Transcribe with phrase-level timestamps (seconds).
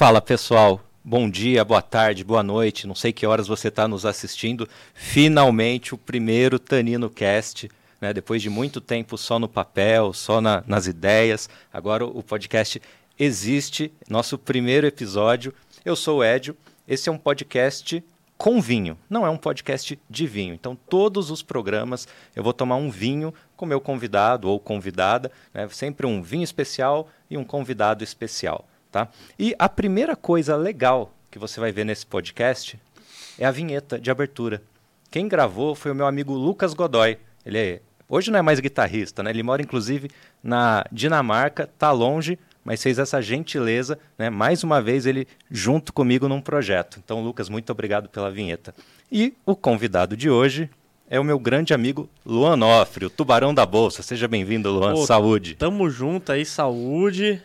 [0.00, 4.06] Fala pessoal, bom dia, boa tarde, boa noite, não sei que horas você está nos
[4.06, 4.66] assistindo.
[4.94, 7.70] Finalmente o primeiro Tanino Cast,
[8.00, 8.10] né?
[8.10, 12.80] depois de muito tempo só no papel, só na, nas ideias, agora o podcast
[13.18, 15.52] existe, nosso primeiro episódio.
[15.84, 16.56] Eu sou o Edio,
[16.88, 18.02] esse é um podcast
[18.38, 20.54] com vinho, não é um podcast de vinho.
[20.54, 25.68] Então, todos os programas eu vou tomar um vinho com meu convidado ou convidada, né?
[25.68, 28.66] sempre um vinho especial e um convidado especial.
[28.90, 29.08] Tá?
[29.38, 32.78] E a primeira coisa legal que você vai ver nesse podcast
[33.38, 34.62] é a vinheta de abertura.
[35.10, 37.18] Quem gravou foi o meu amigo Lucas Godoy.
[37.44, 39.30] Ele é, hoje não é mais guitarrista, né?
[39.30, 40.10] Ele mora inclusive
[40.42, 44.28] na Dinamarca, tá longe, mas fez essa gentileza, né?
[44.28, 47.00] Mais uma vez ele junto comigo num projeto.
[47.02, 48.74] Então, Lucas, muito obrigado pela vinheta.
[49.10, 50.68] E o convidado de hoje
[51.08, 54.02] é o meu grande amigo Luan Nofre, o tubarão da bolsa.
[54.02, 54.94] Seja bem-vindo, Luan.
[54.94, 55.56] Pô, saúde.
[55.56, 57.42] Tamo junto aí, saúde.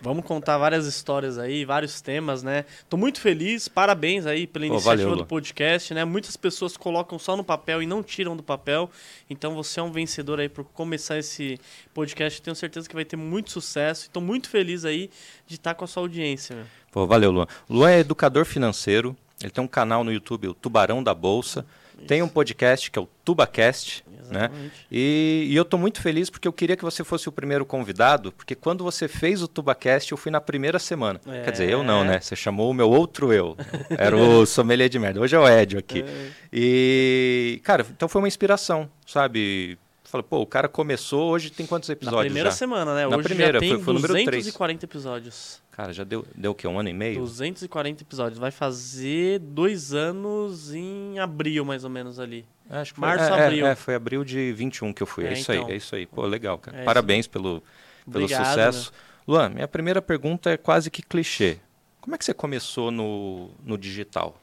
[0.00, 2.64] Vamos contar várias histórias aí, vários temas, né?
[2.90, 6.04] Tô muito feliz, parabéns aí pela iniciativa valeu, do podcast, né?
[6.04, 8.90] Muitas pessoas colocam só no papel e não tiram do papel.
[9.30, 11.58] Então você é um vencedor aí por começar esse
[11.94, 12.42] podcast.
[12.42, 14.02] Tenho certeza que vai ter muito sucesso.
[14.02, 15.10] Estou muito feliz aí
[15.46, 16.54] de estar com a sua audiência.
[16.54, 16.66] Meu.
[16.92, 17.46] Pô, valeu, Luan.
[17.68, 19.16] Luan é educador financeiro.
[19.40, 21.66] Ele tem um canal no YouTube, o Tubarão da Bolsa.
[21.98, 22.06] Isso.
[22.06, 24.04] Tem um podcast que é o TubaCast.
[24.30, 24.50] Né?
[24.90, 28.32] E, e, eu estou muito feliz porque eu queria que você fosse o primeiro convidado,
[28.32, 31.20] porque quando você fez o TubaCast, eu fui na primeira semana.
[31.26, 31.42] É.
[31.42, 32.20] Quer dizer, eu não, né?
[32.20, 33.56] Você chamou o meu outro eu.
[33.90, 35.20] Era o sommelier de merda.
[35.20, 36.02] Hoje é o Edio aqui.
[36.02, 36.30] É.
[36.52, 39.78] E, cara, então foi uma inspiração, sabe?
[40.14, 42.54] Falei, pô, o cara começou, hoje tem quantos episódios Na primeira já?
[42.56, 43.04] semana, né?
[43.04, 45.60] Na hoje primeira, já tem foi, foi 240 episódios.
[45.72, 46.68] Cara, já deu, deu o quê?
[46.68, 47.18] Um ano e meio?
[47.18, 48.38] 240 episódios.
[48.38, 52.46] Vai fazer dois anos em abril, mais ou menos, ali.
[52.70, 53.66] Acho que foi, Março, é, abril.
[53.66, 55.24] É, é, foi abril de 21 que eu fui.
[55.24, 55.66] É, é isso então.
[55.66, 56.06] aí, é isso aí.
[56.06, 56.78] Pô, legal, cara.
[56.78, 57.60] É Parabéns pelo,
[58.08, 58.92] pelo Obrigado, sucesso.
[58.92, 58.98] Né?
[59.26, 61.58] Luan, minha primeira pergunta é quase que clichê.
[62.00, 64.40] Como é que você começou no, no digital?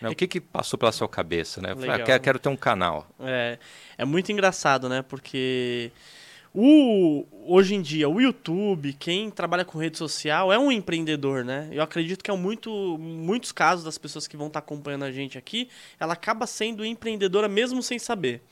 [0.00, 0.08] Né?
[0.08, 1.60] O que, que passou pela sua cabeça?
[1.60, 1.74] Né?
[1.74, 3.06] Falei, ah, quero, quero ter um canal.
[3.20, 3.58] É,
[3.96, 5.02] é muito engraçado, né?
[5.02, 5.90] Porque
[6.54, 11.68] o, hoje em dia, o YouTube, quem trabalha com rede social é um empreendedor, né?
[11.70, 15.36] Eu acredito que é muito, muitos casos das pessoas que vão estar acompanhando a gente
[15.36, 15.68] aqui,
[16.00, 18.42] ela acaba sendo empreendedora mesmo sem saber.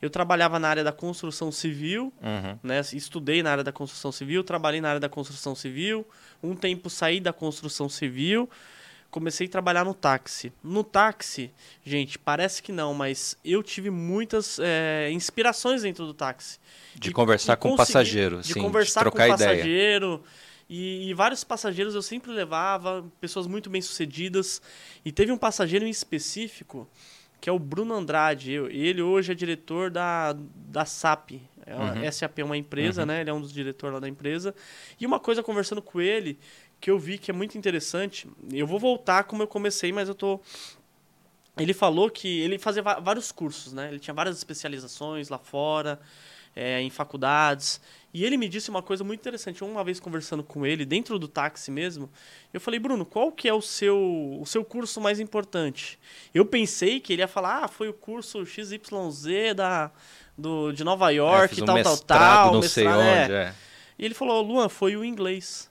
[0.00, 2.58] Eu trabalhava na área da construção civil, uhum.
[2.62, 2.80] né?
[2.92, 6.06] Estudei na área da construção civil, trabalhei na área da construção civil.
[6.42, 8.48] Um tempo saí da construção civil,
[9.10, 10.52] comecei a trabalhar no táxi.
[10.62, 11.50] No táxi,
[11.84, 16.58] gente, parece que não, mas eu tive muitas é, inspirações dentro do táxi.
[16.94, 20.22] De, conversar com o passageiro, de sim, conversar de trocar com o passageiro.
[20.68, 24.60] E, e, vários passageiros eu sempre levava, pessoas muito bem sucedidas.
[25.04, 26.88] E teve um passageiro em específico,
[27.40, 28.52] que é o Bruno Andrade.
[28.52, 31.40] Ele hoje é diretor da, da SAP.
[31.64, 32.12] É uhum.
[32.12, 33.08] SAP é uma empresa, uhum.
[33.08, 33.20] né?
[33.20, 34.54] Ele é um dos diretores lá da empresa.
[35.00, 36.38] E uma coisa, conversando com ele,
[36.86, 38.28] que eu vi que é muito interessante.
[38.52, 40.40] Eu vou voltar como eu comecei, mas eu tô.
[41.58, 43.88] Ele falou que ele fazia vários cursos, né?
[43.88, 45.98] Ele tinha várias especializações lá fora
[46.54, 47.80] é, em faculdades.
[48.14, 49.64] E ele me disse uma coisa muito interessante.
[49.64, 52.08] Uma vez conversando com ele, dentro do táxi mesmo,
[52.54, 55.98] eu falei, Bruno, qual que é o seu, o seu curso mais importante?
[56.32, 59.90] Eu pensei que ele ia falar, ah, foi o curso XYZ da,
[60.38, 62.52] do, de Nova é, York, é, tal, um tal, tal.
[62.52, 63.54] Não mestrado, sei onde, é.
[63.98, 65.68] E ele falou, Luan, foi o inglês.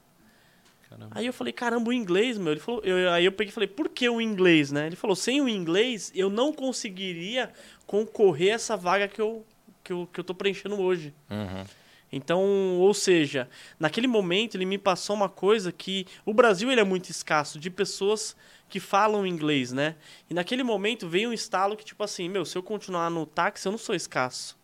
[0.89, 1.11] Caramba.
[1.15, 2.53] Aí eu falei, caramba, o inglês, meu.
[2.53, 4.87] Ele falou, eu, aí eu peguei e falei, por que o inglês, né?
[4.87, 7.51] Ele falou, sem o inglês, eu não conseguiria
[7.85, 9.45] concorrer a essa vaga que eu,
[9.83, 11.13] que eu, que eu tô preenchendo hoje.
[11.29, 11.65] Uhum.
[12.11, 16.83] Então, ou seja, naquele momento ele me passou uma coisa que o Brasil ele é
[16.83, 18.35] muito escasso de pessoas
[18.69, 19.95] que falam inglês, né?
[20.29, 23.67] E naquele momento veio um estalo que tipo assim, meu, se eu continuar no táxi,
[23.67, 24.57] eu não sou escasso.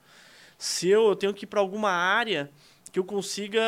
[0.58, 2.50] Se eu, eu tenho que ir para alguma área
[2.92, 3.62] que eu consiga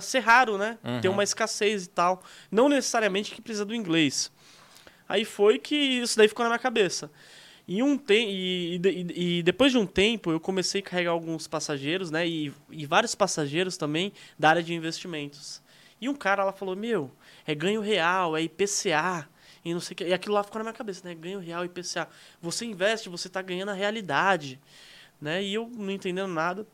[0.00, 0.78] ser raro, né?
[0.82, 1.00] Uhum.
[1.00, 4.32] Ter uma escassez e tal, não necessariamente que precisa do inglês.
[5.08, 7.10] Aí foi que isso daí ficou na minha cabeça.
[7.68, 11.46] E, um te e, e, e, depois de um tempo, eu comecei a carregar alguns
[11.46, 12.26] passageiros, né?
[12.26, 15.62] E, e vários passageiros também da área de investimentos.
[16.00, 17.10] E um cara lá falou: Meu,
[17.46, 19.28] é ganho real, é IPCA.
[19.64, 20.04] E não sei que.
[20.04, 21.14] E aquilo lá ficou na minha cabeça, né?
[21.14, 22.08] Ganho real, IPCA.
[22.40, 24.58] Você investe, você está ganhando a realidade.
[25.20, 25.44] Né?
[25.44, 26.66] E eu não entendendo nada.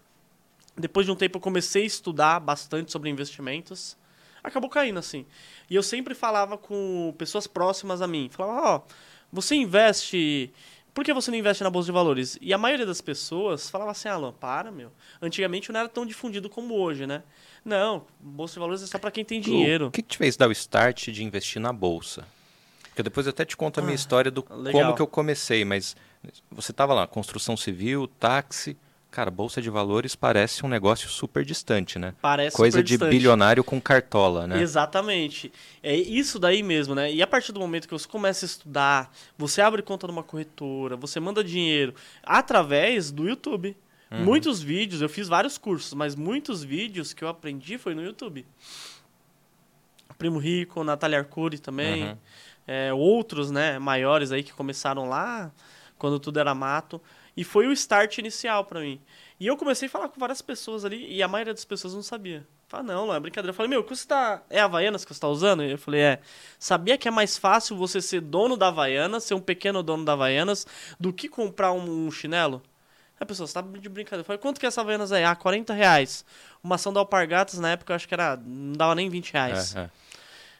[0.78, 3.96] Depois de um tempo, eu comecei a estudar bastante sobre investimentos.
[4.42, 5.26] Acabou caindo, assim.
[5.68, 8.28] E eu sempre falava com pessoas próximas a mim.
[8.30, 8.92] Falava: Ó, oh,
[9.32, 10.52] você investe
[10.98, 12.36] por que você não investe na bolsa de valores?
[12.40, 14.90] E a maioria das pessoas falava assim, Alan, para, meu.
[15.22, 17.22] Antigamente não era tão difundido como hoje, né?
[17.64, 19.86] Não, bolsa de valores é só para quem tem dinheiro.
[19.86, 22.26] O que, que te fez dar o start de investir na bolsa?
[22.82, 24.82] Porque depois eu até te conto a minha ah, história do legal.
[24.82, 25.94] como que eu comecei, mas
[26.50, 28.76] você estava lá, construção civil, táxi,
[29.18, 32.14] cara, bolsa de valores parece um negócio super distante, né?
[32.22, 33.10] Parece Coisa de distante.
[33.10, 34.62] bilionário com cartola, né?
[34.62, 35.50] Exatamente.
[35.82, 37.12] É isso daí mesmo, né?
[37.12, 40.94] E a partir do momento que você começa a estudar, você abre conta numa corretora,
[40.96, 43.76] você manda dinheiro através do YouTube.
[44.08, 44.22] Uhum.
[44.24, 48.46] Muitos vídeos, eu fiz vários cursos, mas muitos vídeos que eu aprendi foi no YouTube.
[50.16, 52.16] Primo Rico, Natália Arcuri também, Uhum.
[52.68, 55.50] é, outros, né, maiores aí que começaram lá,
[55.98, 57.00] quando tudo era mato.
[57.36, 59.00] E foi o start inicial pra mim.
[59.38, 62.02] E eu comecei a falar com várias pessoas ali, e a maioria das pessoas não
[62.02, 62.46] sabia.
[62.68, 63.50] Fala, não, não é brincadeira.
[63.50, 64.42] Eu falei, meu, o que você tá.
[64.50, 65.62] É Havaianas que você tá usando?
[65.62, 66.20] E eu falei, é.
[66.58, 70.12] Sabia que é mais fácil você ser dono da Havaianas, ser um pequeno dono da
[70.12, 70.66] Havaianas,
[71.00, 72.62] do que comprar um, um chinelo?
[73.14, 74.20] Aí a pessoa, você tá de brincadeira.
[74.20, 75.24] Eu falei, quanto que é essa Havaianas aí?
[75.24, 76.24] Ah, 40 reais.
[76.62, 78.36] Uma ação da Alpargatas, na época, eu acho que era.
[78.36, 79.74] Não dava nem 20 reais.
[79.74, 79.90] É, é.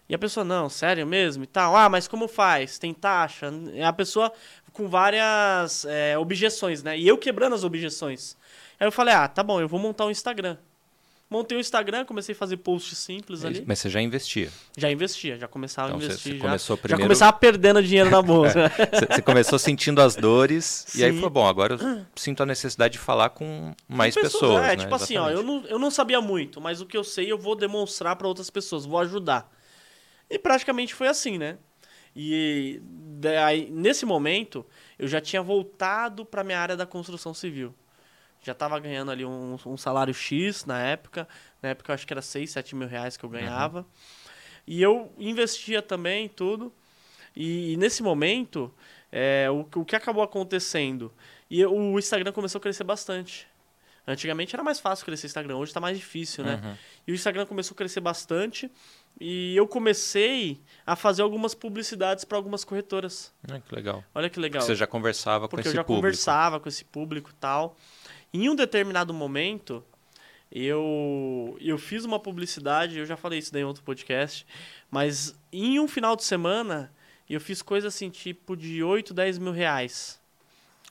[0.09, 1.77] E a pessoa, não, sério mesmo e tal.
[1.77, 2.79] Ah, mas como faz?
[2.79, 3.53] Tem taxa?
[3.75, 4.33] E a pessoa
[4.73, 6.99] com várias é, objeções, né?
[6.99, 8.37] E eu quebrando as objeções.
[8.79, 10.57] Aí eu falei, ah, tá bom, eu vou montar um Instagram.
[11.31, 13.63] Montei o Instagram, comecei a fazer posts simples ali.
[13.67, 14.51] Mas você já investia.
[14.79, 16.33] Já investia, já começava Então, a investir.
[16.33, 18.73] você já, começou já primeiro- começava perdendo dinheiro na bolsa.
[18.91, 21.17] Você você começou sentindo as dores e aí Sim.
[21.19, 24.77] falou, bom, agora eu sinto a necessidade de falar com mais Com pessoas, É, né?
[24.77, 25.63] tipo assim, ó, eu Exatamente.
[25.65, 28.49] não, eu não sabia muito, mas o que eu sei eu vou demonstrar para outras
[28.49, 29.53] pessoas, vou ajudar.
[30.31, 31.59] E praticamente foi assim, né?
[32.21, 34.67] E daí, nesse momento,
[34.99, 37.73] eu já tinha voltado para minha área da construção civil.
[38.43, 41.29] Já estava ganhando ali um, um salário X na época.
[41.63, 43.87] Na época eu acho que era 6, 7 mil reais que eu ganhava.
[44.67, 46.75] E eu investia também em tudo.
[47.37, 48.75] E, nesse momento,
[49.13, 51.13] é, o, o que acabou acontecendo?
[51.49, 53.47] E o Instagram começou a crescer bastante.
[54.09, 56.61] Antigamente era mais fácil crescer Instagram, hoje está mais difícil, né?
[56.65, 56.75] Uhum.
[57.07, 58.69] E o Instagram começou a crescer bastante.
[59.21, 63.33] E eu comecei a fazer algumas publicidades para algumas corretoras.
[63.51, 64.05] Ah, que legal.
[64.15, 64.63] Olha que legal.
[64.63, 66.03] Você já conversava com Porque esse eu já público.
[66.03, 67.77] conversava com esse público e tal.
[68.33, 69.85] Em um determinado momento,
[70.53, 74.47] eu, eu fiz uma publicidade, eu já falei isso daí em outro podcast,
[74.91, 76.93] mas em um final de semana,
[77.29, 80.21] eu fiz coisa assim, tipo de 8, 10 mil reais.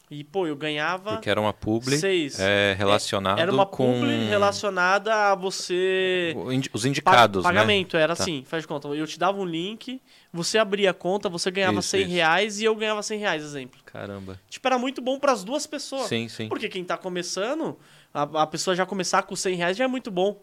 [0.09, 2.39] E, pô, eu ganhava Porque era uma publi seis.
[2.39, 6.33] é, relacionado Era uma com publi relacionada a você...
[6.71, 8.23] os Pa- indicados, pagamento, era Tá.
[8.23, 8.87] assim, faz de conta.
[8.87, 10.01] Eu te dava um link,
[10.31, 12.11] você abria a conta, você ganhava Isso, 100 isso.
[12.11, 13.77] reais e eu ganhava 100 reais, exemplo.
[13.79, 13.83] né?
[13.85, 14.39] Caramba.
[14.49, 16.07] Tipo, era muito bom para as duas pessoas.
[16.07, 16.47] Sim, sim.
[16.47, 17.77] Porque quem tá começando,
[18.13, 20.41] a, a pessoa já começar com 100 reais já é muito bom.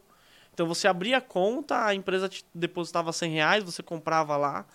[0.53, 4.67] Então você abria a conta, a empresa te depositava 100 reais, você comprava lá,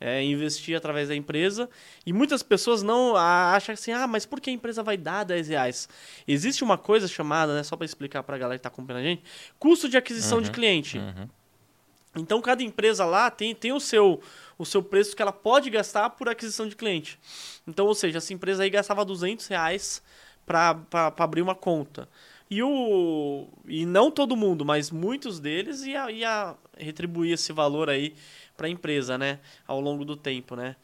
[0.00, 1.68] é, investia através da empresa.
[2.04, 5.48] E muitas pessoas não acham assim, ah, mas por que a empresa vai dar 10
[5.48, 5.88] reais?
[6.26, 9.06] Existe uma coisa chamada, né, só para explicar para a galera que tá acompanhando a
[9.06, 9.22] gente,
[9.58, 10.98] custo de aquisição de cliente.
[10.98, 11.28] Uhum.
[12.16, 14.20] Então cada empresa lá tem, tem o, seu,
[14.56, 17.18] o seu preço que ela pode gastar por aquisição de cliente.
[17.66, 20.02] Então, ou seja, essa empresa aí gastava 200 reais
[20.46, 20.78] para
[21.18, 22.08] abrir uma conta.
[22.50, 28.14] E, o, e não todo mundo, mas muitos deles ia, ia retribuir esse valor aí
[28.56, 29.38] para a empresa, né?
[29.66, 30.76] Ao longo do tempo, né?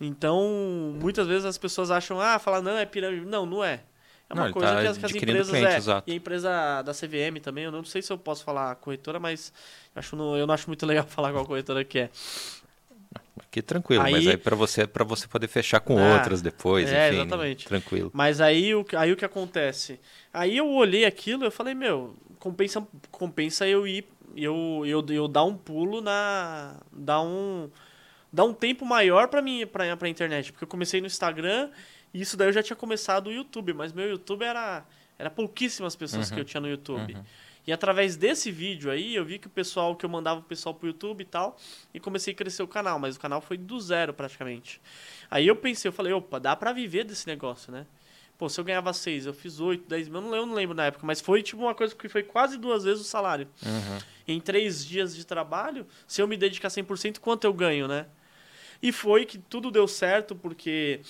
[0.00, 3.26] Então, muitas vezes as pessoas acham, ah, fala, não, é pirâmide.
[3.26, 3.80] Não, não é.
[4.28, 5.76] É uma Não, coisa tá que as, que as empresas cliente, é.
[5.76, 6.10] exato.
[6.10, 9.52] E a empresa da CVM também, eu não sei se eu posso falar corretora, mas
[9.94, 12.10] acho não, eu não acho muito legal falar qual corretora que é.
[13.38, 16.90] Aqui tranquilo, Aí- mas aí para você para você poder fechar com Ah, outras depois,
[16.90, 17.66] é, enfim, exatamente.
[17.66, 18.10] tranquilo.
[18.14, 19.98] Mas aí o, que- aí o que acontece?
[20.32, 25.28] Aí eu olhei aquilo e eu falei, meu, compensa, compensa eu ir, eu, eu, eu
[25.28, 26.76] dar um pulo na.
[26.92, 27.70] dar um.
[28.32, 30.52] dar um tempo maior pra mim, pra, pra internet.
[30.52, 31.70] Porque eu comecei no Instagram
[32.12, 34.84] e isso daí eu já tinha começado o YouTube, mas meu YouTube era.
[35.18, 36.34] Era pouquíssimas pessoas Uhum.
[36.34, 37.14] que eu tinha no YouTube.
[37.14, 37.24] Uhum.
[37.64, 40.74] E através desse vídeo aí, eu vi que o pessoal, que eu mandava o pessoal
[40.74, 41.56] pro YouTube e tal,
[41.94, 44.80] e comecei a crescer o canal, mas o canal foi do zero praticamente.
[45.30, 47.86] Aí eu pensei, eu falei, opa, dá pra viver desse negócio, né?
[48.38, 50.74] Pô, se eu ganhava 6, eu fiz 8, 10 mil, eu não eu não lembro
[50.74, 53.46] na época, mas foi tipo uma coisa que foi quase duas vezes o salário.
[53.64, 53.98] Uhum.
[54.26, 58.06] Em três dias de trabalho, se eu me dedicar 100%, quanto eu ganho, né?
[58.82, 61.00] E foi que tudo deu certo, porque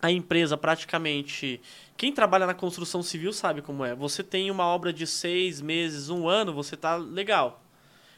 [0.00, 1.60] a empresa praticamente.
[1.96, 3.94] Quem trabalha na construção civil sabe como é.
[3.94, 7.62] Você tem uma obra de seis meses, um ano, você tá legal.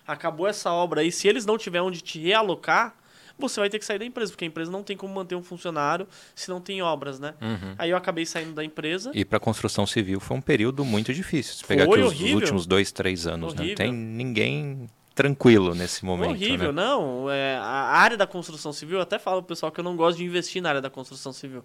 [0.07, 2.97] Acabou essa obra aí, se eles não tiverem onde te realocar,
[3.39, 5.43] você vai ter que sair da empresa, porque a empresa não tem como manter um
[5.43, 7.35] funcionário se não tem obras, né?
[7.41, 7.75] Uhum.
[7.79, 9.11] Aí eu acabei saindo da empresa.
[9.15, 11.55] E para construção civil foi um período muito difícil.
[11.55, 12.37] Se pegar Foi aqui os- os, horrível.
[12.41, 13.59] últimos dois, três anos, né?
[13.59, 13.77] não Horrível.
[13.77, 16.31] tem ninguém tranquilo nesse momento.
[16.31, 16.83] Horrível, né?
[16.83, 17.29] não.
[17.31, 17.63] É, a
[17.99, 20.63] área da construção civil, eu até falo pro pessoal que eu não gosto de investir
[20.63, 21.65] na área da construção civil.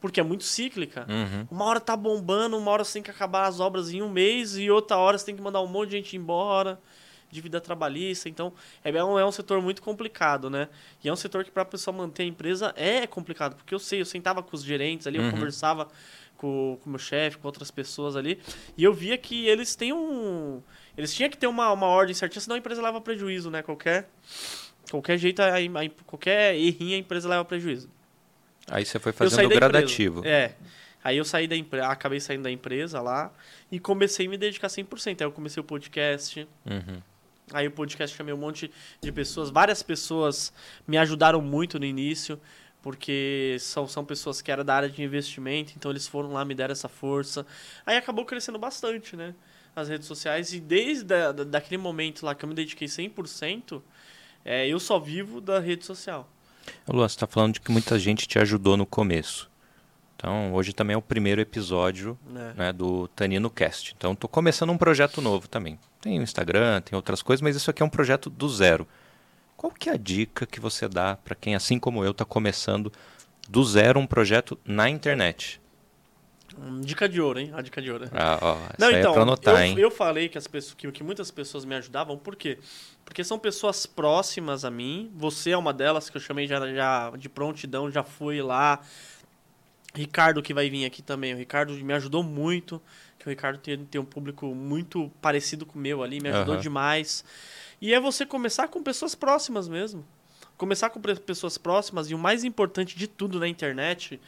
[0.00, 1.06] Porque é muito cíclica.
[1.08, 1.46] Uhum.
[1.50, 4.56] Uma hora tá bombando, uma hora você tem que acabar as obras em um mês
[4.56, 6.78] e outra hora você tem que mandar um monte de gente embora,
[7.32, 8.28] dívida trabalhista.
[8.28, 8.52] Então,
[8.84, 10.68] é um, é um setor muito complicado, né?
[11.02, 13.78] E é um setor que para a pessoa manter a empresa é complicado, porque eu
[13.78, 15.30] sei, eu sentava com os gerentes ali, eu Uhum.
[15.32, 15.88] conversava
[16.36, 18.38] com o meu chefe, com outras pessoas ali.
[18.76, 20.60] E eu via que eles têm um.
[20.96, 23.62] Eles tinham que ter uma, uma ordem certinha, senão a empresa leva prejuízo, né?
[23.62, 24.08] Qualquer,
[24.90, 27.88] qualquer jeito, a, a, qualquer errinho a empresa leva prejuízo.
[28.68, 30.22] Aí você foi fazendo gradativo.
[30.26, 30.54] É.
[31.04, 33.32] Aí eu saí da empresa, acabei saindo da empresa lá
[33.72, 35.20] e comecei a me dedicar 100%.
[35.20, 36.46] Aí eu comecei o podcast.
[36.64, 37.02] Uhum.
[37.52, 38.70] Aí o podcast chamei um monte
[39.00, 39.50] de pessoas.
[39.50, 40.52] Várias pessoas
[40.86, 42.40] me ajudaram muito no início,
[42.80, 46.54] porque são, são pessoas que eram da área de investimento, então eles foram lá, me
[46.54, 47.46] deram essa força.
[47.86, 49.34] Aí acabou crescendo bastante, né?
[49.74, 50.52] As redes sociais.
[50.52, 53.82] E desde a, daquele momento lá que eu me dediquei 100%,
[54.44, 56.28] é, eu só vivo da rede social.
[56.88, 59.51] Luan, você está falando de que muita gente te ajudou no começo.
[60.22, 62.52] Então, hoje também é o primeiro episódio é.
[62.56, 63.92] né, do Tanino Cast.
[63.98, 65.76] Então, estou começando um projeto novo também.
[66.00, 68.86] Tem o Instagram, tem outras coisas, mas isso aqui é um projeto do zero.
[69.56, 72.92] Qual que é a dica que você dá para quem, assim como eu, está começando
[73.48, 75.60] do zero um projeto na internet?
[76.56, 77.50] Hum, dica de ouro, hein?
[77.52, 78.08] A dica de ouro.
[78.12, 79.74] Ah, ó, Não, é então, é anotar, eu, hein?
[79.76, 82.60] eu falei que, as pessoas, que, que muitas pessoas me ajudavam, por quê?
[83.04, 85.10] Porque são pessoas próximas a mim.
[85.16, 88.78] Você é uma delas que eu chamei já, já de prontidão, já fui lá.
[89.94, 91.34] Ricardo que vai vir aqui também.
[91.34, 92.80] O Ricardo me ajudou muito.
[93.18, 96.56] Que o Ricardo tem, tem um público muito parecido com o meu ali, me ajudou
[96.56, 96.60] uhum.
[96.60, 97.24] demais.
[97.80, 100.04] E é você começar com pessoas próximas mesmo.
[100.56, 104.20] Começar com pessoas próximas e o mais importante de tudo na internet,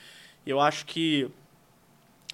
[0.47, 1.28] eu acho que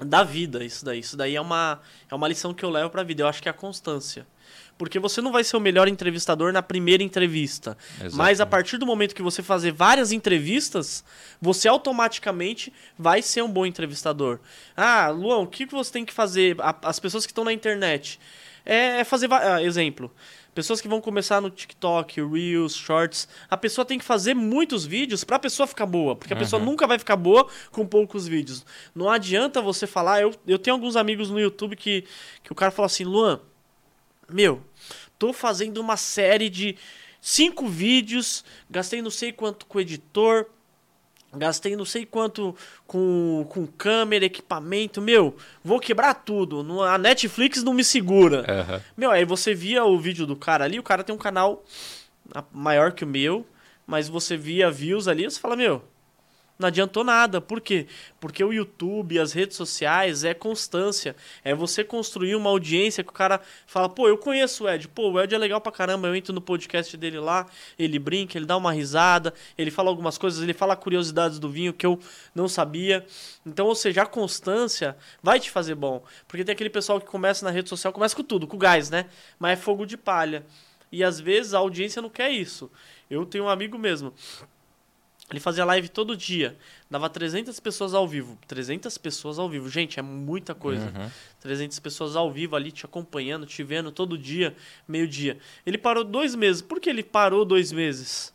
[0.04, 1.00] da vida isso daí.
[1.00, 3.22] Isso daí é uma, é uma lição que eu levo pra vida.
[3.22, 4.26] Eu acho que é a constância.
[4.78, 7.76] Porque você não vai ser o melhor entrevistador na primeira entrevista.
[7.94, 8.16] Exatamente.
[8.16, 11.04] Mas a partir do momento que você fazer várias entrevistas,
[11.40, 14.40] você automaticamente vai ser um bom entrevistador.
[14.76, 16.56] Ah, Luan, o que você tem que fazer?
[16.82, 18.18] As pessoas que estão na internet.
[18.64, 19.32] É, é fazer.
[19.32, 20.10] Ah, exemplo.
[20.54, 25.22] Pessoas que vão começar no TikTok, Reels, Shorts, a pessoa tem que fazer muitos vídeos
[25.22, 26.42] para a pessoa ficar boa, porque a uhum.
[26.42, 28.66] pessoa nunca vai ficar boa com poucos vídeos.
[28.92, 32.04] Não adianta você falar, eu, eu tenho alguns amigos no YouTube que,
[32.42, 33.40] que o cara fala assim, Luan,
[34.34, 34.62] meu,
[35.18, 36.76] tô fazendo uma série de
[37.20, 40.46] cinco vídeos, gastei não sei quanto com editor,
[41.32, 42.56] gastei não sei quanto
[42.86, 48.40] com, com câmera, equipamento, meu, vou quebrar tudo, a Netflix não me segura.
[48.40, 48.80] Uhum.
[48.96, 51.64] Meu, aí você via o vídeo do cara ali, o cara tem um canal
[52.52, 53.46] maior que o meu,
[53.86, 55.82] mas você via views ali, você fala, meu,
[56.60, 57.40] não adiantou nada.
[57.40, 57.86] Por quê?
[58.20, 61.16] Porque o YouTube, as redes sociais é constância.
[61.42, 64.86] É você construir uma audiência que o cara fala, pô, eu conheço o Ed.
[64.88, 66.06] Pô, o Ed é legal pra caramba.
[66.06, 67.46] Eu entro no podcast dele lá,
[67.78, 71.72] ele brinca, ele dá uma risada, ele fala algumas coisas, ele fala curiosidades do vinho
[71.72, 71.98] que eu
[72.34, 73.06] não sabia.
[73.46, 76.04] Então, ou seja, a constância vai te fazer bom.
[76.28, 79.06] Porque tem aquele pessoal que começa na rede social, começa com tudo, com gás, né?
[79.38, 80.44] Mas é fogo de palha.
[80.92, 82.70] E às vezes a audiência não quer isso.
[83.08, 84.12] Eu tenho um amigo mesmo
[85.30, 86.56] ele fazia live todo dia.
[86.90, 88.38] Dava 300 pessoas ao vivo.
[88.48, 89.68] 300 pessoas ao vivo.
[89.68, 90.86] Gente, é muita coisa.
[90.86, 91.10] Uhum.
[91.40, 94.56] 300 pessoas ao vivo ali te acompanhando, te vendo todo dia,
[94.88, 95.38] meio-dia.
[95.64, 96.60] Ele parou dois meses.
[96.60, 98.34] Por que ele parou dois meses?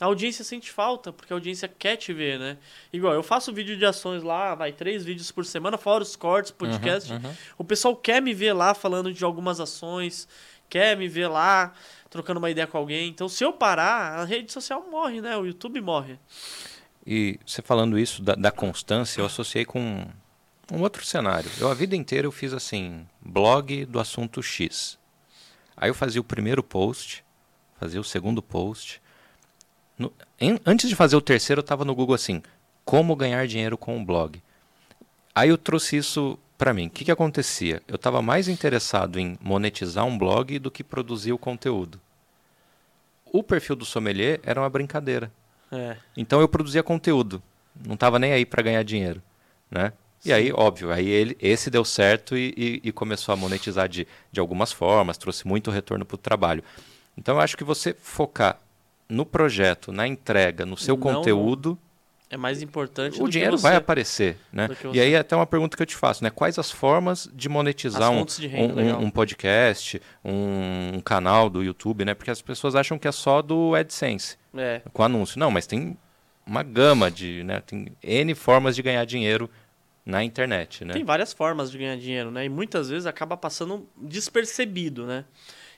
[0.00, 2.56] A audiência sente falta, porque a audiência quer te ver, né?
[2.90, 6.50] Igual, eu faço vídeo de ações lá, vai três vídeos por semana, fora os cortes,
[6.50, 7.12] podcast.
[7.12, 7.34] Uhum, uhum.
[7.58, 10.26] O pessoal quer me ver lá falando de algumas ações,
[10.70, 11.74] quer me ver lá
[12.10, 13.08] trocando uma ideia com alguém.
[13.08, 15.36] Então, se eu parar, a rede social morre, né?
[15.36, 16.18] O YouTube morre.
[17.06, 20.06] E você falando isso da, da constância, eu associei com
[20.72, 21.50] um outro cenário.
[21.58, 24.98] Eu a vida inteira eu fiz assim, blog do assunto X.
[25.76, 27.24] Aí eu fazia o primeiro post,
[27.78, 29.00] fazia o segundo post.
[29.96, 32.42] No, em, antes de fazer o terceiro, eu estava no Google assim,
[32.84, 34.42] como ganhar dinheiro com um blog.
[35.34, 37.82] Aí eu trouxe isso para mim, o que, que acontecia?
[37.88, 41.98] Eu estava mais interessado em monetizar um blog do que produzir o conteúdo.
[43.24, 45.32] O perfil do sommelier era uma brincadeira.
[45.72, 45.96] É.
[46.14, 47.42] Então eu produzia conteúdo,
[47.82, 49.22] não estava nem aí para ganhar dinheiro,
[49.70, 49.94] né?
[50.22, 54.06] E aí, óbvio, aí ele, esse deu certo e, e, e, começou a monetizar de,
[54.30, 56.62] de algumas formas, trouxe muito retorno para o trabalho.
[57.16, 58.60] Então eu acho que você focar
[59.08, 61.78] no projeto, na entrega, no seu não, conteúdo,
[62.30, 63.20] é mais importante.
[63.20, 64.68] O dinheiro vai aparecer, né?
[64.92, 66.30] E aí até uma pergunta que eu te faço, né?
[66.30, 71.60] Quais as formas de monetizar um, de renda, um, um, podcast, um, um, canal do
[71.60, 72.14] YouTube, né?
[72.14, 74.80] Porque as pessoas acham que é só do AdSense, é.
[74.92, 75.40] com anúncio.
[75.40, 75.98] Não, mas tem
[76.46, 77.60] uma gama de, né?
[77.60, 79.50] Tem n formas de ganhar dinheiro
[80.06, 80.94] na internet, né?
[80.94, 82.44] Tem várias formas de ganhar dinheiro, né?
[82.44, 85.24] E muitas vezes acaba passando despercebido, né?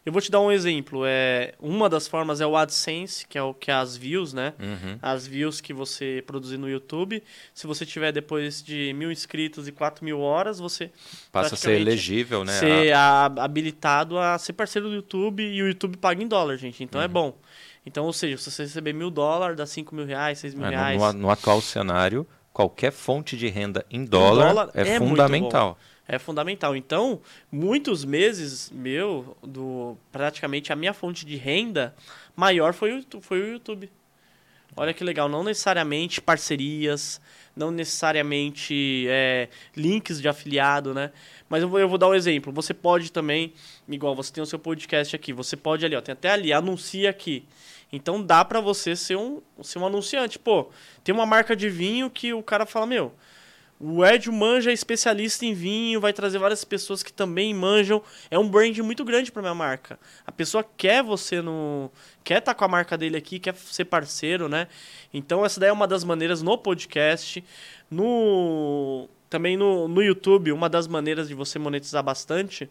[0.04, 1.04] Eu vou te dar um exemplo.
[1.06, 4.52] É, uma das formas é o AdSense, que é o que é as views, né?
[4.59, 4.99] Uhum.
[5.00, 7.23] As views que você produzir no YouTube.
[7.54, 10.90] Se você tiver depois de mil inscritos e quatro mil horas, você
[11.30, 12.59] passa a ser elegível, né?
[12.59, 13.26] Ser a...
[13.26, 16.82] habilitado a ser parceiro do YouTube e o YouTube paga em dólar, gente.
[16.82, 17.11] Então é uhum.
[17.11, 17.38] é bom.
[17.87, 20.71] Então, ou seja, se você receber mil dólares, dá cinco mil reais, seis mil é,
[20.71, 21.00] reais.
[21.00, 25.78] No, no, atual cenário, qualquer fonte de renda em dólar, dólar é, é, fundamental.
[26.06, 26.75] É fundamental.
[26.76, 31.94] Então, muitos meses meu, do praticamente a minha fonte de renda
[32.35, 33.90] maior foi o, foi o YouTube.
[34.75, 37.21] Olha que legal, não necessariamente parcerias,
[37.54, 41.12] não necessariamente é, links de afiliado, né?
[41.47, 42.50] Mas eu vou, eu vou dar um exemplo.
[42.54, 43.52] Você pode também,
[43.87, 47.11] igual você tem o seu podcast aqui, você pode ali, ó, tem até ali, anuncia
[47.11, 47.44] aqui.
[47.92, 50.38] Então dá para você ser um, ser um anunciante.
[50.38, 50.71] Pô,
[51.04, 53.12] tem uma marca de vinho que o cara fala, meu,
[53.84, 58.00] o Ed manja é especialista em vinho, vai trazer várias pessoas que também manjam.
[58.30, 59.98] É um brand muito grande para minha marca.
[60.24, 61.90] A pessoa quer você no.
[62.22, 64.68] quer estar tá com a marca dele aqui, quer ser parceiro, né?
[65.12, 67.42] Então, essa daí é uma das maneiras no podcast.
[67.90, 69.08] No.
[69.28, 72.70] Também no, no YouTube, uma das maneiras de você monetizar bastante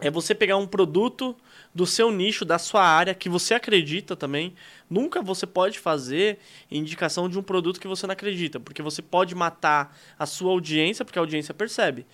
[0.00, 1.36] é você pegar um produto
[1.74, 4.54] do seu nicho, da sua área, que você acredita também.
[4.88, 6.38] Nunca você pode fazer
[6.70, 11.04] indicação de um produto que você não acredita, porque você pode matar a sua audiência,
[11.04, 12.06] porque a audiência percebe.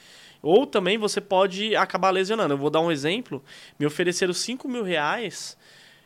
[0.43, 2.55] Ou também você pode acabar lesionando.
[2.55, 3.43] Eu vou dar um exemplo.
[3.79, 5.57] Me ofereceram 5 mil reais,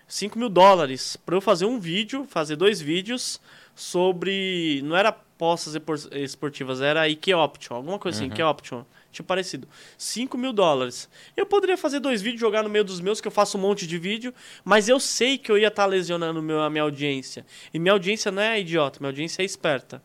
[0.07, 3.41] 5 mil dólares, para eu fazer um vídeo, fazer dois vídeos
[3.75, 4.81] sobre.
[4.85, 5.75] Não era apostas
[6.13, 8.33] esportivas, era Ike Option, alguma coisa assim, uhum.
[8.33, 9.69] Ike Option tipo parecido.
[9.99, 11.09] 5 mil dólares.
[11.37, 13.87] Eu poderia fazer dois vídeos, jogar no meio dos meus, que eu faço um monte
[13.87, 14.33] de vídeo,
[14.65, 17.45] mas eu sei que eu ia estar tá lesionando meu, a minha audiência.
[17.73, 20.03] E minha audiência não é idiota, minha audiência é esperta.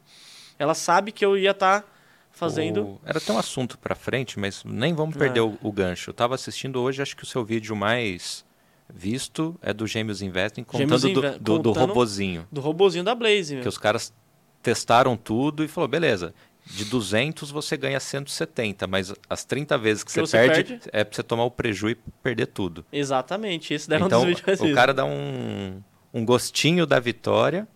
[0.57, 1.87] Ela sabe que eu ia estar tá
[2.31, 2.83] fazendo.
[2.83, 3.01] O...
[3.05, 5.43] Era até um assunto para frente, mas nem vamos perder é.
[5.43, 6.09] o, o, gancho.
[6.09, 8.45] Eu estava assistindo hoje, acho que o seu vídeo mais
[8.93, 12.47] visto é do Gêmeos Investing, contando, do, do, contando do robozinho.
[12.51, 13.59] Do robozinho da Blaze.
[13.61, 14.13] Que os caras
[14.61, 16.33] testaram tudo e falou, beleza,
[16.65, 20.89] de 200 você ganha 170, mas as 30 vezes que, que você, você perde, perde,
[20.91, 22.85] é para você tomar o prejuízo e perder tudo.
[22.91, 24.61] Exatamente, esse daí então, um dos vídeos.
[24.61, 25.81] O cara dá um,
[26.13, 27.67] um gostinho da vitória,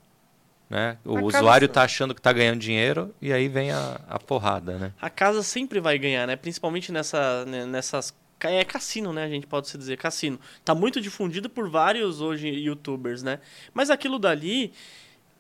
[0.70, 0.98] né?
[1.06, 1.74] O a usuário casa...
[1.74, 4.94] tá achando que tá ganhando dinheiro e aí vem a, a porrada, né?
[5.00, 6.36] A casa sempre vai ganhar, né?
[6.36, 9.24] Principalmente nessa, né, nessas é cassino, né?
[9.24, 10.40] A gente pode se dizer cassino.
[10.64, 13.40] Tá muito difundido por vários hoje youtubers, né?
[13.74, 14.72] Mas aquilo dali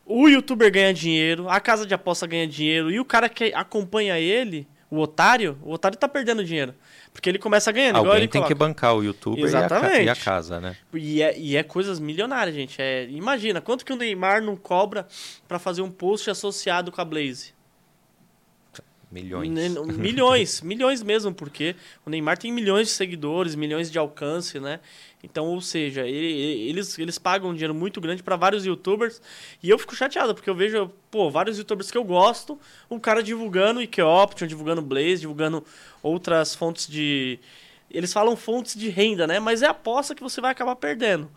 [0.10, 4.20] o youtuber ganha dinheiro, a casa de aposta ganha dinheiro, e o cara que acompanha
[4.20, 6.74] ele, o otário, o otário tá perdendo dinheiro.
[7.14, 7.98] Porque ele começa ganhando.
[7.98, 8.48] Alguém tem coloca.
[8.48, 9.98] que bancar o youtuber Exatamente.
[9.98, 10.76] E, a, e a casa, né?
[10.94, 12.82] E é, e é coisas milionárias, gente.
[12.82, 15.08] É, imagina, quanto que o Neymar não cobra
[15.48, 17.54] para fazer um post associado com a Blaze?
[19.12, 19.50] Milhões.
[19.98, 24.80] Milhões, milhões mesmo, porque o Neymar tem milhões de seguidores, milhões de alcance, né?
[25.22, 29.22] Então, ou seja, ele, eles, eles pagam um dinheiro muito grande para vários youtubers.
[29.62, 32.58] E eu fico chateado, porque eu vejo, pô, vários youtubers que eu gosto,
[32.90, 35.64] um cara divulgando IQ Option, divulgando Blaze, divulgando
[36.02, 37.38] outras fontes de.
[37.92, 39.40] Eles falam fontes de renda, né?
[39.40, 41.30] Mas é aposta que você vai acabar perdendo.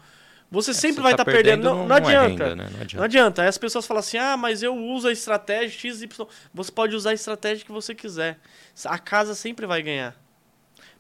[0.49, 1.65] Você é, sempre você vai estar tá, tá perdendo.
[1.65, 2.45] Não, não, não, adianta.
[2.45, 2.65] É renda, né?
[2.65, 2.97] não, adianta.
[2.97, 3.43] não adianta.
[3.43, 6.09] Aí as pessoas falam assim: ah, mas eu uso a estratégia XY.
[6.55, 8.39] Você pode usar a estratégia que você quiser.
[8.85, 10.15] A casa sempre vai ganhar.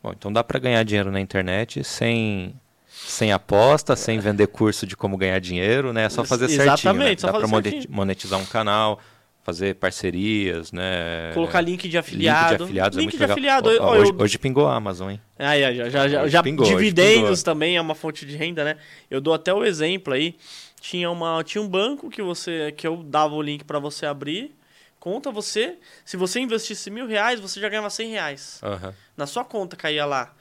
[0.03, 2.59] Bom, então dá para ganhar dinheiro na internet sem,
[3.07, 6.05] sem aposta, sem vender curso de como ganhar dinheiro, né?
[6.05, 6.73] É só fazer certinho.
[6.73, 7.33] Exatamente, né?
[7.33, 9.01] Dá para monetizar um canal,
[9.43, 11.33] fazer parcerias, né?
[11.35, 12.51] Colocar link de afiliado.
[12.51, 13.71] Link de afiliados é link é de afiliado.
[13.81, 14.19] Ó, hoje, eu...
[14.19, 15.21] hoje, pingou a Amazon, hein?
[15.39, 18.77] Ah, já, já, já, já pingou, dividendos também é uma fonte de renda, né?
[19.11, 20.37] Eu dou até o exemplo aí.
[20.81, 24.53] Tinha, uma, tinha um banco que você que eu dava o link para você abrir.
[24.99, 28.61] Conta você, se você investisse mil reais, você já ganhava cem reais.
[28.63, 28.93] Uhum.
[29.17, 30.33] Na sua conta caía lá.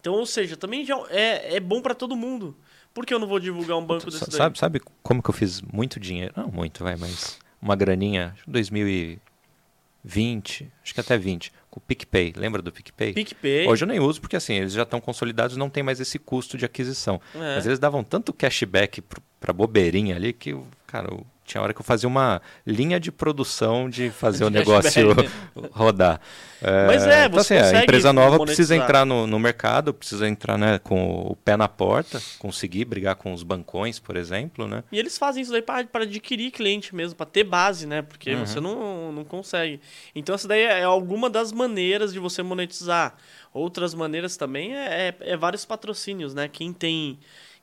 [0.00, 2.56] Então, ou seja, também já é, é bom para todo mundo.
[2.92, 4.58] Por que eu não vou divulgar um banco desse sabe, daí?
[4.58, 6.32] Sabe como que eu fiz muito dinheiro?
[6.36, 12.32] Não muito, vai, mas uma graninha, 2020, acho que até 20, com o PicPay.
[12.36, 13.12] Lembra do PicPay?
[13.12, 13.68] PicPay.
[13.68, 16.58] Hoje eu nem uso porque assim, eles já estão consolidados, não tem mais esse custo
[16.58, 17.20] de aquisição.
[17.34, 17.56] É.
[17.56, 19.02] Mas eles davam tanto cashback
[19.38, 23.90] para bobeirinha ali que, cara, eu tinha hora que eu fazia uma linha de produção
[23.90, 25.14] de fazer o negócio
[25.72, 26.20] rodar.
[26.62, 28.46] É, Mas é, então, você assim, A empresa nova monetizar.
[28.46, 33.16] precisa entrar no, no, mercado, precisa entrar né, com o pé na porta, conseguir brigar
[33.16, 34.84] com os bancões, por exemplo, né?
[34.92, 38.02] E eles fazem isso daí para adquirir cliente mesmo, para ter base, né?
[38.02, 38.46] Porque uhum.
[38.46, 39.80] você não, não consegue.
[40.14, 43.16] Então essa daí é alguma das maneiras de você monetizar.
[43.52, 46.46] Outras maneiras também é, é, é vários patrocínios, né?
[46.46, 47.18] Quem tem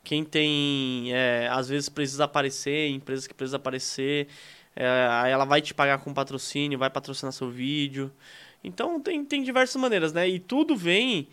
[0.07, 4.29] quem tem, é, às vezes precisa aparecer, empresas que precisam aparecer,
[4.73, 8.09] é, aí ela vai te pagar com patrocínio, vai patrocinar seu vídeo.
[8.63, 10.25] Então tem, tem diversas maneiras, né?
[10.25, 11.27] E tudo vem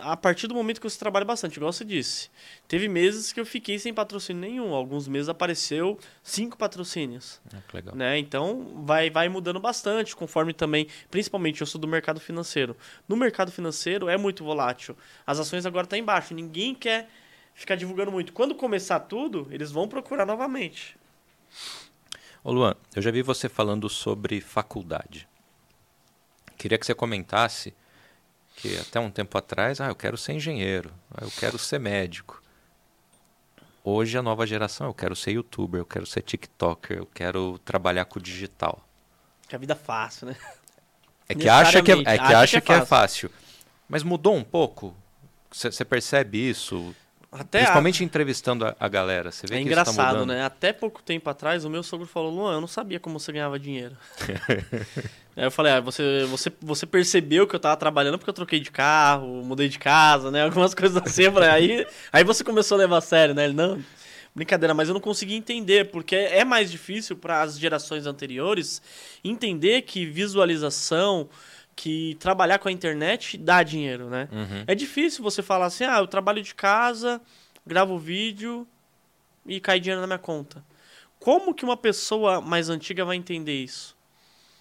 [0.00, 2.30] a partir do momento que você trabalha bastante, igual você disse.
[2.68, 4.72] Teve meses que eu fiquei sem patrocínio nenhum.
[4.74, 7.40] Alguns meses apareceu cinco patrocínios.
[7.52, 7.96] Ah, legal.
[7.96, 8.16] Né?
[8.16, 10.86] Então vai, vai mudando bastante, conforme também.
[11.10, 12.76] Principalmente eu sou do mercado financeiro.
[13.08, 14.96] No mercado financeiro é muito volátil.
[15.26, 16.32] As ações agora estão tá embaixo.
[16.32, 17.08] Ninguém quer
[17.54, 18.32] ficar divulgando muito.
[18.32, 20.96] Quando começar tudo, eles vão procurar novamente.
[22.42, 25.26] Ô Luan, eu já vi você falando sobre faculdade.
[26.58, 27.72] Queria que você comentasse
[28.56, 32.42] que até um tempo atrás, ah, eu quero ser engenheiro, ah, eu quero ser médico.
[33.82, 38.04] Hoje a nova geração, eu quero ser youtuber, eu quero ser tiktoker, eu quero trabalhar
[38.06, 38.86] com o digital.
[39.48, 40.36] Que a vida é fácil, né?
[41.28, 43.30] É que acha que é, é que, acha, acha que, é, que é fácil.
[43.88, 44.94] Mas mudou um pouco?
[45.50, 46.94] Você percebe isso?
[47.38, 48.06] Até Principalmente a...
[48.06, 49.32] entrevistando a, a, galera.
[49.32, 50.44] Você vê é que engraçado, tá né?
[50.44, 53.58] Até pouco tempo atrás, o meu sogro falou: Luan, eu não sabia como você ganhava
[53.58, 53.96] dinheiro.
[55.36, 58.60] Aí eu falei: ah, você, você, você percebeu que eu tava trabalhando porque eu troquei
[58.60, 60.44] de carro, mudei de casa, né?
[60.44, 61.24] Algumas coisas assim.
[61.50, 63.46] aí, aí você começou a levar a sério, né?
[63.46, 63.82] Ele, não,
[64.32, 68.80] brincadeira, mas eu não consegui entender, porque é mais difícil para as gerações anteriores
[69.24, 71.28] entender que visualização
[71.76, 74.28] que trabalhar com a internet dá dinheiro, né?
[74.30, 74.64] Uhum.
[74.66, 77.20] É difícil você falar assim, ah, eu trabalho de casa,
[77.66, 78.66] gravo vídeo
[79.46, 80.64] e cai dinheiro na minha conta.
[81.18, 83.96] Como que uma pessoa mais antiga vai entender isso?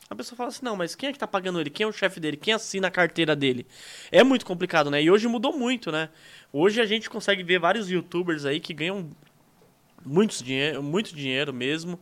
[0.09, 1.69] A pessoa fala assim, não, mas quem é que tá pagando ele?
[1.69, 2.37] Quem é o chefe dele?
[2.37, 3.65] Quem assina a carteira dele?
[4.11, 5.01] É muito complicado, né?
[5.01, 6.09] E hoje mudou muito, né?
[6.51, 9.09] Hoje a gente consegue ver vários youtubers aí que ganham
[10.05, 11.99] muitos dinheiro, muito dinheiro mesmo.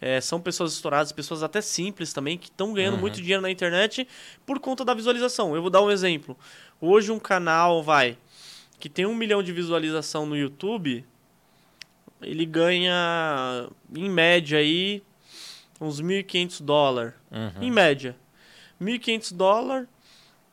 [0.00, 3.00] É, são pessoas estouradas, pessoas até simples também, que estão ganhando uhum.
[3.00, 4.06] muito dinheiro na internet
[4.46, 5.54] por conta da visualização.
[5.54, 6.36] Eu vou dar um exemplo.
[6.80, 8.16] Hoje um canal, vai,
[8.78, 11.04] que tem um milhão de visualização no YouTube,
[12.22, 15.02] ele ganha, em média aí,
[15.80, 17.14] uns 1.500 dólares.
[17.30, 17.62] Uhum.
[17.62, 18.16] Em média.
[18.80, 19.88] 1.500 dólares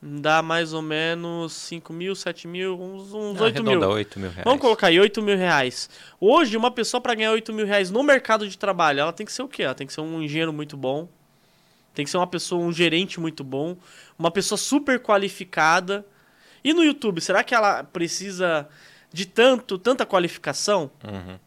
[0.06, 3.82] dá mais ou menos 5 mil, 7 mil, uns, uns ah, 8 mil.
[3.82, 4.44] 8 mil reais.
[4.46, 5.90] Vamos colocar aí 8 mil reais.
[6.20, 9.34] Hoje, uma pessoa para ganhar 8 mil reais no mercado de trabalho, ela tem que
[9.34, 9.64] ser o quê?
[9.64, 11.10] Ela tem que ser um engenheiro muito bom,
[11.94, 13.76] tem que ser uma pessoa, um gerente muito bom,
[14.18, 16.06] uma pessoa super qualificada.
[16.64, 18.68] E no YouTube, será que ela precisa
[19.12, 20.92] de tanto, tanta qualificação?
[21.04, 21.40] Uhum.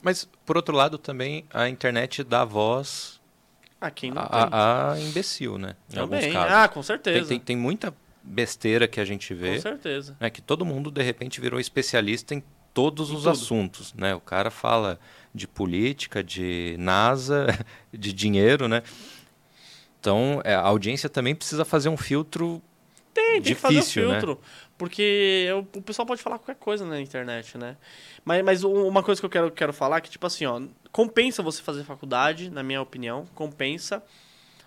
[0.00, 3.20] Mas, por outro lado, também a internet dá voz
[3.86, 5.74] a quem não a, a, imbecil, né?
[5.90, 6.36] Em Também.
[6.36, 7.18] Ah, com certeza.
[7.20, 9.56] Tem, tem, tem, muita besteira que a gente vê.
[9.56, 10.16] Com certeza.
[10.20, 12.42] Né, que todo mundo, de repente, virou especialista em
[12.72, 13.30] todos em os tudo.
[13.30, 14.14] assuntos, né?
[14.14, 14.98] O cara fala
[15.34, 17.46] de política, de NASA,
[17.92, 18.82] de dinheiro, né?
[20.00, 22.62] Então, é, a audiência também precisa fazer um filtro
[23.14, 24.32] tem, tem difícil, que fazer um filtro.
[24.32, 24.48] Né?
[24.78, 27.76] Porque o pessoal pode falar qualquer coisa na internet, né?
[28.24, 30.60] Mas, mas uma coisa que eu quero, quero falar é que, tipo assim, ó,
[30.92, 34.02] compensa você fazer faculdade, na minha opinião, compensa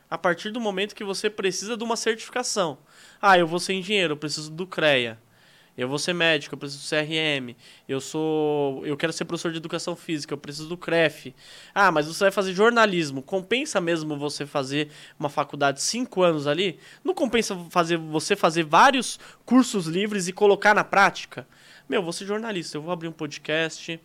[0.10, 2.78] a partir do momento que você precisa de uma certificação.
[3.22, 5.20] Ah, eu vou ser engenheiro, eu preciso do CREA.
[5.78, 7.54] Eu vou ser médico, eu preciso do CRM.
[7.88, 11.36] Eu sou, eu quero ser professor de educação física, eu preciso do CREF.
[11.74, 13.22] Ah, mas você vai fazer jornalismo.
[13.22, 16.80] Compensa mesmo você fazer uma faculdade cinco anos ali?
[17.04, 21.46] Não compensa fazer você fazer vários cursos livres e colocar na prática?
[21.90, 24.00] Meu, eu vou ser jornalista, eu vou abrir um podcast,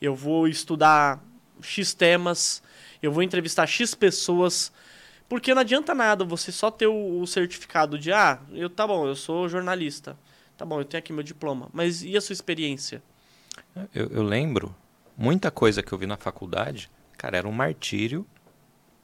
[0.00, 1.24] eu vou estudar
[1.60, 2.62] X temas,
[3.02, 4.72] eu vou entrevistar X pessoas.
[5.28, 9.06] Porque não adianta nada você só ter o, o certificado de, ah, eu tá bom,
[9.06, 10.16] eu sou jornalista.
[10.56, 11.68] Tá bom, eu tenho aqui meu diploma.
[11.72, 13.02] Mas e a sua experiência?
[13.94, 14.74] Eu, eu lembro,
[15.16, 18.26] muita coisa que eu vi na faculdade, cara, era um martírio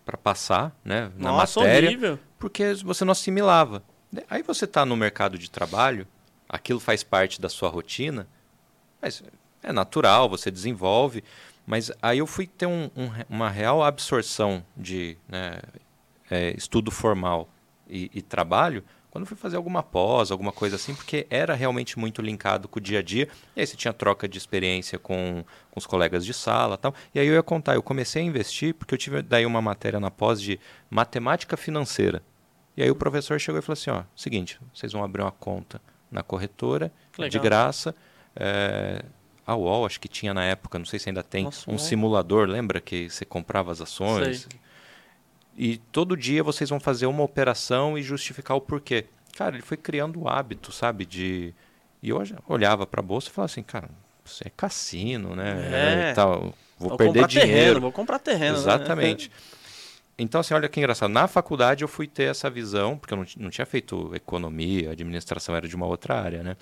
[0.05, 2.19] para passar, né, na Nossa, matéria, horrível.
[2.39, 3.83] porque você não assimilava.
[4.29, 6.07] Aí você está no mercado de trabalho,
[6.49, 8.27] aquilo faz parte da sua rotina,
[9.01, 9.23] mas
[9.63, 11.23] é natural, você desenvolve.
[11.67, 15.61] Mas aí eu fui ter um, um, uma real absorção de né,
[16.31, 17.49] é, estudo formal
[17.89, 22.23] e, e, trabalho quando fui fazer alguma pós, alguma coisa assim, porque era realmente muito
[22.23, 23.29] linkado com o dia a dia.
[23.55, 26.95] E aí você tinha troca de experiência com, com os colegas de sala tal.
[27.15, 30.01] E aí eu ia contar, eu comecei a investir porque eu tive daí uma matéria
[30.01, 32.23] na pós de matemática financeira.
[32.75, 35.79] E aí o professor chegou e falou assim, ó, seguinte, vocês vão abrir uma conta
[36.11, 36.91] na corretora,
[37.29, 37.95] de graça.
[38.35, 39.05] É,
[39.47, 42.49] a UOL, acho que tinha na época, não sei se ainda tem, Nossa, um simulador,
[42.49, 44.43] lembra que você comprava as ações?
[44.43, 44.61] Sei.
[45.57, 49.07] E todo dia vocês vão fazer uma operação e justificar o porquê.
[49.37, 51.55] Cara, ele foi criando o hábito, sabe, de...
[52.03, 53.89] E eu olhava para a bolsa e falava assim, cara,
[54.25, 56.11] isso é cassino, né?
[56.11, 56.13] É.
[56.15, 56.55] tal.
[56.79, 57.53] Vou, vou perder dinheiro.
[57.53, 58.55] Terreno, vou comprar terreno.
[58.55, 58.59] Né?
[58.59, 59.29] Exatamente.
[59.29, 59.35] Né?
[60.19, 61.11] Então, assim, olha que engraçado.
[61.11, 65.55] Na faculdade eu fui ter essa visão, porque eu não, não tinha feito economia, administração
[65.55, 66.57] era de uma outra área, né?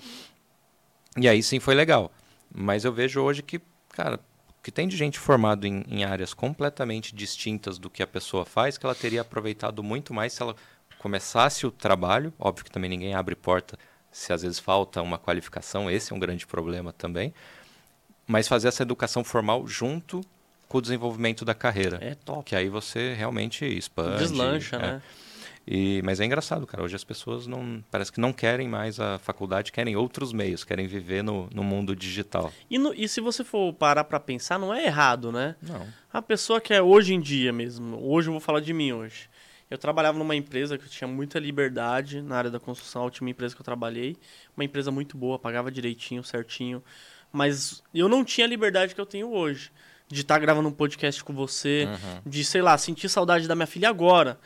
[1.17, 2.11] E aí sim foi legal.
[2.53, 4.19] Mas eu vejo hoje que, cara,
[4.61, 8.77] que tem de gente formado em, em, áreas completamente distintas do que a pessoa faz,
[8.77, 10.55] que ela teria aproveitado muito mais se ela
[10.99, 12.33] começasse o trabalho.
[12.37, 13.77] Óbvio que também ninguém abre porta
[14.11, 17.33] se às vezes falta uma qualificação, esse é um grande problema também.
[18.27, 20.21] Mas fazer essa educação formal junto
[20.67, 21.97] com o desenvolvimento da carreira.
[22.01, 22.43] É top.
[22.45, 24.19] Que aí você realmente expande.
[24.19, 24.79] Deslancha, é.
[24.79, 25.01] né?
[25.65, 26.83] E, mas é engraçado, cara.
[26.83, 30.87] Hoje as pessoas não parece que não querem mais a faculdade, querem outros meios, querem
[30.87, 32.51] viver no, no mundo digital.
[32.69, 35.55] E, no, e se você for parar para pensar, não é errado, né?
[35.61, 35.87] Não.
[36.11, 39.29] A pessoa que é hoje em dia mesmo, hoje eu vou falar de mim hoje.
[39.69, 43.29] Eu trabalhava numa empresa que eu tinha muita liberdade na área da construção, a última
[43.29, 44.17] empresa que eu trabalhei.
[44.57, 46.83] Uma empresa muito boa, pagava direitinho, certinho.
[47.31, 49.71] Mas eu não tinha a liberdade que eu tenho hoje.
[50.09, 52.21] De estar tá gravando um podcast com você, uhum.
[52.25, 54.37] de, sei lá, sentir saudade da minha filha agora.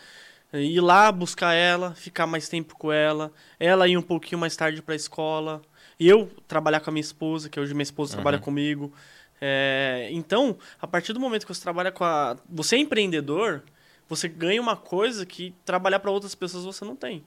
[0.54, 4.82] Ir lá buscar ela, ficar mais tempo com ela, ela ir um pouquinho mais tarde
[4.82, 5.62] para a escola.
[6.00, 8.16] Eu trabalhar com a minha esposa, que hoje minha esposa uhum.
[8.18, 8.94] trabalha comigo.
[9.42, 12.38] É, então, a partir do momento que você trabalha com a.
[12.50, 13.64] Você é empreendedor,
[14.08, 17.26] você ganha uma coisa que trabalhar para outras pessoas você não tem.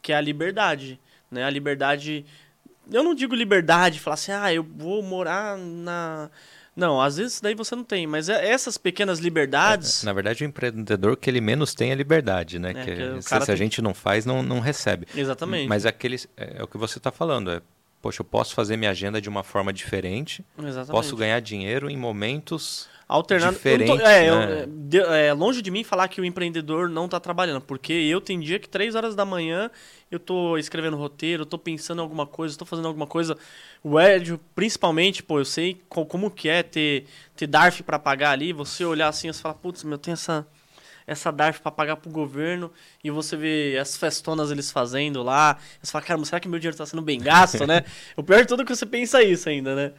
[0.00, 1.00] Que é a liberdade.
[1.30, 1.44] Né?
[1.44, 2.24] A liberdade.
[2.90, 6.30] Eu não digo liberdade, falar assim, ah, eu vou morar na.
[6.74, 10.02] Não, às vezes daí você não tem, mas é, essas pequenas liberdades.
[10.02, 12.70] É, na verdade, o empreendedor que ele menos tem é liberdade, né?
[12.70, 15.06] É, que, que se, a gente não faz, não, não recebe.
[15.14, 15.68] Exatamente.
[15.68, 17.60] Mas aquele, é, é o que você está falando, é
[18.00, 20.90] poxa, eu posso fazer minha agenda de uma forma diferente, Exatamente.
[20.90, 23.52] posso ganhar dinheiro em momentos alternando.
[23.52, 24.68] Diferente, tô, é, né?
[24.92, 28.42] eu, é, longe de mim falar que o empreendedor não está trabalhando, porque eu tenho
[28.42, 29.70] dia que três horas da manhã
[30.12, 33.36] eu tô escrevendo roteiro, eu tô pensando em alguma coisa, estou fazendo alguma coisa.
[33.82, 38.52] O Ed, principalmente, pô, eu sei como que é ter, ter DARF para pagar ali,
[38.52, 40.46] você olhar assim e falar, putz, meu, tem essa
[41.04, 42.70] essa DARF para pagar pro governo
[43.02, 45.58] e você vê as festonas eles fazendo lá.
[45.82, 47.84] Você fala, caramba, será que meu dinheiro está sendo bem gasto, né?
[48.16, 49.92] o pior de tudo é que você pensa isso ainda, né?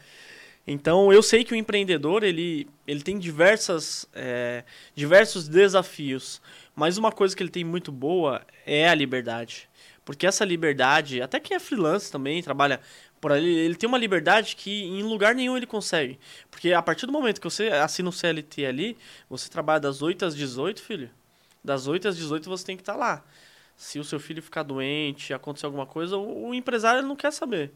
[0.65, 4.63] Então eu sei que o empreendedor ele, ele tem diversas, é,
[4.95, 6.41] diversos desafios,
[6.73, 9.67] mas uma coisa que ele tem muito boa é a liberdade.
[10.05, 12.81] Porque essa liberdade, até quem é freelance também, trabalha
[13.21, 16.19] por ali, ele tem uma liberdade que em lugar nenhum ele consegue.
[16.51, 18.97] Porque a partir do momento que você assina o CLT ali,
[19.29, 21.09] você trabalha das 8 às 18, filho.
[21.63, 23.23] Das 8 às 18 você tem que estar tá lá.
[23.77, 27.71] Se o seu filho ficar doente, acontecer alguma coisa, o, o empresário não quer saber.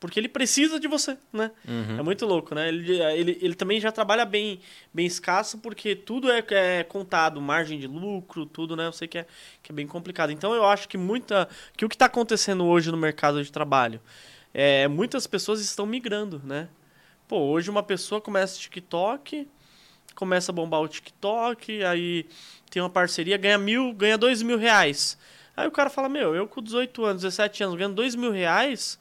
[0.00, 1.50] Porque ele precisa de você, né?
[1.68, 1.98] Uhum.
[1.98, 2.68] É muito louco, né?
[2.68, 4.58] Ele, ele, ele também já trabalha bem,
[4.94, 8.86] bem escasso, porque tudo é, é contado, margem de lucro, tudo, né?
[8.86, 9.26] Eu sei que é,
[9.62, 10.32] que é bem complicado.
[10.32, 11.46] Então eu acho que muita.
[11.76, 14.00] que o que está acontecendo hoje no mercado de trabalho
[14.54, 16.68] é muitas pessoas estão migrando, né?
[17.28, 19.46] Pô, hoje uma pessoa começa TikTok,
[20.14, 22.26] começa a bombar o TikTok, aí
[22.70, 25.18] tem uma parceria, ganha mil, ganha dois mil reais.
[25.54, 28.98] Aí o cara fala, meu, eu com 18 anos, 17 anos, ganhando dois mil reais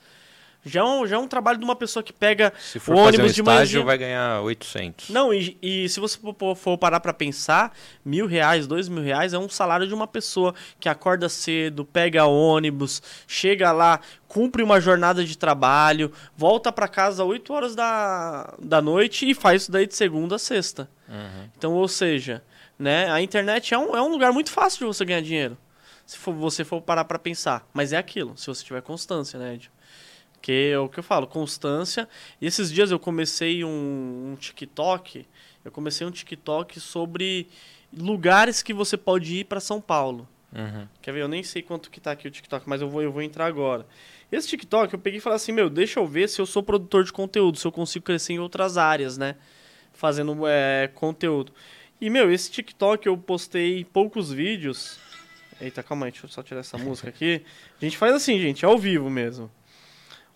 [0.65, 3.00] já é, um, já é um trabalho de uma pessoa que pega se for o
[3.00, 3.84] ônibus um de manhã.
[3.84, 5.10] vai ganhar 800.
[5.10, 6.19] Não, e, e se você
[6.56, 7.72] for parar para pensar,
[8.04, 12.26] mil reais, dois mil reais é um salário de uma pessoa que acorda cedo, pega
[12.26, 18.82] ônibus, chega lá, cumpre uma jornada de trabalho, volta para casa 8 horas da, da
[18.82, 20.89] noite e faz isso daí de segunda a sexta.
[21.08, 21.50] Uhum.
[21.58, 22.43] Então, ou seja,
[22.78, 25.58] né, a internet é um, é um lugar muito fácil de você ganhar dinheiro.
[26.06, 27.67] Se for, você for parar para pensar.
[27.74, 29.72] Mas é aquilo, se você tiver constância, né, Ed?
[30.41, 32.08] Que é o que eu falo, constância.
[32.41, 35.25] E esses dias eu comecei um, um TikTok.
[35.63, 37.47] Eu comecei um TikTok sobre
[37.95, 40.28] lugares que você pode ir para São Paulo.
[40.54, 40.88] Uhum.
[41.02, 41.21] Quer ver?
[41.21, 43.45] Eu nem sei quanto que tá aqui o TikTok, mas eu vou, eu vou entrar
[43.45, 43.86] agora.
[44.32, 47.04] Esse TikTok eu peguei e falei assim, meu, deixa eu ver se eu sou produtor
[47.04, 49.36] de conteúdo, se eu consigo crescer em outras áreas, né?
[49.93, 51.52] Fazendo é, conteúdo.
[51.99, 54.97] E, meu, esse TikTok eu postei poucos vídeos.
[55.60, 57.43] Eita, calma aí, deixa eu só tirar essa música aqui.
[57.80, 59.52] A gente faz assim, gente, ao vivo mesmo.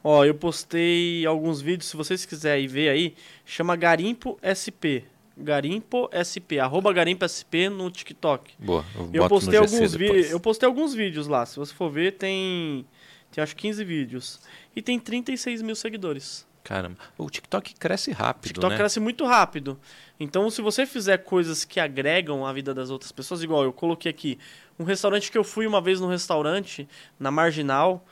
[0.04, 5.06] Ó, eu postei alguns vídeos, se vocês quiserem ver aí, chama Garimpo SP.
[5.36, 8.54] Garimpo SP, arroba Garimpo SP no TikTok.
[8.60, 10.30] Boa, eu, eu postei alguns vídeos.
[10.30, 11.46] Eu postei alguns vídeos lá.
[11.46, 12.86] Se você for ver, tem.
[13.32, 14.40] Tem acho 15 vídeos.
[14.76, 16.46] E tem 36 mil seguidores.
[16.64, 16.98] Caramba.
[17.18, 18.46] O TikTok cresce rápido.
[18.46, 18.78] O TikTok né?
[18.78, 19.80] cresce muito rápido.
[20.20, 24.10] Então, se você fizer coisas que agregam a vida das outras pessoas, igual eu coloquei
[24.10, 24.40] aqui,
[24.80, 26.88] um restaurante que eu fui uma vez no restaurante,
[27.20, 28.06] na Marginal.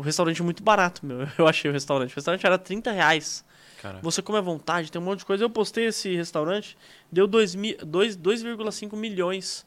[0.00, 1.28] O restaurante é muito barato, meu.
[1.36, 2.12] Eu achei o restaurante.
[2.12, 3.44] O restaurante era 30 reais.
[3.82, 4.00] Caraca.
[4.02, 5.44] Você come à vontade, tem um monte de coisa.
[5.44, 6.74] Eu postei esse restaurante,
[7.12, 9.66] deu 2,5 milhões.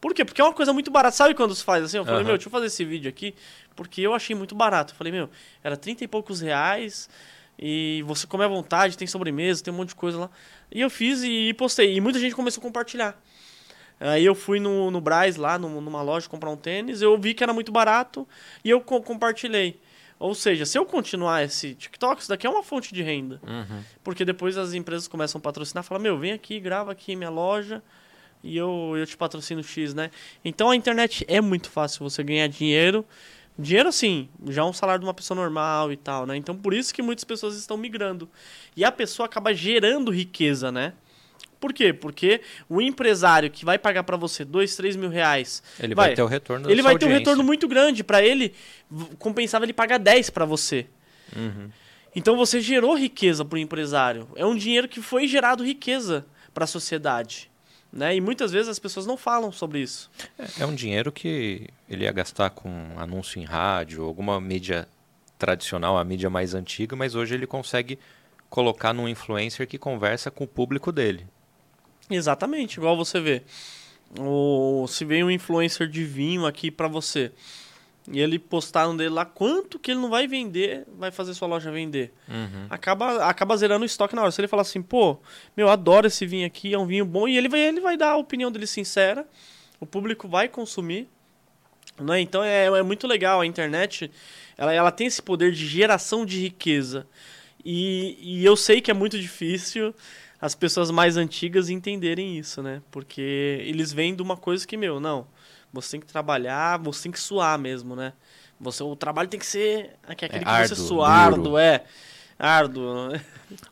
[0.00, 0.24] Por quê?
[0.24, 1.16] Porque é uma coisa muito barata.
[1.16, 1.96] Sabe quando se faz assim?
[1.96, 2.26] Eu falei, uhum.
[2.26, 3.34] meu, deixa eu fazer esse vídeo aqui,
[3.74, 4.92] porque eu achei muito barato.
[4.92, 5.28] Eu falei, meu,
[5.60, 7.10] era 30 e poucos reais
[7.58, 10.30] e você come à vontade, tem sobremesa, tem um monte de coisa lá.
[10.70, 11.96] E eu fiz e postei.
[11.96, 13.20] E muita gente começou a compartilhar.
[14.00, 17.42] Aí eu fui no, no Braz, lá numa loja, comprar um tênis, eu vi que
[17.42, 18.26] era muito barato
[18.64, 19.80] e eu co compartilhei.
[20.18, 23.40] Ou seja, se eu continuar esse TikTok, isso daqui é uma fonte de renda.
[23.46, 23.82] Uhum.
[24.02, 27.82] Porque depois as empresas começam a patrocinar, falam, meu, vem aqui, grava aqui minha loja
[28.42, 30.10] e eu, eu te patrocino X, né?
[30.44, 33.04] Então a internet é muito fácil você ganhar dinheiro.
[33.58, 36.36] Dinheiro, assim, já é um salário de uma pessoa normal e tal, né?
[36.36, 38.28] Então por isso que muitas pessoas estão migrando.
[38.76, 40.92] E a pessoa acaba gerando riqueza, né?
[41.64, 41.94] Por quê?
[41.94, 45.62] Porque o empresário que vai pagar para você dois, três mil reais.
[45.80, 48.04] Ele vai, vai ter o retorno Ele vai ter um retorno muito grande.
[48.04, 48.52] Para ele,
[49.18, 50.84] compensava ele pagar 10 para você.
[51.34, 51.70] Uhum.
[52.14, 54.28] Então você gerou riqueza para o empresário.
[54.36, 57.50] É um dinheiro que foi gerado riqueza para a sociedade.
[57.90, 58.14] Né?
[58.16, 60.10] E muitas vezes as pessoas não falam sobre isso.
[60.38, 64.86] É, é um dinheiro que ele ia gastar com anúncio em rádio, alguma mídia
[65.38, 67.98] tradicional, a mídia mais antiga, mas hoje ele consegue
[68.50, 71.26] colocar num influencer que conversa com o público dele.
[72.10, 73.42] Exatamente, igual você vê.
[74.18, 77.32] O, se vem um influencer de vinho aqui para você
[78.10, 81.48] e ele postar no dele lá quanto que ele não vai vender, vai fazer sua
[81.48, 82.12] loja vender.
[82.28, 82.66] Uhum.
[82.68, 84.30] Acaba, acaba zerando o estoque na hora.
[84.30, 85.18] Se ele falar assim, pô,
[85.56, 88.10] meu, adoro esse vinho aqui, é um vinho bom, e ele vai, ele vai dar
[88.10, 89.26] a opinião dele sincera,
[89.80, 91.08] o público vai consumir.
[91.98, 92.20] Né?
[92.20, 94.10] Então é, é muito legal a internet,
[94.58, 97.06] ela, ela tem esse poder de geração de riqueza.
[97.64, 99.94] E, e eu sei que é muito difícil
[100.44, 102.82] as pessoas mais antigas entenderem isso, né?
[102.90, 105.26] Porque eles vêm de uma coisa que, meu, não
[105.74, 108.12] você tem que trabalhar, você tem que suar mesmo, né?
[108.60, 111.84] Você, o trabalho tem que ser aquele é, que você suar, árduo, é.
[112.38, 113.12] Árduo.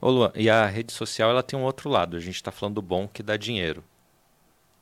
[0.01, 2.17] Ô Luan, e a rede social ela tem um outro lado.
[2.17, 3.83] A gente está falando do bom que dá dinheiro.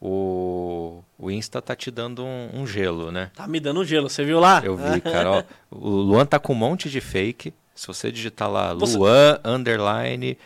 [0.00, 3.30] O, o Insta tá te dando um, um, gelo, né?
[3.34, 4.62] Tá me dando um gelo, você viu lá?
[4.64, 5.30] Eu vi, cara.
[5.30, 7.52] Ó, o Luan tá com um monte de fake.
[7.74, 8.96] Se você digitar lá você...
[8.96, 10.38] Luan, underline,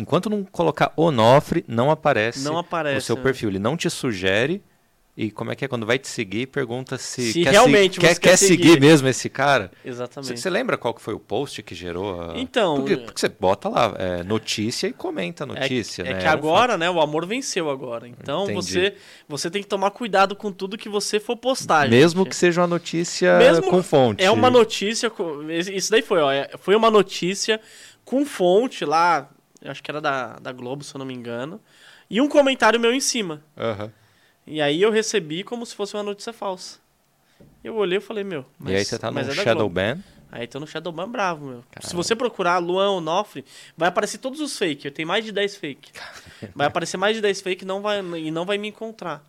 [0.00, 3.22] enquanto não colocar Onofre, não aparece, não aparece o seu né?
[3.22, 3.50] perfil.
[3.50, 4.62] Ele não te sugere
[5.16, 8.00] e como é que é quando vai te seguir, pergunta se, se quer realmente se,
[8.00, 8.68] quer, quer, seguir.
[8.68, 8.80] seguir.
[8.80, 9.70] mesmo esse cara.
[9.84, 10.40] Exatamente.
[10.40, 12.18] Você lembra qual que foi o post que gerou?
[12.22, 12.38] A...
[12.38, 16.12] Então, porque, porque, você bota lá é, notícia e comenta a é notícia, é, né?
[16.12, 18.08] É que agora, né, o amor venceu agora.
[18.08, 18.94] Então você
[19.28, 21.88] você tem que tomar cuidado com tudo que você for postar.
[21.88, 22.30] Mesmo gente.
[22.30, 24.24] que seja uma notícia mesmo com fonte.
[24.24, 25.12] É uma notícia,
[25.70, 27.60] isso daí foi, ó, é, foi uma notícia
[28.04, 29.28] com fonte lá,
[29.64, 31.60] acho que era da, da Globo, se eu não me engano,
[32.08, 33.42] e um comentário meu em cima.
[33.56, 33.90] Uhum.
[34.46, 36.78] E aí eu recebi como se fosse uma notícia falsa.
[37.62, 38.44] Eu olhei e falei, meu.
[38.58, 40.02] Mas, e aí você tá no é Shadowban?
[40.32, 41.64] Aí tô no Shadowban bravo, meu.
[41.70, 41.88] Caramba.
[41.88, 43.44] Se você procurar Luan Onofre,
[43.76, 44.86] vai aparecer todos os fake.
[44.86, 45.92] Eu tenho mais de 10 fake.
[46.54, 49.24] Vai aparecer mais de 10 fake não vai, e não vai me encontrar.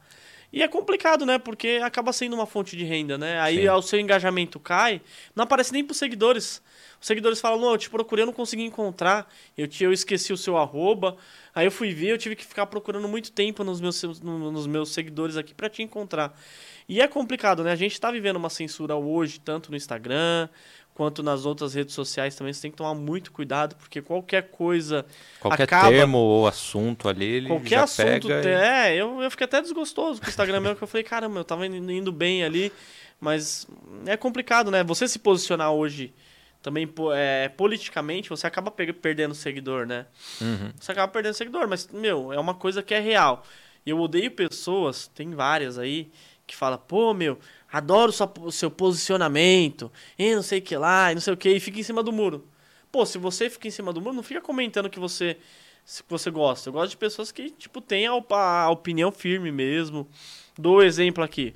[0.54, 1.40] E é complicado, né?
[1.40, 3.40] Porque acaba sendo uma fonte de renda, né?
[3.40, 5.02] Aí o seu engajamento cai,
[5.36, 6.62] não aparece nem pros seguidores.
[7.02, 9.28] Os seguidores falam, não, eu te procurei, eu não consegui encontrar.
[9.58, 11.18] Eu, te, eu esqueci o seu arroba.
[11.54, 14.94] Aí eu fui ver, eu tive que ficar procurando muito tempo nos meus, nos meus
[14.94, 16.40] seguidores aqui para te encontrar.
[16.88, 17.72] E é complicado, né?
[17.72, 20.48] A gente está vivendo uma censura hoje, tanto no Instagram
[20.94, 22.54] quanto nas outras redes sociais também.
[22.54, 25.04] Você tem que tomar muito cuidado, porque qualquer coisa.
[25.40, 25.90] Qualquer acaba...
[25.90, 28.50] termo ou assunto ali, ele qualquer assunto pega.
[28.50, 31.44] É, eu, eu fiquei até desgostoso com o Instagram mesmo, que eu falei, caramba, eu
[31.44, 32.72] tava indo bem ali.
[33.20, 33.68] Mas
[34.06, 34.84] é complicado, né?
[34.84, 36.14] Você se posicionar hoje
[36.62, 40.06] também é, politicamente você acaba perdendo seguidor, né?
[40.40, 40.72] Uhum.
[40.80, 43.44] Você acaba perdendo seguidor, mas, meu, é uma coisa que é real.
[43.86, 46.12] E eu odeio pessoas, tem várias aí,
[46.46, 47.40] que fala, pô, meu,
[47.72, 51.50] adoro o seu posicionamento, e não sei o que lá, e não sei o que,
[51.50, 52.48] e fica em cima do muro.
[52.92, 55.38] Pô, se você fica em cima do muro, não fica comentando que você
[55.84, 56.70] que você gosta.
[56.70, 60.08] Eu gosto de pessoas que, tipo, têm a, a opinião firme mesmo.
[60.58, 61.56] Dou exemplo aqui.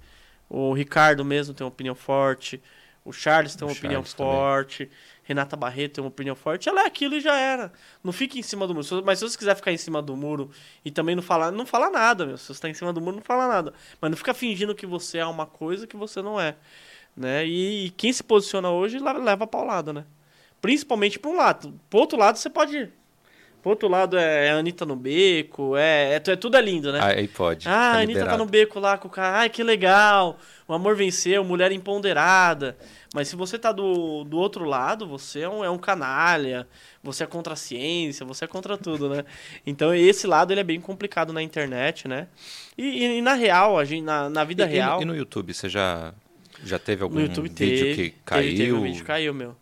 [0.49, 2.61] O Ricardo mesmo tem uma opinião forte.
[3.05, 4.85] O Charles tem uma o opinião Charles forte.
[4.85, 4.99] Também.
[5.23, 6.67] Renata Barreto tem uma opinião forte.
[6.67, 7.71] Ela é aquilo e já era.
[8.03, 9.03] Não fique em cima do muro.
[9.05, 10.49] Mas se você quiser ficar em cima do muro
[10.83, 12.37] e também não falar, não fala nada, meu.
[12.37, 13.73] Se você está em cima do muro, não fala nada.
[14.01, 16.55] Mas não fica fingindo que você é uma coisa que você não é.
[17.15, 17.45] Né?
[17.45, 20.05] E, e quem se posiciona hoje leva a paulada, né?
[20.59, 21.79] Principalmente para um lado.
[21.89, 22.91] Pro outro lado, você pode
[23.65, 26.91] Pro outro lado é, é a Anitta no beco, é, é, é tudo é lindo,
[26.91, 26.99] né?
[27.01, 27.67] Aí pode.
[27.67, 30.73] Ah, tá a Anitta tá no beco lá com o cara, ai que legal, o
[30.75, 32.77] amor venceu, mulher empoderada.
[33.11, 36.67] Mas se você tá do, do outro lado, você é um, é um canalha,
[37.01, 39.25] você é contra a ciência, você é contra tudo, né?
[39.65, 42.27] Então esse lado ele é bem complicado na internet, né?
[42.77, 45.01] E, e, e na real, a gente, na, na vida e, real.
[45.01, 46.13] E no YouTube, você já,
[46.63, 48.43] já teve algum vídeo teve, que caiu?
[48.43, 49.55] Teve, teve um vídeo que caiu, meu.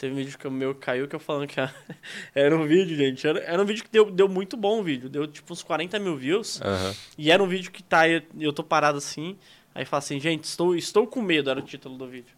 [0.00, 1.60] Teve um vídeo que o meu caiu que eu falando que
[2.34, 3.26] era um vídeo, gente.
[3.26, 5.10] Era, era um vídeo que deu, deu muito bom o vídeo.
[5.10, 6.58] Deu tipo uns 40 mil views.
[6.58, 6.94] Uhum.
[7.18, 8.08] E era um vídeo que tá.
[8.08, 9.36] Eu, eu tô parado assim.
[9.74, 12.34] Aí fala assim, gente, estou, estou com medo, era o título do vídeo.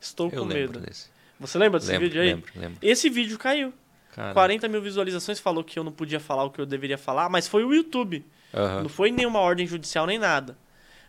[0.00, 0.80] Estou eu com medo.
[0.80, 1.08] Desse.
[1.38, 2.28] Você lembra desse lembro, vídeo aí?
[2.30, 2.78] Lembro, lembro.
[2.82, 3.72] Esse vídeo caiu.
[4.12, 4.34] Caramba.
[4.34, 7.46] 40 mil visualizações, falou que eu não podia falar o que eu deveria falar, mas
[7.46, 8.26] foi o YouTube.
[8.52, 8.82] Uhum.
[8.82, 10.58] Não foi nenhuma ordem judicial nem nada.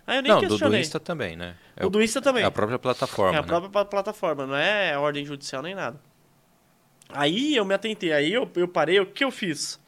[0.07, 0.79] Aí eu nem não, questionei.
[0.79, 1.55] do, Insta também, né?
[1.75, 2.41] É o do Insta também.
[2.41, 3.35] É a própria plataforma.
[3.35, 3.47] É a né?
[3.47, 5.99] própria plataforma, não é ordem judicial nem nada.
[7.09, 9.79] Aí eu me atentei, aí eu, eu parei, o que eu fiz?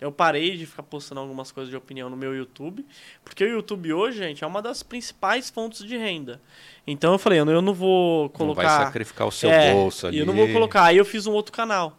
[0.00, 2.84] Eu parei de ficar postando algumas coisas de opinião no meu YouTube,
[3.24, 6.40] porque o YouTube hoje, gente, é uma das principais fontes de renda.
[6.86, 8.62] Então eu falei, eu não, vou colocar.
[8.62, 10.18] Não vai sacrificar o seu é, bolso ali.
[10.18, 10.84] Eu não vou colocar.
[10.84, 11.96] Aí eu fiz um outro canal,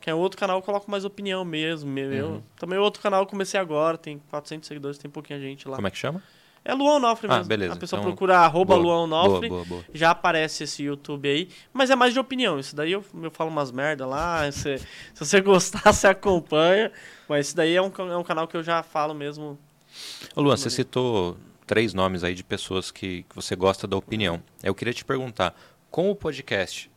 [0.00, 1.90] Que é outro canal eu coloco mais opinião mesmo.
[1.90, 2.42] Meu, uhum.
[2.56, 5.76] Também outro canal eu comecei agora, tem 400 seguidores, tem pouquinha gente lá.
[5.76, 6.22] Como é que chama?
[6.66, 7.42] É Luan Onofre mesmo.
[7.42, 7.74] Ah, beleza.
[7.74, 11.48] A pessoa então, procura arroba boa, Luan Onofre, boa, boa, já aparece esse YouTube aí.
[11.72, 12.58] Mas é mais de opinião.
[12.58, 14.50] Isso daí eu, eu falo umas merda lá.
[14.50, 16.90] Se, se você gostar, você acompanha.
[17.28, 19.56] Mas isso daí é um, é um canal que eu já falo mesmo.
[20.34, 21.36] Ô Luan, você citou
[21.66, 24.42] três nomes aí de pessoas que, que você gosta da opinião.
[24.62, 25.54] Eu queria te perguntar,
[25.88, 26.90] com o podcast,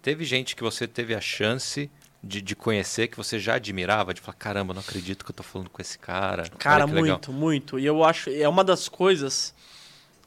[0.00, 1.90] teve gente que você teve a chance
[2.22, 5.42] de, de conhecer que você já admirava, de falar, caramba, não acredito que eu tô
[5.42, 6.48] falando com esse cara.
[6.58, 7.20] Cara, muito, legal.
[7.32, 7.78] muito.
[7.78, 9.54] E eu acho, é uma das coisas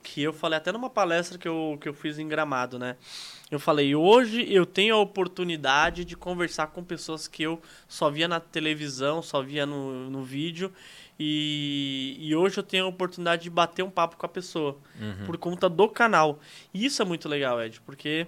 [0.01, 2.95] que eu falei até numa palestra que eu, que eu fiz em Gramado, né?
[3.49, 8.27] Eu falei, hoje eu tenho a oportunidade de conversar com pessoas que eu só via
[8.27, 10.71] na televisão, só via no, no vídeo.
[11.19, 15.25] E, e hoje eu tenho a oportunidade de bater um papo com a pessoa uhum.
[15.25, 16.39] por conta do canal.
[16.73, 18.25] E isso é muito legal, Ed, porque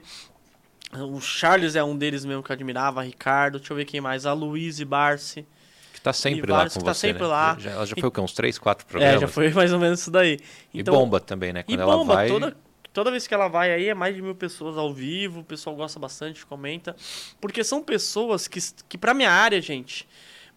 [0.92, 4.26] o Charles é um deles mesmo que eu admirava, Ricardo, deixa eu ver quem mais,
[4.26, 5.46] a Luiz Barsi.
[5.94, 7.30] Que tá sempre lá com que tá você, sempre né?
[7.30, 7.58] lá.
[7.60, 8.22] Já, ela já foi o quê?
[8.22, 9.16] Uns três, quatro programas?
[9.16, 10.40] É, já foi mais ou menos isso daí.
[10.74, 11.64] Então, e bomba também, né?
[11.64, 12.28] Quando e ela bomba, vai...
[12.28, 12.56] toda,
[12.94, 15.76] toda vez que ela vai aí é mais de mil pessoas ao vivo, o pessoal
[15.76, 16.96] gosta bastante, comenta.
[17.42, 20.08] Porque são pessoas que, que pra minha área, gente,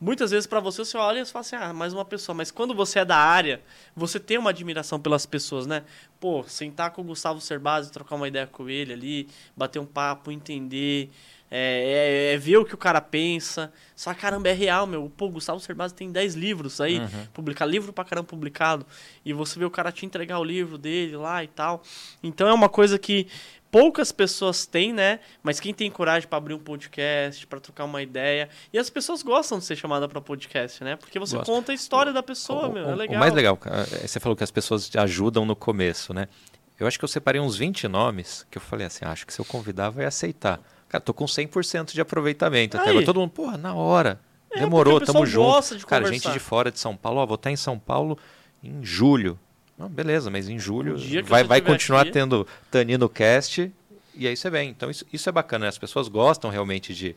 [0.00, 2.34] muitas vezes para você você olha e fala assim, ah, mais uma pessoa.
[2.34, 3.60] Mas quando você é da área,
[3.94, 5.82] você tem uma admiração pelas pessoas, né?
[6.20, 10.30] Pô, sentar com o Gustavo Cerbasi, trocar uma ideia com ele ali, bater um papo,
[10.30, 11.10] entender,
[11.50, 13.72] é, é, é ver o que o cara pensa.
[13.94, 15.10] Só caramba, é real, meu.
[15.16, 17.26] Pô, Gustavo Cerbasi tem 10 livros aí, uhum.
[17.32, 18.86] publicar livro pra caramba publicado.
[19.24, 21.82] E você vê o cara te entregar o livro dele lá e tal.
[22.22, 23.28] Então é uma coisa que
[23.70, 25.20] poucas pessoas têm, né?
[25.42, 28.48] Mas quem tem coragem para abrir um podcast, para trocar uma ideia.
[28.72, 30.96] E as pessoas gostam de ser chamada para podcast, né?
[30.96, 31.50] Porque você Gosto.
[31.50, 32.90] conta a história da pessoa, o, meu.
[32.90, 33.16] É legal.
[33.16, 36.28] O mais legal, é, você falou que as pessoas te ajudam no começo, né?
[36.78, 39.32] Eu acho que eu separei uns 20 nomes que eu falei assim, ah, acho que
[39.32, 40.60] se eu convidar vai aceitar.
[40.88, 43.04] Cara, tô com 100% de aproveitamento até agora.
[43.04, 44.20] Todo mundo, porra, na hora.
[44.50, 45.86] É, Demorou, tamo junto.
[45.86, 48.18] Cara, gente de fora de São Paulo, ó, vou estar em São Paulo
[48.62, 49.38] em julho.
[49.78, 52.12] Não, beleza, mas em julho vai, vai continuar aqui...
[52.12, 53.70] tendo Tanino Cast
[54.16, 54.70] e aí você vem.
[54.70, 55.68] Então isso, isso é bacana, né?
[55.68, 57.14] as pessoas gostam realmente de,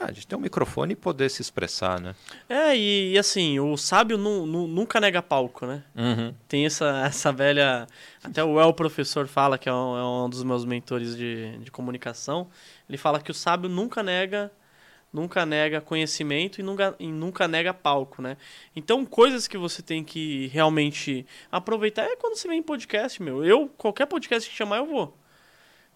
[0.00, 2.14] ah, de ter um microfone e poder se expressar, né?
[2.48, 5.82] É, e, e assim, o sábio nu, nu, nunca nega palco, né?
[5.94, 6.34] Uhum.
[6.48, 7.86] Tem essa, essa velha.
[8.24, 11.70] Até o El Professor fala, que é um, é um dos meus mentores de, de
[11.70, 12.48] comunicação.
[12.88, 14.50] Ele fala que o sábio nunca nega
[15.12, 18.36] nunca nega conhecimento e nunca, e nunca nega palco, né?
[18.76, 23.44] Então, coisas que você tem que realmente aproveitar é quando você vem em podcast, meu.
[23.44, 25.16] Eu, qualquer podcast que chamar, eu vou.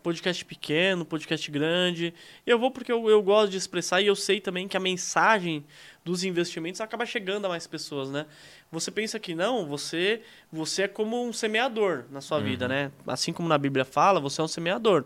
[0.03, 2.13] Podcast pequeno, podcast grande.
[2.45, 5.65] Eu vou porque eu, eu gosto de expressar e eu sei também que a mensagem
[6.05, 8.27] dos investimentos acaba chegando a mais pessoas, né?
[8.73, 12.45] Você pensa que não, você você é como um semeador na sua uhum.
[12.45, 12.91] vida, né?
[13.07, 15.05] Assim como na Bíblia fala, você é um semeador.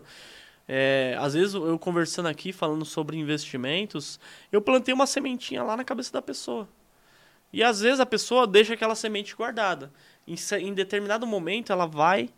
[0.67, 4.19] É, às vezes eu conversando aqui, falando sobre investimentos,
[4.51, 6.67] eu plantei uma sementinha lá na cabeça da pessoa.
[7.53, 9.91] E às vezes a pessoa deixa aquela semente guardada.
[10.27, 12.29] Em, em determinado momento ela vai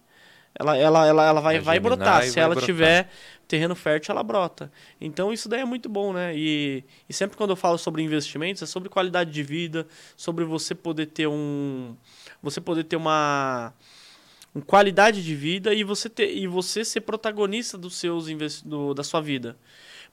[0.54, 2.24] ela, ela, ela, ela vai, vai, vai brotar.
[2.24, 2.66] Se vai ela brotar.
[2.66, 3.10] tiver
[3.48, 4.72] terreno fértil, ela brota.
[5.00, 6.36] Então isso daí é muito bom, né?
[6.36, 10.74] E, e sempre quando eu falo sobre investimentos, é sobre qualidade de vida, sobre você
[10.76, 11.96] poder ter um.
[12.42, 13.74] Você poder ter uma
[14.66, 18.26] qualidade de vida e você, ter, e você ser protagonista dos seus
[18.64, 19.58] do, da sua vida.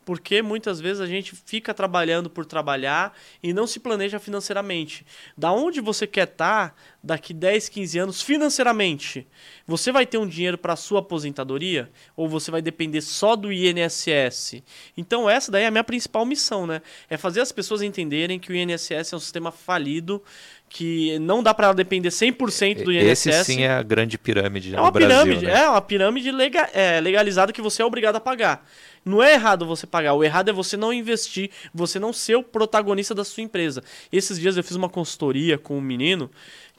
[0.06, 3.12] Porque muitas vezes a gente fica trabalhando por trabalhar
[3.42, 5.04] e não se planeja financeiramente.
[5.36, 9.26] Da onde você quer estar tá daqui 10, 15 anos financeiramente?
[9.66, 14.62] Você vai ter um dinheiro para sua aposentadoria ou você vai depender só do INSS?
[14.96, 16.82] Então essa daí é a minha principal missão, né?
[17.10, 20.22] É fazer as pessoas entenderem que o INSS é um sistema falido,
[20.68, 23.26] que não dá para depender 100% do INSS.
[23.26, 25.62] Esse sim é a grande pirâmide é uma Brasil, pirâmide, né?
[25.62, 28.66] É uma pirâmide lega, é, legalizada que você é obrigado a pagar.
[29.04, 32.42] Não é errado você pagar, o errado é você não investir, você não ser o
[32.42, 33.82] protagonista da sua empresa.
[34.12, 36.28] Esses dias eu fiz uma consultoria com um menino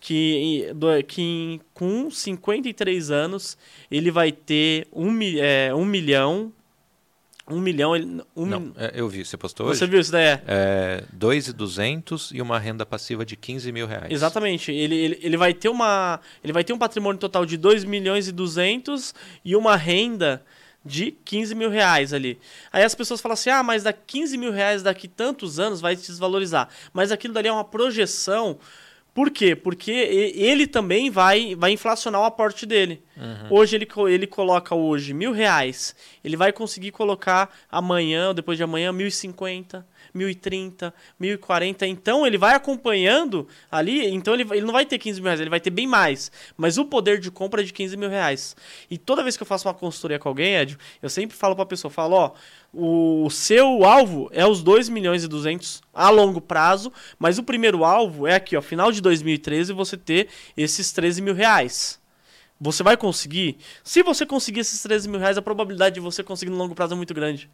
[0.02, 0.68] que,
[1.08, 3.58] que com 53 anos
[3.90, 6.52] ele vai ter um, é, um milhão
[7.50, 7.94] um milhão.
[8.36, 9.80] Um Não, é, eu vi, você postou hoje?
[9.80, 10.26] Você viu isso daí?
[10.26, 14.12] É, é 2,200 e uma renda passiva de 15 mil reais.
[14.12, 14.72] Exatamente.
[14.72, 18.28] Ele, ele, ele, vai ter uma, ele vai ter um patrimônio total de 2 milhões
[18.28, 19.14] e 200
[19.46, 20.44] e uma renda
[20.84, 22.40] de 15 mil reais ali.
[22.72, 25.96] Aí as pessoas falam assim: ah, mas daqui 15 mil reais daqui tantos anos vai
[25.96, 26.70] se desvalorizar.
[26.94, 28.58] Mas aquilo dali é uma projeção
[29.18, 29.56] por quê?
[29.56, 33.02] Porque ele também vai, vai inflacionar o aporte dele.
[33.18, 33.58] Uhum.
[33.58, 35.96] Hoje ele, ele coloca hoje mil reais.
[36.24, 39.84] Ele vai conseguir colocar amanhã ou depois de amanhã mil e cinquenta.
[40.18, 41.88] 1.030, 1.040.
[41.88, 44.08] Então ele vai acompanhando ali.
[44.08, 46.32] Então ele, ele não vai ter 15 mil reais, ele vai ter bem mais.
[46.56, 48.56] Mas o poder de compra é de 15 mil reais.
[48.90, 51.64] E toda vez que eu faço uma consultoria com alguém, Ed, eu sempre falo para
[51.64, 52.32] a pessoa: falo, ó,
[52.74, 57.84] o seu alvo é os 2 milhões e 200 a longo prazo, mas o primeiro
[57.84, 62.00] alvo é aqui, ó, final de 2013, você ter esses 13 mil reais.
[62.60, 63.58] Você vai conseguir?
[63.84, 66.94] Se você conseguir esses 13 mil reais, a probabilidade de você conseguir no longo prazo
[66.94, 67.50] é muito grande.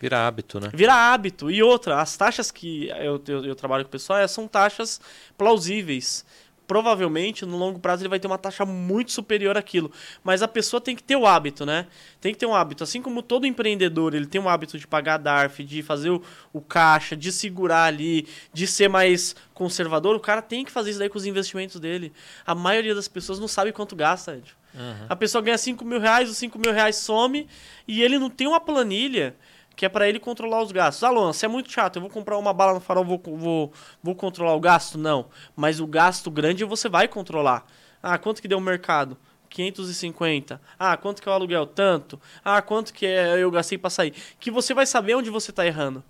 [0.00, 0.70] Vira hábito, né?
[0.72, 1.50] Vira hábito.
[1.50, 5.00] E outra, as taxas que eu, eu, eu trabalho com o pessoal é, são taxas
[5.36, 6.24] plausíveis.
[6.66, 9.90] Provavelmente, no longo prazo, ele vai ter uma taxa muito superior àquilo.
[10.22, 11.86] Mas a pessoa tem que ter o hábito, né?
[12.20, 12.84] Tem que ter um hábito.
[12.84, 16.22] Assim como todo empreendedor, ele tem um hábito de pagar a DARF, de fazer o,
[16.52, 20.98] o caixa, de segurar ali, de ser mais conservador, o cara tem que fazer isso
[20.98, 22.12] daí com os investimentos dele.
[22.46, 24.54] A maioria das pessoas não sabe quanto gasta, Ed.
[24.74, 25.06] Uhum.
[25.08, 27.48] A pessoa ganha 5 mil reais, os 5 mil reais some
[27.86, 29.34] e ele não tem uma planilha
[29.78, 31.04] que é para ele controlar os gastos.
[31.04, 33.72] Alô, se é muito chato, eu vou comprar uma bala no farol, vou, vou,
[34.02, 34.98] vou controlar o gasto?
[34.98, 35.28] Não.
[35.54, 37.64] Mas o gasto grande você vai controlar.
[38.02, 39.16] Ah, quanto que deu o mercado?
[39.48, 40.60] 550.
[40.76, 41.64] Ah, quanto que é o aluguel?
[41.64, 42.20] Tanto.
[42.44, 44.12] Ah, quanto que é, eu gastei para sair?
[44.40, 46.02] Que você vai saber onde você está errando.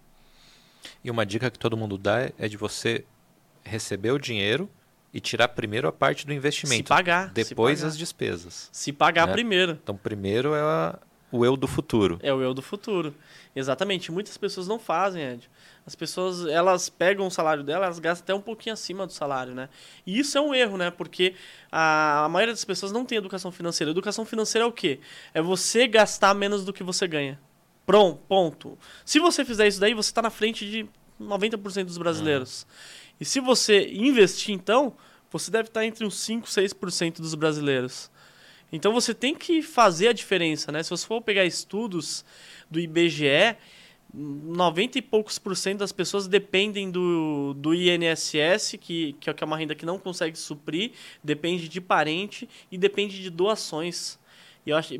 [1.04, 3.04] E uma dica que todo mundo dá é de você
[3.62, 4.70] receber o dinheiro
[5.12, 6.88] e tirar primeiro a parte do investimento.
[6.88, 7.28] Se pagar.
[7.34, 7.88] Depois se pagar.
[7.90, 8.70] as despesas.
[8.72, 9.32] Se pagar né?
[9.34, 9.72] primeiro.
[9.72, 10.98] Então, primeiro é a,
[11.30, 12.18] o eu do futuro.
[12.22, 13.14] É o eu do futuro.
[13.54, 14.10] Exatamente.
[14.10, 15.50] Muitas pessoas não fazem, Ed.
[15.86, 19.54] As pessoas, elas pegam o salário dela, elas gastam até um pouquinho acima do salário,
[19.54, 19.68] né?
[20.06, 20.90] E isso é um erro, né?
[20.90, 21.34] Porque
[21.72, 23.90] a, a maioria das pessoas não tem educação financeira.
[23.90, 25.00] Educação financeira é o quê?
[25.32, 27.38] É você gastar menos do que você ganha.
[27.86, 28.78] Pronto, ponto.
[29.04, 30.86] Se você fizer isso daí, você está na frente de
[31.20, 32.62] 90% dos brasileiros.
[32.62, 33.16] Uhum.
[33.20, 34.94] E se você investir, então,
[35.30, 38.10] você deve estar entre uns 5, 6% dos brasileiros.
[38.72, 40.82] Então você tem que fazer a diferença, né?
[40.82, 42.24] Se você for pegar estudos
[42.70, 43.56] do IBGE,
[44.12, 49.56] 90 e poucos por cento das pessoas dependem do, do INSS, que, que é uma
[49.56, 50.92] renda que não consegue suprir,
[51.22, 54.18] depende de parente e depende de doações.
[54.64, 54.94] E eu acho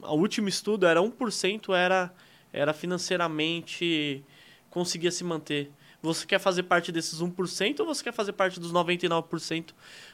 [0.00, 2.12] o último estudo era 1% era,
[2.52, 4.22] era financeiramente
[4.70, 5.70] conseguia se manter.
[6.00, 9.70] Você quer fazer parte desses 1% ou você quer fazer parte dos 99%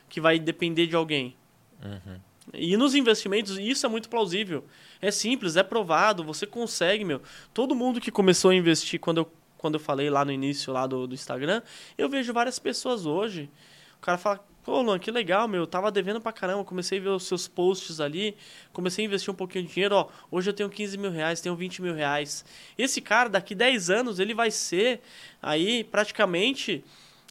[0.09, 1.37] que vai depender de alguém?
[1.83, 2.19] Uhum.
[2.53, 4.65] E nos investimentos, isso é muito plausível.
[5.01, 7.23] É simples, é provado, você consegue, meu.
[7.53, 10.87] Todo mundo que começou a investir quando eu, quando eu falei lá no início lá
[10.87, 11.63] do, do Instagram,
[11.97, 13.51] eu vejo várias pessoas hoje.
[13.97, 15.63] O cara fala, pô, Luan, que legal, meu.
[15.63, 16.63] Eu tava devendo pra caramba.
[16.65, 18.37] Comecei a ver os seus posts ali.
[18.73, 19.95] Comecei a investir um pouquinho de dinheiro.
[19.95, 22.45] Ó, hoje eu tenho 15 mil reais, tenho 20 mil reais.
[22.77, 25.01] Esse cara, daqui 10 anos, ele vai ser
[25.41, 26.85] aí praticamente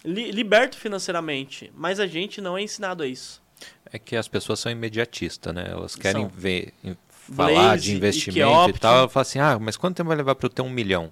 [0.04, 1.72] li liberto financeiramente.
[1.76, 3.43] Mas a gente não é ensinado a isso
[3.92, 5.68] é que as pessoas são imediatistas, né?
[5.70, 6.30] Elas querem são.
[6.30, 6.74] ver,
[7.10, 8.98] falar Blaze de investimento e, e tal.
[8.98, 11.12] Ela fala assim, ah, mas quanto tempo vai levar para eu ter um milhão?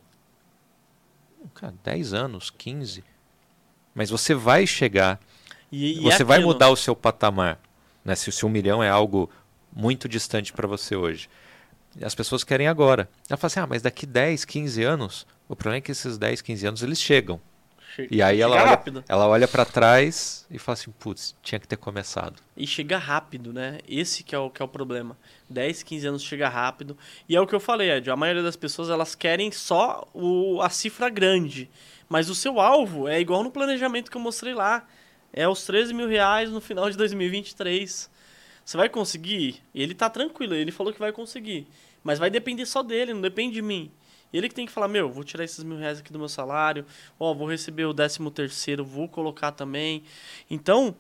[1.54, 3.04] Cara, 10 anos, 15.
[3.94, 5.20] Mas você vai chegar,
[5.72, 7.60] e, e você vai mudar o seu patamar.
[8.04, 8.16] Né?
[8.16, 9.30] Se o seu um milhão é algo
[9.74, 11.30] muito distante para você hoje.
[12.02, 13.10] As pessoas querem agora.
[13.30, 16.42] Ela fala assim, ah, mas daqui 10, 15 anos, o problema é que esses 10,
[16.42, 17.40] 15 anos eles chegam.
[17.96, 19.04] Chega, e aí ela olha, rápido.
[19.08, 22.42] ela olha para trás e fala assim, putz, tinha que ter começado.
[22.56, 23.80] E chega rápido, né?
[23.88, 25.18] Esse que é o, que é o problema.
[25.50, 26.98] 10, 15 anos chega rápido.
[27.28, 30.62] E é o que eu falei, Ed, a maioria das pessoas elas querem só o,
[30.62, 31.70] a cifra grande.
[32.08, 34.88] Mas o seu alvo é igual no planejamento que eu mostrei lá.
[35.34, 38.10] É os 13 mil reais no final de 2023.
[38.64, 39.62] Você vai conseguir?
[39.76, 41.68] Ele tá tranquilo, ele falou que vai conseguir.
[42.04, 43.92] Mas vai depender só dele, não depende de mim.
[44.34, 46.86] Ele que tem que falar, meu, vou tirar esses mil reais aqui do meu salário,
[47.20, 50.04] ó, vou receber o décimo terceiro, vou colocar também.
[50.50, 50.96] Então,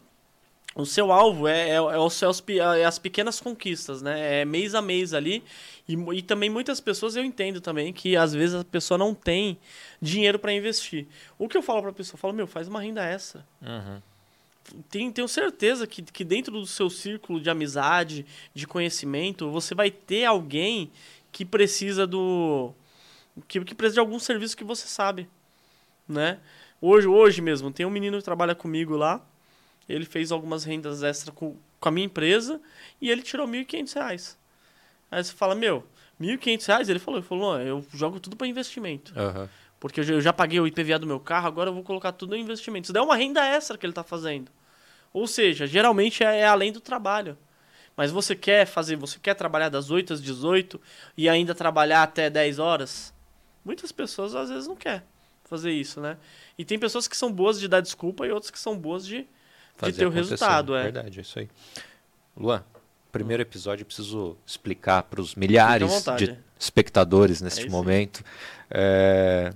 [0.73, 4.41] o seu alvo é, é, é, os, é as pequenas conquistas, né?
[4.41, 5.43] É mês a mês ali.
[5.88, 9.57] E, e também muitas pessoas eu entendo também que às vezes a pessoa não tem
[10.01, 11.07] dinheiro para investir.
[11.38, 12.15] O que eu falo para a pessoa?
[12.15, 13.45] Eu falo, meu, faz uma renda extra.
[13.61, 14.01] Uhum.
[14.89, 19.91] Tenho, tenho certeza que, que dentro do seu círculo de amizade, de conhecimento, você vai
[19.91, 20.89] ter alguém
[21.32, 22.73] que precisa do
[23.47, 25.29] que, que precisa de algum serviço que você sabe,
[26.07, 26.39] né?
[26.81, 29.21] Hoje, hoje mesmo, tem um menino que trabalha comigo lá,
[29.87, 32.59] ele fez algumas rendas extra com, com a minha empresa
[32.99, 34.35] e ele tirou R$ 1.500.
[35.11, 35.85] Aí você fala, meu,
[36.19, 36.89] R$ 1.500?
[36.89, 39.13] Ele falou, ele falou, eu jogo tudo para investimento.
[39.19, 39.47] Uhum.
[39.79, 42.41] Porque eu já, paguei o IPVA do meu carro, agora eu vou colocar tudo em
[42.41, 42.85] investimento.
[42.85, 44.51] Isso daí é uma renda extra que ele está fazendo.
[45.11, 47.37] Ou seja, geralmente é, é, além do trabalho.
[47.97, 50.79] Mas você quer fazer, você quer trabalhar das 8 às 18
[51.17, 53.13] e ainda trabalhar até 10 horas?
[53.64, 55.03] Muitas pessoas às vezes não quer
[55.43, 56.18] fazer isso, né?
[56.57, 59.28] E tem pessoas que são boas de dar desculpa e outras que são boas de,
[59.84, 60.76] de ter o resultado.
[60.76, 61.49] É verdade, é isso aí.
[62.36, 62.64] Luan,
[63.12, 68.24] primeiro episódio eu preciso explicar para os milhares de espectadores neste é momento.
[68.70, 69.53] É,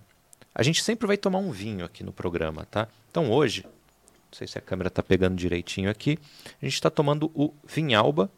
[0.54, 2.88] A gente sempre vai tomar um vinho aqui no programa, tá?
[3.10, 3.72] Então hoje, não
[4.34, 6.20] sei se a câmera está pegando direitinho aqui,
[6.62, 8.30] a gente está tomando o Vinhalba,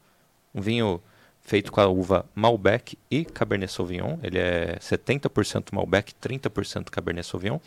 [0.54, 1.02] um vinho
[1.48, 4.18] feito com a uva Malbec e Cabernet Sauvignon.
[4.22, 7.58] Ele é 70% Malbec, 30% Cabernet Sauvignon.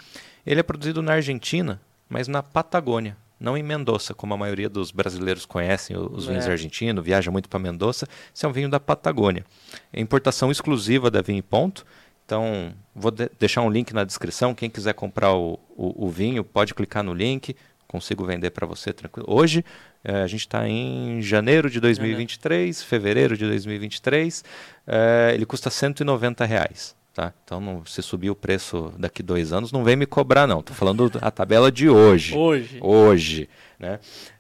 [0.45, 4.91] Ele é produzido na Argentina, mas na Patagônia, não em Mendoza, como a maioria dos
[4.91, 6.51] brasileiros conhecem os vinhos é.
[6.53, 8.07] argentinos, viaja muito para Mendoza.
[8.35, 9.47] Esse é um vinho da Patagônia.
[9.91, 11.87] É importação exclusiva da Vinho Ponto.
[12.27, 14.55] Então, vou de deixar um link na descrição.
[14.55, 17.57] Quem quiser comprar o, o, o vinho, pode clicar no link.
[17.91, 19.27] Consigo vender para você tranquilo.
[19.29, 19.65] Hoje,
[20.05, 24.45] é, a gente está em janeiro de 2023, fevereiro de 2023.
[24.87, 26.95] É, ele custa 190 reais.
[27.13, 27.35] Tá?
[27.43, 30.61] Então, não, se subir o preço daqui dois anos, não vem me cobrar, não.
[30.61, 32.33] Estou falando a tabela de hoje.
[32.33, 32.79] Hoje.
[32.81, 33.49] Hoje.
[33.77, 33.99] Né?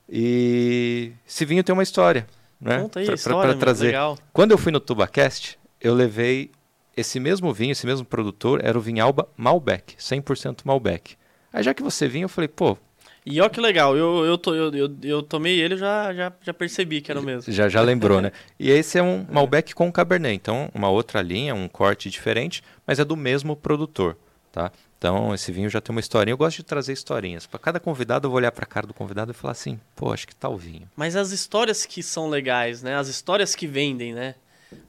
[0.09, 2.29] E esse vinho tem uma história.
[2.61, 2.79] Né?
[2.79, 3.87] Conta aí pra, história, pra trazer.
[3.87, 4.17] Legal.
[4.33, 6.53] Quando eu fui no TubaCast, eu levei
[6.97, 11.17] esse mesmo vinho, esse mesmo produtor, era o Vinhalba Malbec, 100% Malbec.
[11.53, 12.79] Aí já que você vinha, eu falei, pô,
[13.25, 16.55] e ó que legal, eu, eu, to, eu, eu, eu tomei ele já, já já
[16.55, 17.53] percebi que era o mesmo.
[17.53, 18.33] Já, já lembrou, né?
[18.59, 22.99] E esse é um Malbec com Cabernet, então uma outra linha, um corte diferente, mas
[22.99, 24.17] é do mesmo produtor,
[24.51, 24.73] tá?
[24.99, 26.33] Então esse vinho já tem uma historinha.
[26.33, 27.47] Eu gosto de trazer historinhas.
[27.47, 30.13] Para cada convidado eu vou olhar para a cara do convidado e falar assim, pô,
[30.13, 30.87] acho que tá o vinho.
[30.95, 32.97] Mas as histórias que são legais, né?
[32.97, 34.35] As histórias que vendem, né?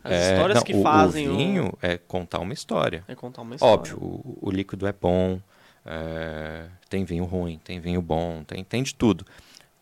[0.04, 1.30] As é, histórias não, que o, fazem.
[1.30, 1.78] O vinho o...
[1.82, 3.04] é contar uma história.
[3.08, 3.74] É contar uma história.
[3.74, 5.40] Óbvio, o, o líquido é bom,
[5.86, 9.26] é, tem vinho ruim, tem vinho bom, tem, tem de tudo.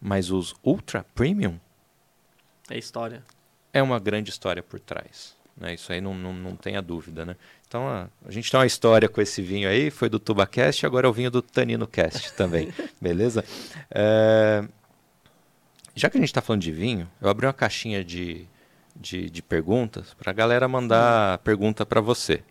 [0.02, 1.60] Mas os ultra premium.
[2.70, 3.24] É história.
[3.74, 5.36] É uma grande história por trás.
[5.58, 5.74] Né?
[5.74, 7.26] Isso aí não, não, não tenha dúvida.
[7.26, 7.36] Né?
[7.68, 11.06] Então a, a, gente tem uma história com esse vinho aí, foi do TubaCast, agora
[11.06, 12.74] é o vinho do Tanino Cast também.
[13.02, 13.44] beleza?
[13.92, 14.64] É,
[15.96, 18.48] já que a gente está falando de vinho, eu abri uma caixinha de,
[19.00, 21.42] de, de perguntas para a galera mandar hum.
[21.44, 22.42] pergunta para você.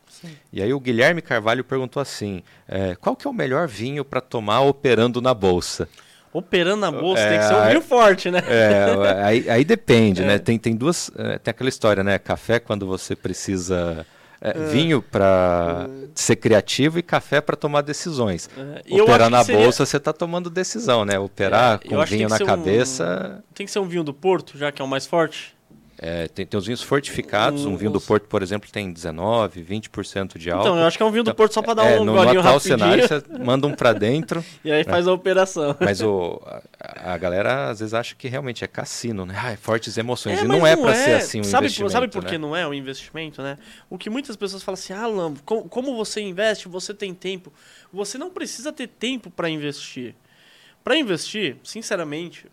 [0.53, 4.21] E aí o Guilherme Carvalho perguntou assim: é, qual que é o melhor vinho para
[4.21, 5.89] tomar operando na bolsa?
[6.33, 8.43] Operando na bolsa é, tem que ser um vinho forte, né?
[8.47, 10.35] É, aí, aí depende, né?
[10.35, 10.39] é.
[10.39, 11.11] Tem, tem duas.
[11.17, 12.19] É, tem aquela história, né?
[12.19, 14.07] Café quando você precisa.
[14.41, 14.53] É, é.
[14.69, 18.49] vinho para ser criativo e café para tomar decisões.
[18.89, 19.61] Operar na seria...
[19.61, 21.19] bolsa, você está tomando decisão, né?
[21.19, 23.37] Operar com vinho na cabeça.
[23.37, 23.53] Um...
[23.53, 25.58] Tem que ser um vinho do Porto, já que é o mais forte?
[26.01, 29.65] É, tem, tem os vinhos fortificados, um, um vinho do Porto, por exemplo, tem 19,
[29.65, 30.69] 20% de álcool.
[30.69, 32.05] Então, eu acho que é um vinho do então, Porto só para dar é, um
[32.05, 32.79] no, golinho no rapidinho.
[32.79, 34.45] cenário, você manda um para dentro.
[34.65, 34.85] e aí né?
[34.85, 35.75] faz a operação.
[35.81, 36.41] Mas o,
[36.79, 39.35] a, a, galera às vezes acha que realmente é cassino, né?
[39.37, 40.39] Ah, fortes emoções.
[40.39, 40.95] É, e não é para é.
[40.95, 41.93] ser assim um sabe, investimento.
[41.93, 42.31] Sabe por né?
[42.31, 43.59] que não é um investimento, né?
[43.91, 47.53] O que muitas pessoas falam assim, ah, Lambo, como, como você investe, você tem tempo.
[47.93, 50.15] Você não precisa ter tempo para investir.
[50.85, 52.47] Para investir, sinceramente,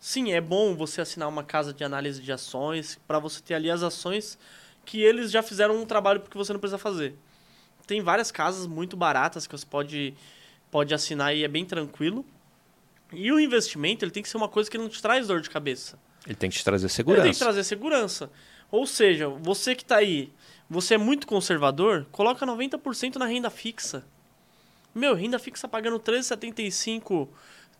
[0.00, 3.70] Sim, é bom você assinar uma casa de análise de ações para você ter ali
[3.70, 4.38] as ações
[4.86, 7.14] que eles já fizeram um trabalho porque você não precisa fazer.
[7.86, 10.14] Tem várias casas muito baratas que você pode,
[10.70, 12.24] pode assinar e é bem tranquilo.
[13.12, 15.50] E o investimento ele tem que ser uma coisa que não te traz dor de
[15.50, 15.98] cabeça.
[16.24, 17.20] Ele tem que te trazer segurança.
[17.20, 18.30] Ele tem que trazer segurança.
[18.70, 20.32] Ou seja, você que está aí,
[20.68, 24.02] você é muito conservador, coloca 90% na renda fixa.
[24.94, 27.28] Meu, renda fixa pagando 13,75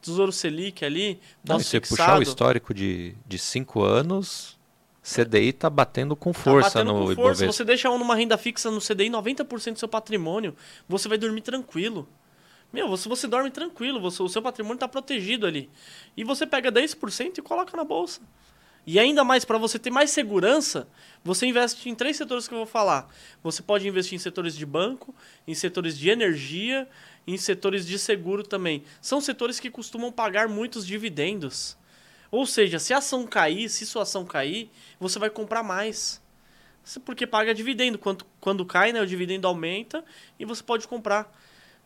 [0.01, 4.59] Tesouro Selic ali, Não, se você puxar o histórico de, de cinco anos,
[5.03, 7.47] CDI está batendo com tá força tá batendo no com força.
[7.47, 10.55] Você deixa numa renda fixa no CDI 90% do seu patrimônio,
[10.89, 12.09] você vai dormir tranquilo.
[12.73, 15.69] Meu, você, você dorme tranquilo, você, o seu patrimônio está protegido ali.
[16.17, 18.21] E você pega 10% e coloca na bolsa.
[18.87, 20.89] E ainda mais, para você ter mais segurança,
[21.23, 23.09] você investe em três setores que eu vou falar.
[23.43, 25.15] Você pode investir em setores de banco,
[25.47, 26.89] em setores de energia
[27.33, 28.83] em setores de seguro também.
[29.01, 31.77] São setores que costumam pagar muitos dividendos.
[32.31, 36.23] Ou seja, se a ação cair, se sua ação cair, você vai comprar mais.
[37.05, 37.99] Porque paga dividendo.
[37.99, 40.05] Quando, quando cai, né, o dividendo aumenta
[40.39, 41.33] e você pode comprar.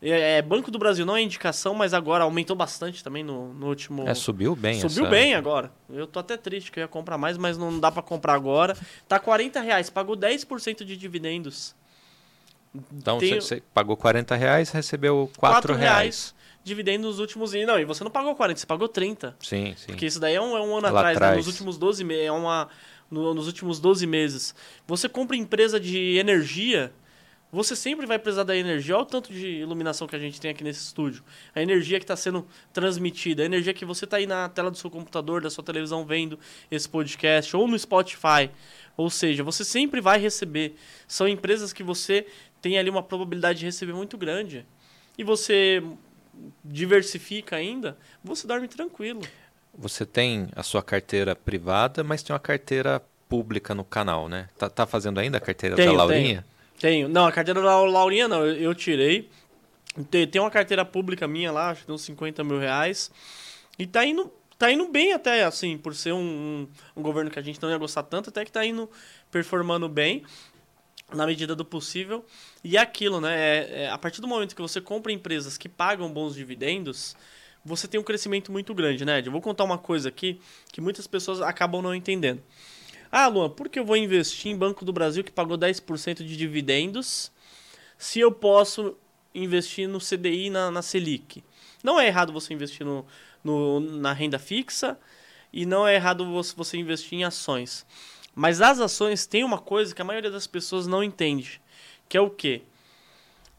[0.02, 3.68] É, é, Banco do Brasil não é indicação, mas agora aumentou bastante também no, no
[3.68, 4.06] último.
[4.06, 4.78] É, subiu bem.
[4.80, 5.10] Subiu essa...
[5.10, 5.72] bem agora.
[5.88, 8.76] Eu tô até triste que eu ia comprar mais, mas não dá para comprar agora.
[9.08, 11.74] Tá 40 reais, pagou 10% de dividendos.
[12.92, 13.40] Então tem...
[13.40, 15.90] você, pagou 40 reais recebeu 4, 4 reais.
[15.90, 16.34] reais.
[16.64, 17.52] Dividendo nos últimos.
[17.52, 19.36] Não, e você não pagou 40, você pagou 30.
[19.38, 19.86] Sim, sim.
[19.88, 21.36] Porque isso daí é um, é um ano atrás, né?
[21.36, 22.24] nos últimos 12 meses.
[22.24, 22.68] É uma.
[23.10, 24.54] No, nos últimos 12 meses.
[24.86, 26.90] Você compra empresa de energia,
[27.54, 28.96] você sempre vai precisar da energia.
[28.96, 31.22] Olha o tanto de iluminação que a gente tem aqui nesse estúdio.
[31.54, 34.76] A energia que está sendo transmitida, a energia que você está aí na tela do
[34.76, 36.36] seu computador, da sua televisão vendo
[36.68, 38.50] esse podcast, ou no Spotify.
[38.96, 40.74] Ou seja, você sempre vai receber.
[41.06, 42.26] São empresas que você
[42.64, 44.64] tem ali uma probabilidade de receber muito grande.
[45.18, 45.82] E você
[46.64, 47.94] diversifica ainda,
[48.24, 49.20] você dorme tranquilo.
[49.76, 54.48] Você tem a sua carteira privada, mas tem uma carteira pública no canal, né?
[54.56, 56.42] Tá, tá fazendo ainda a carteira tenho, da Laurinha?
[56.78, 57.04] Tenho.
[57.04, 57.08] tenho.
[57.10, 59.28] Não, a carteira da Laurinha não, eu, eu tirei.
[60.10, 63.10] Tem, tem uma carteira pública minha lá, acho que tem uns 50 mil reais.
[63.78, 67.38] E tá indo, tá indo bem até, assim, por ser um, um, um governo que
[67.38, 68.88] a gente não ia gostar tanto, até que tá indo
[69.30, 70.24] performando bem
[71.12, 72.24] na medida do possível.
[72.62, 73.34] E aquilo, né?
[73.36, 77.16] É, é, a partir do momento que você compra empresas que pagam bons dividendos,
[77.64, 79.22] você tem um crescimento muito grande, né?
[79.24, 80.40] Eu vou contar uma coisa aqui
[80.72, 82.42] que muitas pessoas acabam não entendendo.
[83.10, 86.36] Ah, Luan, por que eu vou investir em Banco do Brasil que pagou 10% de
[86.36, 87.30] dividendos
[87.96, 88.96] se eu posso
[89.34, 91.44] investir no CDI na, na Selic?
[91.82, 93.06] Não é errado você investir no,
[93.42, 94.98] no, na renda fixa
[95.52, 96.26] e não é errado
[96.56, 97.86] você investir em ações.
[98.34, 101.60] Mas as ações têm uma coisa que a maioria das pessoas não entende,
[102.08, 102.62] que é o quê?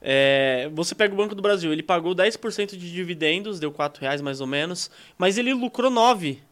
[0.01, 4.21] É, você pega o Banco do Brasil, ele pagou 10% de dividendos, deu 4 reais
[4.21, 6.43] mais ou menos, mas ele lucrou 9.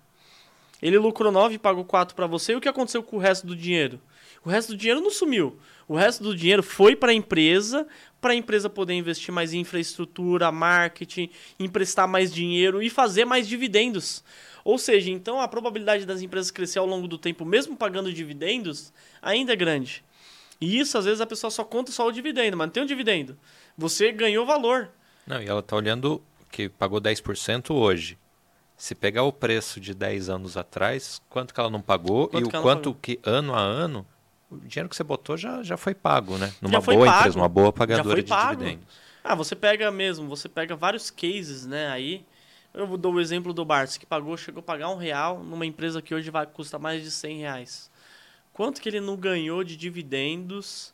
[0.82, 2.52] Ele lucrou 9 e pagou 4 para você.
[2.52, 4.02] E o que aconteceu com o resto do dinheiro?
[4.44, 5.58] O resto do dinheiro não sumiu.
[5.88, 7.88] O resto do dinheiro foi para a empresa,
[8.20, 13.48] para a empresa poder investir mais em infraestrutura, marketing, emprestar mais dinheiro e fazer mais
[13.48, 14.24] dividendos.
[14.64, 18.94] Ou seja, então a probabilidade das empresas crescer ao longo do tempo, mesmo pagando dividendos,
[19.22, 20.04] ainda é grande.
[20.62, 22.86] E isso, às vezes, a pessoa só conta só o dividendo, mas não tem um
[22.86, 23.38] dividendo.
[23.78, 24.90] Você ganhou valor.
[25.28, 28.18] Não, e ela está olhando que pagou 10% hoje.
[28.78, 32.48] Se pegar o preço de 10 anos atrás, quanto que ela não pagou quanto e
[32.48, 34.06] o quanto que ano a ano,
[34.50, 36.54] o dinheiro que você botou já, já foi pago, né?
[36.62, 37.18] Numa boa pago.
[37.18, 38.60] empresa, uma boa pagadora de pago.
[38.62, 38.88] dividendos.
[39.24, 42.26] Ah, você pega mesmo, você pega vários cases, né, aí
[42.74, 46.02] eu dou o exemplo do Barça, que pagou, chegou a pagar um real numa empresa
[46.02, 47.92] que hoje vai custa mais de 100 reais.
[48.52, 50.94] Quanto que ele não ganhou de dividendos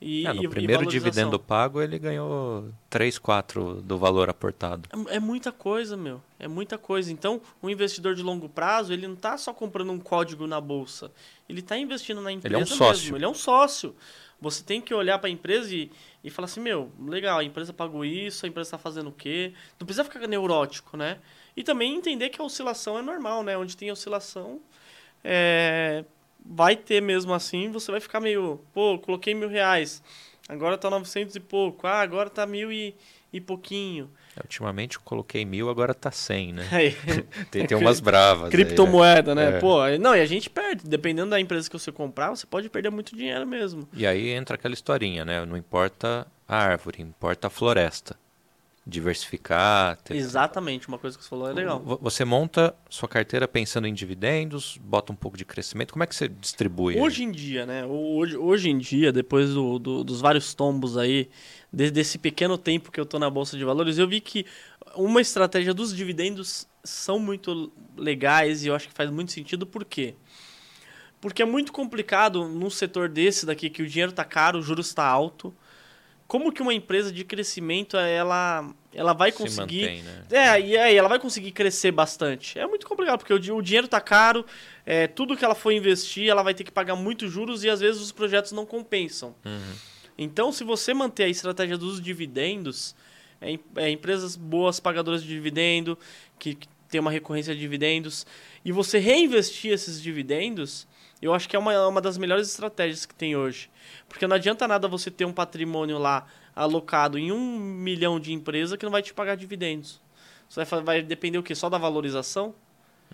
[0.00, 4.88] e é, No e, primeiro e dividendo pago, ele ganhou 3, 4 do valor aportado.
[5.08, 6.22] É, é, muita coisa, meu.
[6.38, 7.12] É muita coisa.
[7.12, 11.10] Então, um investidor de longo prazo, ele não está só comprando um código na bolsa.
[11.48, 13.02] Ele está investindo na empresa ele é um sócio.
[13.02, 13.16] mesmo.
[13.16, 13.96] Ele é um sócio.
[14.40, 15.90] Você tem que olhar para a empresa e,
[16.22, 19.52] e falar assim, meu, legal, a empresa pagou isso, a empresa está fazendo o quê?
[19.80, 21.18] Não precisa ficar neurótico, né?
[21.56, 23.56] E também entender que a oscilação é normal, né?
[23.58, 24.60] Onde tem oscilação,
[25.24, 26.04] é,
[26.44, 30.02] vai ter mesmo assim, você vai ficar meio, pô, coloquei mil reais,
[30.48, 32.94] agora tá 900 e pouco, ah, agora tá mil e,
[33.32, 34.10] e pouquinho.
[34.38, 36.64] É, ultimamente eu coloquei mil, agora tá 100, né?
[37.50, 38.50] tem, tem umas bravas.
[38.50, 39.50] Criptomoeda, aí, né?
[39.50, 39.56] né?
[39.56, 39.60] É.
[39.60, 40.86] Pô, não, e a gente perde.
[40.86, 43.88] Dependendo da empresa que você comprar, você pode perder muito dinheiro mesmo.
[43.92, 45.44] E aí entra aquela historinha, né?
[45.44, 48.16] Não importa a árvore, importa a floresta.
[48.86, 49.98] Diversificar.
[49.98, 50.16] Ter...
[50.16, 51.78] Exatamente, uma coisa que você falou é legal.
[52.00, 55.92] Você monta sua carteira pensando em dividendos, bota um pouco de crescimento.
[55.92, 56.98] Como é que você distribui?
[56.98, 57.28] Hoje aí?
[57.28, 57.84] em dia, né?
[57.84, 61.28] Hoje, hoje em dia, depois do, do, dos vários tombos aí
[61.72, 64.46] desde esse pequeno tempo que eu estou na bolsa de valores, eu vi que
[64.94, 69.66] uma estratégia dos dividendos são muito legais e eu acho que faz muito sentido.
[69.66, 70.14] Por quê?
[71.20, 74.86] Porque é muito complicado num setor desse daqui que o dinheiro está caro, o juros
[74.86, 75.54] está alto.
[76.26, 80.24] Como que uma empresa de crescimento ela ela vai conseguir mantém, né?
[80.30, 83.84] é e aí ela vai conseguir crescer bastante é muito complicado porque o, o dinheiro
[83.84, 84.44] está caro
[84.84, 87.80] é, tudo que ela for investir ela vai ter que pagar muitos juros e às
[87.80, 89.72] vezes os projetos não compensam uhum.
[90.18, 92.94] Então, se você manter a estratégia dos dividendos,
[93.40, 95.96] é, é, empresas boas pagadoras de dividendo,
[96.38, 98.26] que, que tem uma recorrência de dividendos,
[98.64, 100.88] e você reinvestir esses dividendos,
[101.22, 103.70] eu acho que é uma, uma das melhores estratégias que tem hoje.
[104.08, 108.76] Porque não adianta nada você ter um patrimônio lá alocado em um milhão de empresa
[108.76, 110.00] que não vai te pagar dividendos.
[110.48, 111.54] Você vai, vai depender o quê?
[111.54, 112.54] Só da valorização?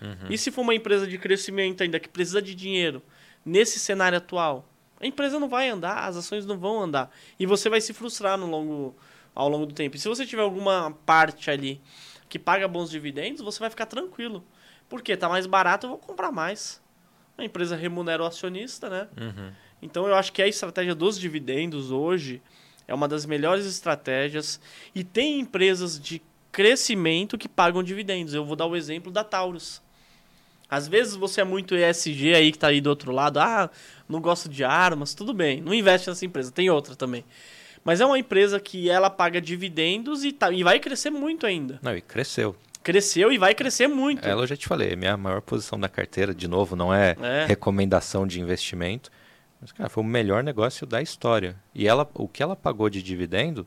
[0.01, 0.27] Uhum.
[0.29, 3.01] E se for uma empresa de crescimento ainda que precisa de dinheiro
[3.45, 4.67] nesse cenário atual?
[5.05, 7.11] A empresa não vai andar, as ações não vão andar.
[7.39, 8.95] E você vai se frustrar no longo,
[9.35, 9.95] ao longo do tempo.
[9.95, 11.79] E se você tiver alguma parte ali
[12.27, 14.43] que paga bons dividendos, você vai ficar tranquilo.
[14.89, 16.81] Porque tá mais barato, eu vou comprar mais.
[17.37, 19.07] A empresa remunera o acionista, né?
[19.15, 19.51] Uhum.
[19.79, 22.41] Então eu acho que a estratégia dos dividendos hoje
[22.87, 24.59] é uma das melhores estratégias.
[24.95, 26.19] E tem empresas de
[26.51, 28.33] crescimento que pagam dividendos.
[28.33, 29.83] Eu vou dar o exemplo da Taurus.
[30.75, 33.69] Às vezes você é muito ESG aí que tá aí do outro lado, ah,
[34.09, 37.23] não gosto de armas, tudo bem, não investe nessa empresa, tem outra também.
[37.81, 41.79] Mas é uma empresa que ela paga dividendos e, tá, e vai crescer muito ainda.
[41.81, 42.57] Não, e cresceu.
[42.83, 44.27] Cresceu e vai crescer muito.
[44.27, 47.45] Ela eu já te falei, minha maior posição da carteira, de novo, não é, é.
[47.45, 49.09] recomendação de investimento.
[49.61, 51.55] Mas, cara, foi o melhor negócio da história.
[51.73, 53.65] E ela, o que ela pagou de dividendo,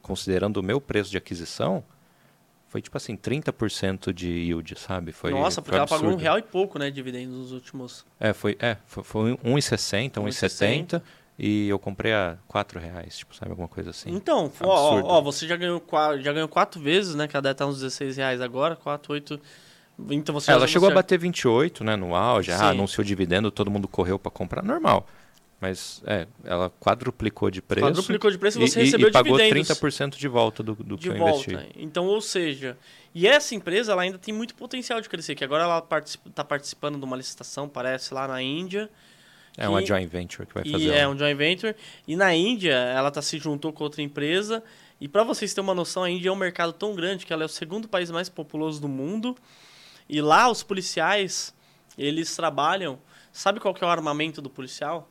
[0.00, 1.82] considerando o meu preço de aquisição,
[2.76, 5.10] foi tipo assim, 30% de yield, sabe?
[5.10, 8.04] Foi, Nossa, porque ela pagou um real e pouco, né, dividendos nos últimos.
[8.20, 11.00] É, foi, é, foi, foi 1,60, 1,70
[11.38, 14.10] e eu comprei a 4 reais, tipo, sabe, alguma coisa assim.
[14.10, 15.82] Então, ó, ó, você já ganhou,
[16.20, 19.40] já ganhou 4 vezes, né, que a deve tá uns 16 reais agora, 4, 8...
[20.10, 23.70] Então você é, ela chegou a bater 28, né, no auge, ah, anunciou dividendo, todo
[23.70, 25.06] mundo correu para comprar, normal.
[25.60, 27.86] Mas é, ela quadruplicou de preço.
[27.86, 29.68] Quadruplicou de preço e você e, recebeu e pagou dividendos.
[29.68, 31.50] 30% de volta do, do de que eu volta.
[31.50, 31.72] investi.
[31.76, 32.76] Então, ou seja,
[33.14, 36.44] e essa empresa ela ainda tem muito potencial de crescer, que agora ela está participa,
[36.44, 38.90] participando de uma licitação, parece, lá na Índia.
[39.56, 40.84] É uma joint venture que vai fazer.
[40.84, 41.74] E é um joint venture.
[42.06, 44.62] E na Índia, ela tá, se juntou com outra empresa.
[45.00, 47.42] E para vocês terem uma noção, a Índia é um mercado tão grande que ela
[47.42, 49.34] é o segundo país mais populoso do mundo.
[50.06, 51.54] E lá os policiais,
[51.96, 52.98] eles trabalham.
[53.32, 55.10] Sabe qual que é o armamento do policial?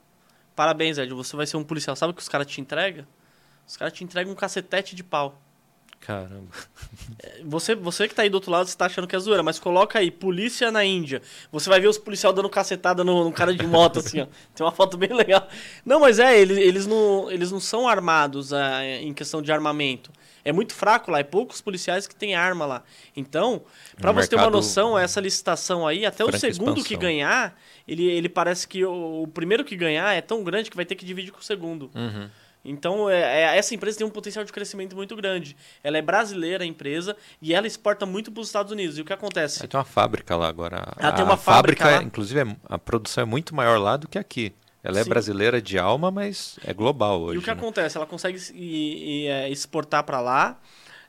[0.55, 1.13] Parabéns, Ed.
[1.13, 1.95] Você vai ser um policial.
[1.95, 3.05] Sabe o que os caras te entregam?
[3.67, 5.41] Os caras te entregam um cacetete de pau.
[6.05, 6.47] Caramba.
[7.19, 9.41] É, você, você que tá aí do outro lado, você tá achando que é zoeira,
[9.41, 11.19] mas coloca aí, polícia na Índia.
[11.51, 14.27] Você vai ver os policiais dando cacetada no, no cara de moto, assim, ó.
[14.53, 15.47] Tem uma foto bem legal.
[15.83, 20.11] Não, mas é, eles, eles, não, eles não são armados é, em questão de armamento.
[20.43, 22.83] É muito fraco lá, é poucos policiais que têm arma lá.
[23.15, 23.63] Então,
[23.99, 26.83] para você ter uma noção, essa licitação aí, até o segundo expansão.
[26.83, 30.75] que ganhar, ele, ele parece que o, o, primeiro que ganhar é tão grande que
[30.75, 31.89] vai ter que dividir com o segundo.
[31.95, 32.29] Uhum.
[32.65, 35.55] Então, é, é, essa empresa tem um potencial de crescimento muito grande.
[35.83, 38.97] Ela é brasileira, a empresa, e ela exporta muito para os Estados Unidos.
[38.97, 39.59] E o que acontece?
[39.59, 40.93] Ela tem uma fábrica lá agora.
[40.97, 44.07] Ela a, tem uma fábrica, fábrica inclusive, é, a produção é muito maior lá do
[44.07, 44.51] que aqui.
[44.83, 45.09] Ela é Sim.
[45.09, 47.35] brasileira de alma, mas é global hoje.
[47.35, 47.53] E o que né?
[47.53, 47.97] acontece?
[47.97, 48.39] Ela consegue
[49.27, 50.59] é, exportar para lá.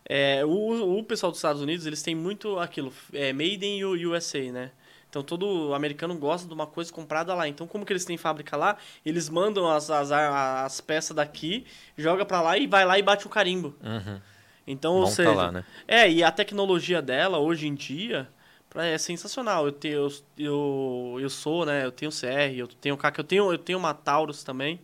[0.08, 4.52] É, o, o pessoal dos Estados Unidos, eles têm muito aquilo, é, made in USA,
[4.52, 4.70] né?
[5.16, 7.48] Então todo americano gosta de uma coisa comprada lá.
[7.48, 8.76] Então como que eles têm fábrica lá?
[9.04, 11.64] Eles mandam as, as, as peças daqui,
[11.96, 13.74] joga para lá e vai lá e bate o carimbo.
[13.82, 14.20] Uhum.
[14.66, 15.64] Então, ou seja, lá, né?
[15.88, 18.28] é, e a tecnologia dela hoje em dia
[18.74, 19.64] é sensacional.
[19.64, 23.52] Eu tenho eu, eu, eu sou, né, eu tenho CR, eu tenho CAC, eu tenho
[23.52, 24.80] eu tenho uma Taurus também.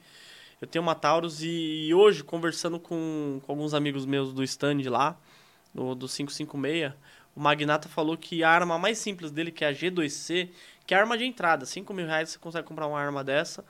[0.63, 4.79] Eu tenho uma Taurus e, e hoje conversando com, com alguns amigos meus do stand
[4.89, 5.19] lá,
[5.75, 6.93] do, do 556,
[7.35, 10.51] o Magnata falou que a arma mais simples dele, que é a G2C,
[10.87, 13.65] que é a arma de entrada, 5 mil reais você consegue comprar uma arma dessa.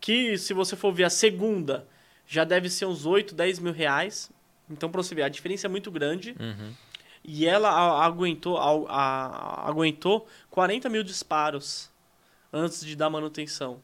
[0.00, 1.86] Que se você for ver a segunda,
[2.26, 4.30] já deve ser uns 8, 10 mil reais.
[4.70, 6.36] Então, pra você ver, a diferença é muito grande.
[6.38, 6.72] Uhum.
[7.24, 7.70] E ela
[8.04, 11.90] aguentou, a, a, aguentou 40 mil disparos
[12.52, 13.82] antes de dar manutenção.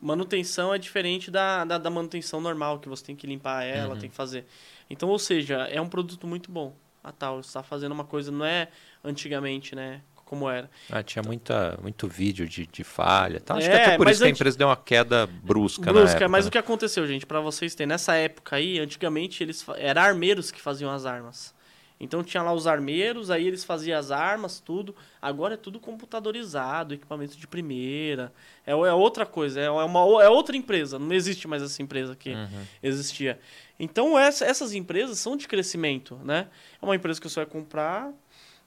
[0.00, 4.00] Manutenção é diferente da, da, da manutenção normal, que você tem que limpar ela, uhum.
[4.00, 4.46] tem que fazer.
[4.88, 8.44] Então, ou seja, é um produto muito bom a Taurus está fazendo uma coisa, não
[8.44, 8.68] é
[9.04, 10.02] antigamente, né?
[10.24, 10.70] Como era.
[10.90, 13.38] Ah, tinha muita, muito vídeo de, de falha.
[13.38, 13.54] Tá?
[13.54, 15.92] Acho é, que até por isso que a empresa deu uma queda brusca.
[15.92, 16.48] Brusca, época, mas né?
[16.48, 20.60] o que aconteceu, gente, para vocês terem, nessa época aí, antigamente eles eram armeiros que
[20.60, 21.54] faziam as armas.
[22.02, 24.92] Então tinha lá os armeiros, aí eles faziam as armas, tudo.
[25.22, 28.32] Agora é tudo computadorizado, equipamento de primeira.
[28.66, 30.98] É, é outra coisa, é, uma, é outra empresa.
[30.98, 32.66] Não existe mais essa empresa que uhum.
[32.82, 33.38] existia.
[33.78, 36.48] Então essa, essas empresas são de crescimento, né?
[36.80, 38.12] É uma empresa que você vai comprar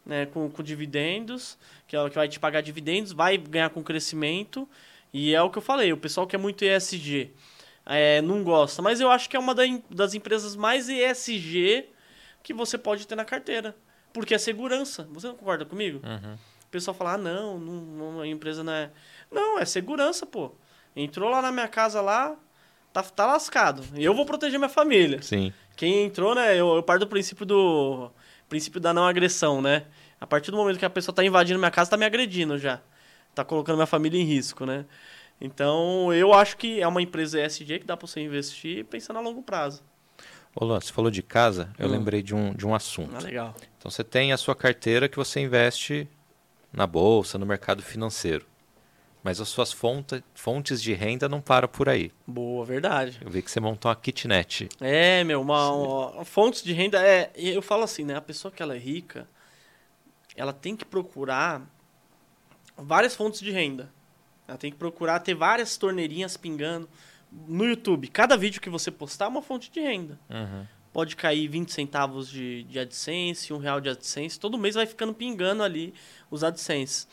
[0.06, 1.58] né, com, com dividendos,
[1.90, 4.66] que, é, que vai te pagar dividendos, vai ganhar com crescimento.
[5.14, 7.34] E é o que eu falei, o pessoal que é muito ESG
[7.86, 8.82] é, não gosta.
[8.82, 9.54] Mas eu acho que é uma
[9.90, 11.90] das empresas mais ESG
[12.46, 13.76] que você pode ter na carteira.
[14.14, 15.10] Porque é segurança.
[15.12, 16.00] Você não concorda comigo?
[16.06, 16.36] Uhum.
[16.36, 18.92] O pessoal fala, ah, não, não, a empresa não é...
[19.32, 20.52] Não, é segurança, pô.
[20.96, 22.38] Entrou lá na minha casa lá,
[22.94, 23.84] tá, tá lascado.
[23.96, 25.22] Eu vou proteger minha família.
[25.24, 25.52] Sim.
[25.76, 26.54] Quem entrou, né?
[26.56, 28.12] Eu, eu parto do princípio do.
[28.48, 29.86] princípio da não agressão, né?
[30.22, 32.80] A partir do momento que a pessoa tá invadindo minha casa, tá me agredindo já.
[33.34, 34.86] Tá colocando minha família em risco, né?
[35.42, 39.22] Então, eu acho que é uma empresa ESG que dá para você investir pensando a
[39.22, 39.84] longo prazo.
[40.56, 41.92] Ô, Luan, você falou de casa, eu hum.
[41.92, 43.16] lembrei de um, de um assunto.
[43.16, 43.54] Ah, legal.
[43.78, 46.08] Então, você tem a sua carteira que você investe
[46.72, 48.46] na bolsa, no mercado financeiro
[49.26, 52.12] mas as suas fonte, fontes de renda não param por aí.
[52.28, 53.20] Boa, verdade.
[53.26, 54.70] Eu vi que você montou uma kitnet.
[54.80, 58.62] É, meu, uma, uma fontes de renda é, eu falo assim, né, a pessoa que
[58.62, 59.28] ela é rica,
[60.36, 61.68] ela tem que procurar
[62.78, 63.92] várias fontes de renda.
[64.48, 66.88] Ela tem que procurar ter várias torneirinhas pingando
[67.32, 68.08] no YouTube.
[68.08, 70.20] Cada vídeo que você postar é uma fonte de renda.
[70.30, 70.66] Uhum.
[70.94, 74.40] Pode cair 20 centavos de, de AdSense, um real de AdSense.
[74.40, 75.94] Todo mês vai ficando pingando ali
[76.32, 77.08] os AdSense.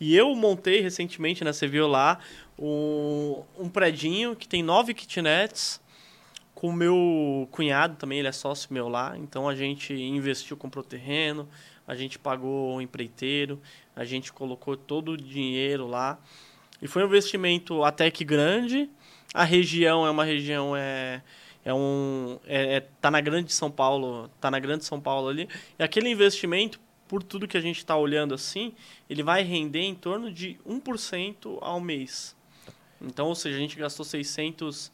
[0.00, 1.52] E eu montei recentemente, né?
[1.52, 2.18] Você viu lá,
[2.58, 5.80] um, um predinho que tem nove kitnets
[6.54, 9.16] com o meu cunhado também, ele é sócio meu lá.
[9.18, 11.46] Então a gente investiu, comprou terreno,
[11.86, 13.60] a gente pagou o empreiteiro,
[13.94, 16.18] a gente colocou todo o dinheiro lá.
[16.80, 18.88] E foi um investimento até que grande.
[19.34, 21.22] A região é uma região é
[21.64, 25.48] é um é, é tá na grande São Paulo, tá na grande São Paulo ali.
[25.78, 28.72] E aquele investimento por tudo que a gente está olhando assim,
[29.08, 32.36] ele vai render em torno de 1% ao mês.
[33.00, 34.90] Então, ou seja, a gente gastou 600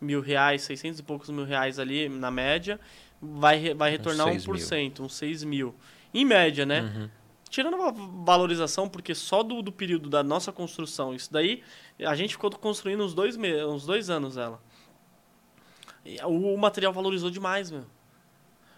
[0.00, 2.80] mil reais, 600 e poucos mil reais ali na média,
[3.20, 5.06] vai, vai retornar uns 1%, mil.
[5.06, 5.74] uns 6 mil.
[6.12, 6.80] Em média, né?
[6.80, 7.10] Uhum.
[7.50, 11.62] Tirando a valorização, porque só do, do período da nossa construção, isso daí,
[11.98, 14.62] a gente ficou construindo uns dois, me uns dois anos ela.
[16.24, 17.84] O, o material valorizou demais, meu.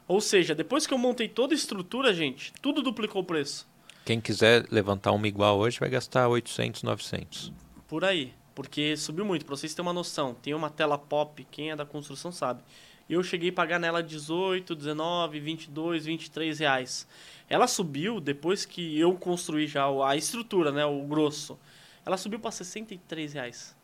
[0.09, 3.71] Ou seja, depois que eu montei toda a estrutura, gente, tudo duplicou o preço.
[4.05, 7.53] Quem quiser levantar uma igual hoje vai gastar 800, 900.
[7.87, 8.35] Por aí.
[8.55, 9.45] Porque subiu muito.
[9.47, 12.63] Para vocês terem uma noção, tem uma tela pop, quem é da construção sabe.
[13.09, 17.07] Eu cheguei a pagar nela 18, 19, 22, 23 reais.
[17.49, 21.59] Ela subiu depois que eu construí já a estrutura, né, o grosso.
[22.05, 23.77] Ela subiu para 63 reais.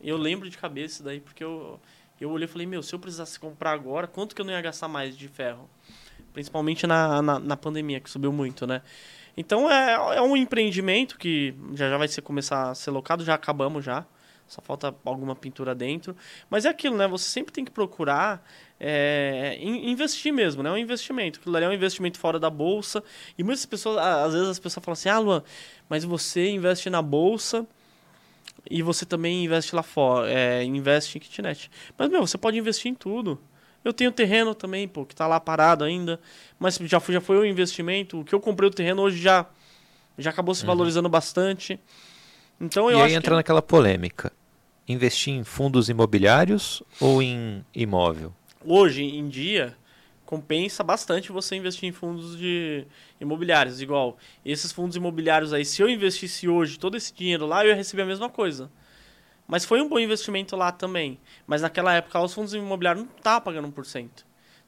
[0.00, 1.80] Eu lembro de cabeça daí, porque eu,
[2.20, 4.60] eu olhei e falei, meu, se eu precisasse comprar agora, quanto que eu não ia
[4.60, 5.68] gastar mais de ferro?
[6.32, 8.82] Principalmente na, na, na pandemia, que subiu muito, né?
[9.36, 13.34] Então é, é um empreendimento que já, já vai ser, começar a ser locado, já
[13.34, 14.04] acabamos já.
[14.46, 16.16] Só falta alguma pintura dentro.
[16.48, 17.08] Mas é aquilo, né?
[17.08, 18.44] Você sempre tem que procurar
[18.78, 20.70] é, investir mesmo, né?
[20.70, 21.40] É um investimento.
[21.40, 23.02] Aquilo ali é um investimento fora da bolsa.
[23.36, 25.42] E muitas pessoas, às vezes as pessoas falam assim, ah, Luan,
[25.88, 27.66] mas você investe na bolsa
[28.70, 31.70] e você também investe lá fora, é, investe em kitnet.
[31.96, 33.40] Mas, meu, você pode investir em tudo.
[33.84, 36.20] Eu tenho terreno também, pô, que tá lá parado ainda.
[36.58, 38.20] Mas já foi, já foi um investimento.
[38.20, 39.46] O que eu comprei o terreno hoje já,
[40.18, 40.66] já acabou se uhum.
[40.68, 41.78] valorizando bastante.
[42.60, 43.36] Então eu e aí entra que...
[43.36, 44.32] naquela polêmica.
[44.88, 48.32] Investir em fundos imobiliários ou em imóvel?
[48.64, 49.76] Hoje em dia,
[50.24, 52.86] compensa bastante você investir em fundos de
[53.20, 53.80] imobiliários.
[53.80, 57.74] Igual, esses fundos imobiliários aí, se eu investisse hoje todo esse dinheiro lá, eu ia
[57.74, 58.70] receber a mesma coisa.
[59.46, 61.18] Mas foi um bom investimento lá também.
[61.46, 64.25] Mas naquela época os fundos imobiliários não estavam pagando 1%.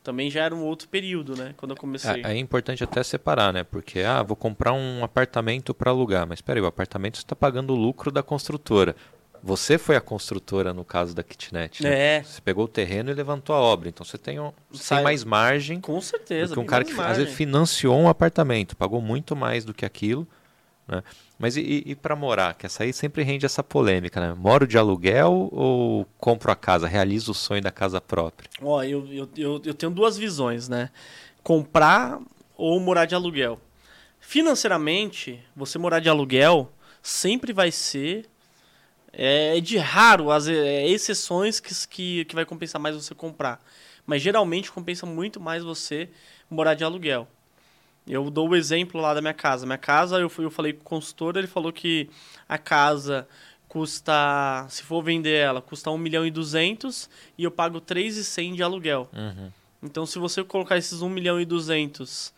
[0.08, 1.52] Também já era um outro período, né?
[1.58, 2.22] Quando eu comecei.
[2.24, 3.62] É, é importante até separar, né?
[3.62, 6.26] Porque, ah, vou comprar um apartamento para alugar.
[6.26, 8.96] Mas peraí, o apartamento está pagando o lucro da construtora.
[9.42, 11.82] Você foi a construtora no caso da kitnet.
[11.82, 12.16] Né?
[12.16, 12.22] É.
[12.22, 13.90] Você pegou o terreno e levantou a obra.
[13.90, 15.78] Então você tem, um, você tem mais margem.
[15.78, 16.54] Com certeza.
[16.54, 19.84] Do que um cara que às vezes financiou um apartamento, pagou muito mais do que
[19.84, 20.26] aquilo.
[20.88, 21.02] Né?
[21.38, 22.54] Mas e, e para morar?
[22.54, 24.34] Que essa aí sempre rende essa polêmica, né?
[24.34, 28.50] Moro de aluguel ou compro a casa, realizo o sonho da casa própria?
[28.60, 30.90] Ó, eu, eu, eu, eu tenho duas visões, né?
[31.42, 32.20] Comprar
[32.56, 33.60] ou morar de aluguel.
[34.18, 38.26] Financeiramente, você morar de aluguel sempre vai ser
[39.12, 43.60] é, de raro as é, exceções que, que, que vai compensar mais você comprar.
[44.04, 46.08] Mas geralmente compensa muito mais você
[46.50, 47.28] morar de aluguel.
[48.08, 49.66] Eu dou o exemplo lá da minha casa.
[49.66, 52.08] Minha casa, eu, fui, eu falei com o consultor, ele falou que
[52.48, 53.28] a casa
[53.68, 58.62] custa, se for vender ela, custa 1 milhão e 200 e eu pago 3,100 de
[58.62, 59.08] aluguel.
[59.12, 59.50] Uhum.
[59.82, 62.32] Então, se você colocar esses 1 milhão e 200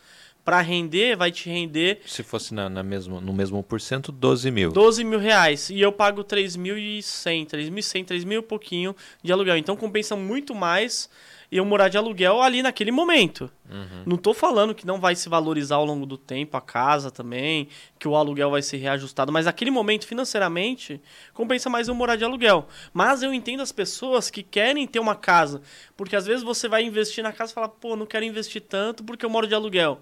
[0.44, 2.00] para render, vai te render...
[2.06, 4.72] Se fosse na, na mesmo, no mesmo por cento, 12 mil.
[4.72, 5.70] 12 mil reais.
[5.70, 9.56] E eu pago 3.100, 3.100, 3 mil e pouquinho de aluguel.
[9.56, 11.08] Então, compensa muito mais
[11.50, 13.50] iam morar de aluguel ali naquele momento.
[13.68, 14.02] Uhum.
[14.06, 17.68] Não estou falando que não vai se valorizar ao longo do tempo a casa também,
[17.98, 21.00] que o aluguel vai ser reajustado, mas naquele momento, financeiramente,
[21.34, 22.66] compensa mais eu morar de aluguel.
[22.92, 25.60] Mas eu entendo as pessoas que querem ter uma casa,
[25.96, 29.02] porque às vezes você vai investir na casa e fala, pô, não quero investir tanto
[29.02, 30.00] porque eu moro de aluguel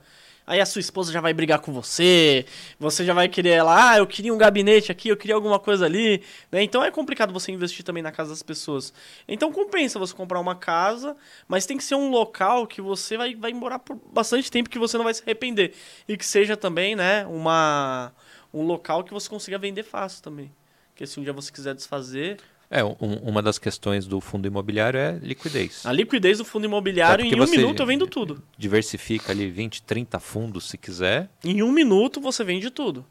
[0.48, 2.46] aí a sua esposa já vai brigar com você,
[2.80, 5.84] você já vai querer ela, ah, eu queria um gabinete aqui, eu queria alguma coisa
[5.84, 6.62] ali, né?
[6.62, 8.92] Então é complicado você investir também na casa das pessoas.
[9.28, 11.14] Então compensa você comprar uma casa,
[11.46, 14.78] mas tem que ser um local que você vai, vai morar por bastante tempo que
[14.78, 15.74] você não vai se arrepender
[16.08, 18.12] e que seja também, né, uma
[18.52, 20.50] um local que você consiga vender fácil também.
[20.90, 22.38] Porque se um dia você quiser desfazer,
[22.70, 25.86] é, um, uma das questões do fundo imobiliário é liquidez.
[25.86, 28.42] A liquidez do fundo imobiliário, em um minuto eu vendo tudo.
[28.58, 31.30] Diversifica ali 20, 30 fundos se quiser.
[31.42, 33.06] Em um minuto você vende tudo.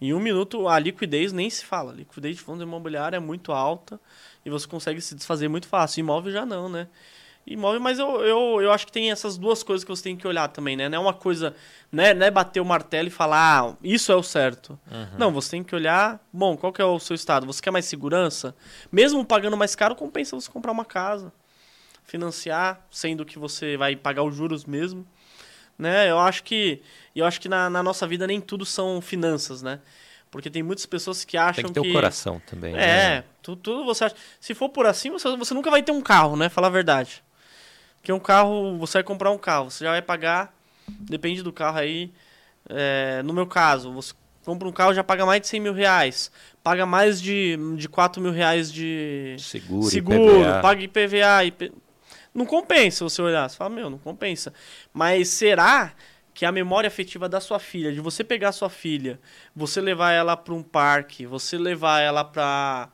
[0.00, 1.92] Em um minuto a liquidez nem se fala.
[1.92, 4.00] A liquidez de fundo imobiliário é muito alta
[4.44, 6.00] e você consegue se desfazer muito fácil.
[6.00, 6.88] Imóvel já não, né?
[7.46, 10.26] Imóvel, mas eu, eu, eu acho que tem essas duas coisas que você tem que
[10.26, 10.88] olhar também, né?
[10.88, 11.54] Não é uma coisa,
[11.92, 14.78] né, não é bater o martelo e falar, ah, isso é o certo.
[14.90, 15.18] Uhum.
[15.18, 17.46] Não, você tem que olhar, bom, qual que é o seu estado?
[17.46, 18.54] Você quer mais segurança?
[18.90, 21.32] Mesmo pagando mais caro, compensa você comprar uma casa,
[22.04, 25.06] financiar, sendo que você vai pagar os juros mesmo,
[25.78, 26.10] né?
[26.10, 26.82] Eu acho que,
[27.14, 29.78] eu acho que na, na nossa vida nem tudo são finanças, né?
[30.32, 31.72] Porque tem muitas pessoas que acham que...
[31.72, 32.74] Tem que ter o coração também.
[32.74, 33.24] É, né?
[33.40, 34.16] tudo, tudo você acha...
[34.40, 36.48] Se for por assim, você, você nunca vai ter um carro, né?
[36.48, 37.22] Falar a verdade.
[38.06, 40.54] Porque um carro, você vai comprar um carro, você já vai pagar,
[40.88, 42.12] depende do carro aí.
[42.68, 46.30] É, no meu caso, você compra um carro já paga mais de 100 mil reais.
[46.62, 50.60] Paga mais de, de 4 mil reais de seguro, seguro IPVA.
[50.62, 51.44] paga IPVA.
[51.46, 51.72] IP...
[52.32, 53.50] Não compensa você olhar.
[53.50, 54.54] Você fala, meu, não compensa.
[54.94, 55.92] Mas será
[56.32, 59.18] que a memória afetiva da sua filha, de você pegar sua filha,
[59.52, 62.88] você levar ela para um parque, você levar ela para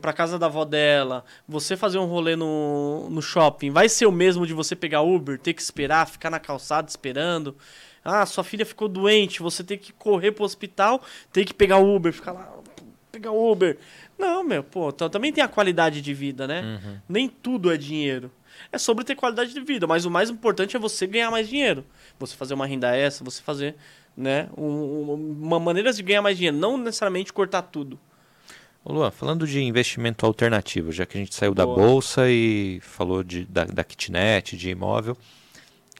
[0.00, 4.12] para casa da avó dela, você fazer um rolê no, no shopping, vai ser o
[4.12, 7.56] mesmo de você pegar Uber, ter que esperar, ficar na calçada esperando?
[8.04, 12.12] Ah, sua filha ficou doente, você tem que correr pro hospital, tem que pegar Uber,
[12.12, 12.52] ficar lá,
[13.10, 13.76] pegar Uber.
[14.18, 16.62] Não, meu, pô, também tem a qualidade de vida, né?
[16.62, 16.98] Uhum.
[17.08, 18.30] Nem tudo é dinheiro.
[18.70, 21.84] É sobre ter qualidade de vida, mas o mais importante é você ganhar mais dinheiro.
[22.18, 23.74] Você fazer uma renda essa, você fazer,
[24.16, 27.98] né, um, uma maneira de ganhar mais dinheiro, não necessariamente cortar tudo.
[28.84, 31.66] Ô Luan, falando de investimento alternativo, já que a gente saiu Boa.
[31.66, 35.16] da bolsa e falou de, da, da kitnet, de imóvel,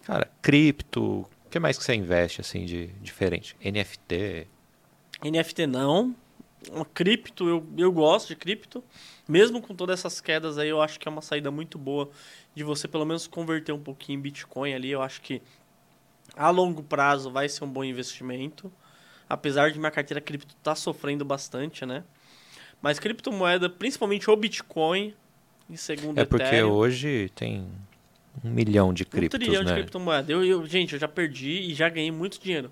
[0.04, 3.56] cara, cripto, o que mais que você investe assim de diferente?
[3.60, 4.46] NFT?
[5.24, 6.14] NFT não.
[6.70, 8.84] Uma cripto, eu, eu gosto de cripto.
[9.26, 12.08] Mesmo com todas essas quedas aí, eu acho que é uma saída muito boa
[12.54, 14.90] de você pelo menos converter um pouquinho em Bitcoin ali.
[14.90, 15.42] Eu acho que
[16.36, 18.72] a longo prazo vai ser um bom investimento.
[19.28, 22.04] Apesar de minha carteira cripto estar tá sofrendo bastante, né?
[22.82, 25.14] Mas criptomoeda, principalmente o Bitcoin,
[25.68, 27.66] em segundo É porque Ethereum, hoje tem
[28.44, 29.68] um milhão de criptos, Um trilhão né?
[29.68, 30.32] de criptomoeda.
[30.32, 32.70] Eu, eu, gente, eu já perdi e já ganhei muito dinheiro.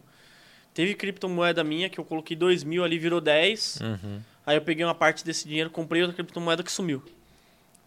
[0.72, 3.80] Teve criptomoeda minha que eu coloquei 2 mil ali, virou 10.
[3.80, 4.20] Uhum.
[4.46, 7.02] Aí eu peguei uma parte desse dinheiro, comprei outra criptomoeda que sumiu.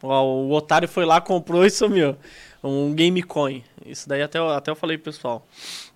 [0.01, 2.15] O, o otário foi lá, comprou e sumiu.
[2.63, 3.63] Um Gamecoin.
[3.85, 5.47] Isso daí até, até eu falei pro pessoal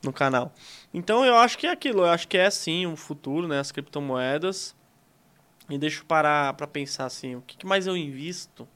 [0.02, 0.54] no canal.
[0.94, 2.02] Então eu acho que é aquilo.
[2.02, 3.60] Eu acho que é sim o futuro, né?
[3.60, 4.74] As criptomoedas.
[5.70, 8.68] E deixa eu parar para pensar assim, o que, que, mais eu invisto?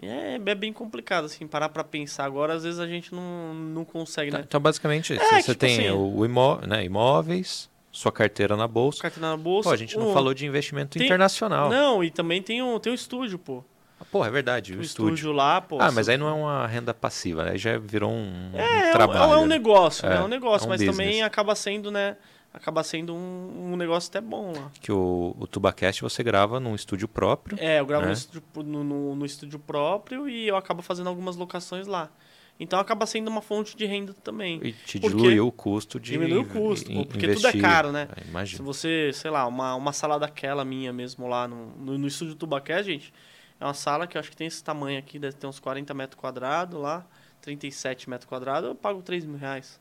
[0.00, 3.84] É, é bem complicado, assim, parar para pensar agora, às vezes a gente não, não
[3.84, 4.44] consegue, né?
[4.46, 9.00] Então, basicamente, é, você tipo tem assim, o imó né, imóveis, sua carteira na bolsa.
[9.00, 9.70] Carteira na bolsa.
[9.70, 11.70] Pô, a gente não um, falou de investimento tem, internacional.
[11.70, 13.64] Não, e também tem um, tem um estúdio, pô.
[13.98, 15.14] Ah, pô, é verdade, o, o estúdio.
[15.14, 15.32] estúdio.
[15.32, 15.78] lá, pô.
[15.80, 17.52] Ah, mas aí não é uma renda passiva, né?
[17.52, 19.32] Aí já virou um, é, um trabalho.
[19.32, 20.16] É, é um negócio, é, né?
[20.16, 20.96] É um negócio, é um mas business.
[20.96, 22.16] também acaba sendo, né?
[22.56, 24.70] Acaba sendo um, um negócio até bom lá.
[24.80, 27.58] Que o, o TubaCast você grava num estúdio próprio.
[27.60, 28.08] É, eu gravo né?
[28.08, 32.10] no, estúdio, no, no, no, estúdio próprio e eu acabo fazendo algumas locações lá.
[32.58, 34.58] Então acaba sendo uma fonte de renda também.
[34.64, 37.52] E te diluiu o custo de Diminui o custo, in, porque investir.
[37.52, 38.08] tudo é caro, né?
[38.26, 38.56] Imagina.
[38.56, 42.34] Se você, sei lá, uma, uma sala daquela minha mesmo lá no, no, no estúdio
[42.34, 43.12] TubaCast, gente,
[43.60, 45.92] é uma sala que eu acho que tem esse tamanho aqui, deve ter uns 40
[45.92, 47.06] metros quadrados lá,
[47.42, 49.78] 37 metros quadrados, eu pago 3 mil reais.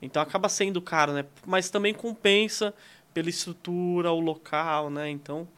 [0.00, 1.24] Então acaba sendo caro, né?
[1.46, 2.72] Mas também compensa
[3.12, 5.10] pela estrutura, o local, né?
[5.10, 5.48] Então,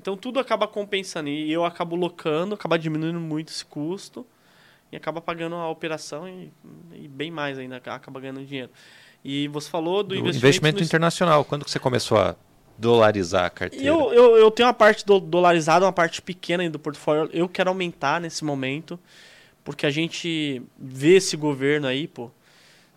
[0.00, 1.28] então tudo acaba compensando.
[1.28, 4.26] E eu acabo locando, acaba diminuindo muito esse custo
[4.92, 6.50] e acaba pagando a operação e,
[6.94, 8.70] e bem mais ainda, acaba ganhando dinheiro.
[9.24, 11.44] E você falou do, do investimento, investimento internacional.
[11.44, 12.36] Quando que você começou a
[12.78, 13.84] dolarizar a carteira?
[13.84, 17.28] Eu, eu, eu tenho uma parte do, dolarizada, uma parte pequena do portfólio.
[17.32, 18.98] Eu quero aumentar nesse momento,
[19.64, 22.30] porque a gente vê esse governo aí, pô,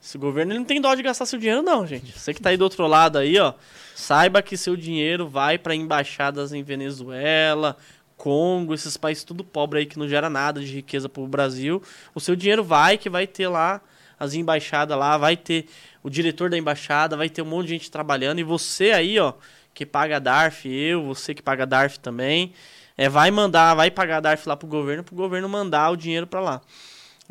[0.02, 2.18] esse governo ele não tem dó de gastar seu dinheiro, não, gente.
[2.18, 3.54] Você que está aí do outro lado aí, ó,
[3.96, 7.78] saiba que seu dinheiro vai para embaixadas em Venezuela,
[8.18, 11.82] Congo, esses países tudo pobre aí que não gera nada de riqueza para o Brasil.
[12.14, 13.82] O seu dinheiro vai, que vai ter lá
[14.20, 15.66] as embaixadas lá, vai ter
[16.04, 18.38] o diretor da embaixada, vai ter um monte de gente trabalhando.
[18.38, 19.34] E você aí, ó,
[19.74, 22.54] que paga DARF, eu, você que paga DARF também,
[22.96, 26.40] é, vai mandar, vai pagar DARF lá pro governo, pro governo mandar o dinheiro para
[26.40, 26.62] lá.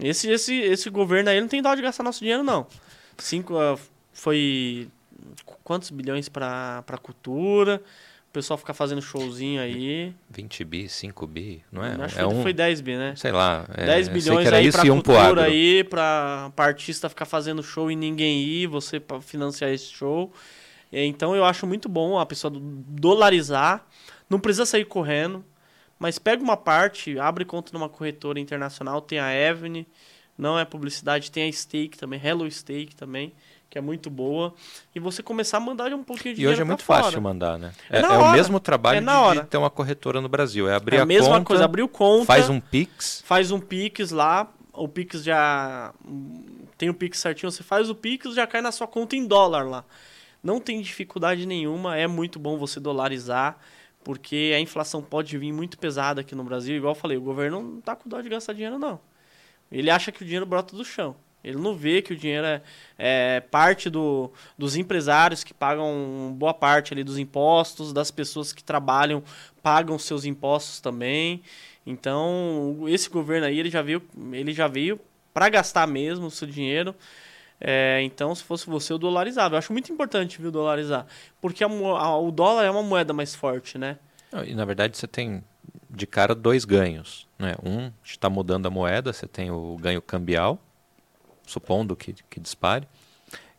[0.03, 2.67] Esse, esse, esse governo aí não tem dó de gastar nosso dinheiro, não.
[3.19, 3.79] Cinco, uh,
[4.13, 4.89] foi
[5.63, 7.83] quantos bilhões para cultura?
[8.31, 10.15] O pessoal ficar fazendo showzinho aí.
[10.31, 11.97] 20 bi, 5 bi, não é?
[12.01, 13.15] Acho é que um, foi 10 bi, né?
[13.17, 13.67] Sei lá.
[13.75, 17.97] É, 10 bilhões aí isso pra cultura aí, pra, pra artista ficar fazendo show e
[17.97, 20.33] ninguém ir, você pra financiar esse show.
[20.93, 23.85] Então eu acho muito bom a pessoa dolarizar.
[24.29, 25.45] Não precisa sair correndo.
[26.01, 29.87] Mas pega uma parte, abre conta numa corretora internacional, tem a Evne,
[30.37, 33.35] não é publicidade, tem a Stake também, Hello Stake também,
[33.69, 34.55] que é muito boa.
[34.95, 37.03] E você começar a mandar um pouquinho de dinheiro E hoje é muito fora.
[37.03, 37.73] fácil mandar, né?
[37.91, 40.67] É, é, é o mesmo trabalho é de, de, ter uma corretora no Brasil.
[40.67, 42.25] É abrir é a, a mesma conta, coisa, abrir conta.
[42.25, 43.23] Faz um Pix.
[43.27, 44.51] Faz um Pix lá.
[44.73, 45.93] O Pix já.
[46.79, 49.69] Tem o Pix certinho, você faz o Pix já cai na sua conta em dólar
[49.69, 49.85] lá.
[50.43, 53.59] Não tem dificuldade nenhuma, é muito bom você dolarizar
[54.03, 56.77] porque a inflação pode vir muito pesada aqui no Brasil.
[56.77, 59.01] Igual eu falei, o governo não está com dó de gastar dinheiro, não.
[59.71, 61.15] Ele acha que o dinheiro brota do chão.
[61.43, 62.63] Ele não vê que o dinheiro é,
[62.99, 68.63] é parte do, dos empresários que pagam boa parte ali dos impostos, das pessoas que
[68.63, 69.23] trabalham
[69.63, 71.43] pagam seus impostos também.
[71.87, 74.03] Então, esse governo aí, ele já veio,
[74.33, 75.01] ele já veio
[75.33, 76.95] para gastar mesmo o seu dinheiro.
[77.61, 79.55] É, então, se fosse você, eu dolarizava.
[79.55, 81.07] Eu acho muito importante, viu, dolarizar.
[81.41, 83.99] Porque a, a, o dólar é uma moeda mais forte, né?
[84.47, 85.45] E, na verdade, você tem
[85.91, 87.27] de cara dois ganhos.
[87.39, 87.55] Né?
[87.63, 90.59] Um, está mudando a moeda, você tem o ganho cambial,
[91.47, 92.89] supondo que, que dispare.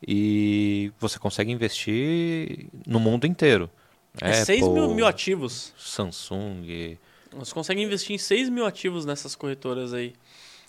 [0.06, 3.70] E você consegue investir no mundo inteiro.
[4.20, 5.74] É 6 mil, mil ativos.
[5.78, 6.98] Samsung.
[7.34, 10.14] Você consegue investir em 6 mil ativos nessas corretoras aí.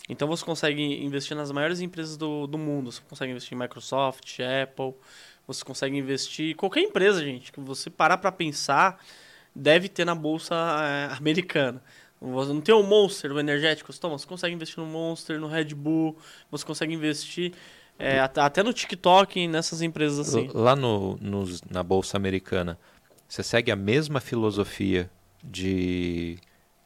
[0.09, 2.91] Então você consegue investir nas maiores empresas do, do mundo.
[2.91, 4.93] Você consegue investir em Microsoft, Apple,
[5.47, 8.99] você consegue investir qualquer empresa, gente, que você parar para pensar,
[9.55, 11.81] deve ter na bolsa é, americana.
[12.21, 15.73] Você não tem o Monster, o energético, toma, você consegue investir no Monster, no Red
[15.75, 16.17] Bull,
[16.49, 17.51] você consegue investir
[17.99, 20.49] é, até no TikTok, nessas empresas assim.
[20.53, 22.79] Lá no, no, na bolsa americana,
[23.27, 25.11] você segue a mesma filosofia
[25.43, 26.37] de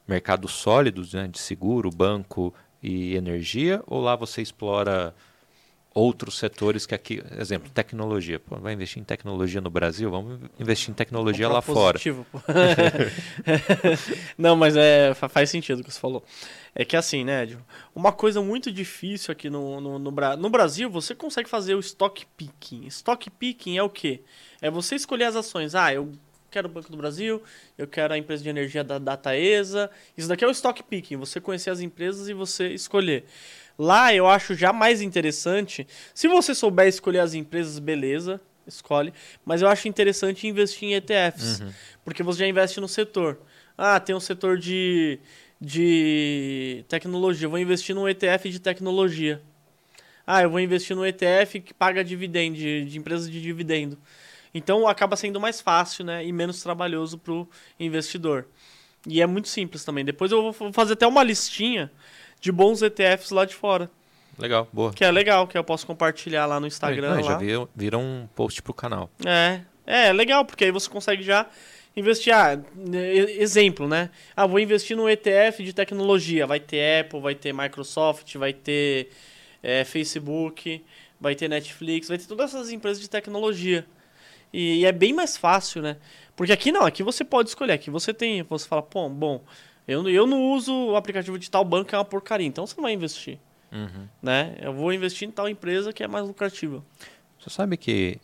[0.07, 5.13] mercados sólidos, né, de seguro, banco e energia, ou lá você explora
[5.97, 8.39] outros setores que aqui, exemplo, tecnologia.
[8.39, 10.11] Pô, vai investir em tecnologia no Brasil?
[10.11, 13.11] Vamos investir em tecnologia lá positivo, fora.
[14.37, 16.23] Não, mas é, faz sentido o que você falou.
[16.75, 17.61] É que assim, né, Edson?
[17.95, 22.23] Uma coisa muito difícil aqui no, no, no, no Brasil, você consegue fazer o stock
[22.37, 22.85] picking.
[22.85, 24.21] Stock picking é o quê?
[24.61, 25.73] É você escolher as ações.
[25.73, 26.11] Ah, eu
[26.57, 27.41] quero o Banco do Brasil,
[27.77, 29.91] eu quero a empresa de energia da Dataesa.
[30.17, 33.25] Isso daqui é o stock picking, você conhecer as empresas e você escolher.
[33.77, 35.87] Lá eu acho já mais interessante.
[36.15, 39.13] Se você souber escolher as empresas, beleza, escolhe.
[39.45, 41.59] Mas eu acho interessante investir em ETFs.
[41.59, 41.71] Uhum.
[42.03, 43.39] Porque você já investe no setor.
[43.77, 45.19] Ah, tem um setor de,
[45.61, 47.47] de tecnologia.
[47.47, 49.43] vou investir num ETF de tecnologia.
[50.25, 53.95] Ah, eu vou investir num ETF que paga dividendo, de, de empresas de dividendo.
[54.57, 57.47] Então acaba sendo mais fácil né, e menos trabalhoso para o
[57.79, 58.47] investidor.
[59.05, 60.03] E é muito simples também.
[60.03, 61.91] Depois eu vou fazer até uma listinha
[62.41, 63.89] de bons ETFs lá de fora.
[64.37, 64.93] Legal, boa.
[64.93, 67.15] Que é legal, que eu posso compartilhar lá no Instagram.
[67.15, 69.09] Não, já vira, vira um post pro canal.
[69.25, 71.47] É, é legal, porque aí você consegue já
[71.95, 72.33] investir.
[72.33, 72.59] Ah,
[73.39, 74.11] exemplo, né?
[74.35, 76.45] Ah, vou investir no ETF de tecnologia.
[76.45, 79.09] Vai ter Apple, vai ter Microsoft, vai ter
[79.63, 80.83] é, Facebook,
[81.19, 83.87] vai ter Netflix, vai ter todas essas empresas de tecnologia.
[84.51, 85.97] E, e, é bem mais fácil, né?
[86.35, 87.73] Porque aqui não, aqui você pode escolher.
[87.73, 89.43] Aqui você tem, você fala, pô, bom,
[89.87, 92.75] eu, eu não uso o aplicativo de tal banco que é uma porcaria, então você
[92.75, 93.39] não vai investir.
[93.71, 94.07] Uhum.
[94.21, 94.55] Né?
[94.61, 96.83] Eu vou investir em tal empresa que é mais lucrativa.
[97.39, 98.19] Você sabe que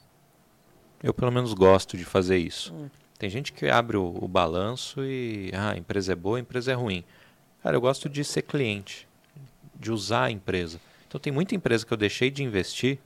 [1.02, 2.74] eu pelo menos gosto de fazer isso.
[2.74, 2.90] Hum.
[3.18, 6.72] Tem gente que abre o, o, balanço e ah, a empresa é boa, a empresa
[6.72, 7.04] é ruim.
[7.62, 9.08] Cara, eu gosto de ser cliente,
[9.76, 10.80] de usar a empresa.
[11.08, 13.00] Então tem muita empresa que eu deixei de investir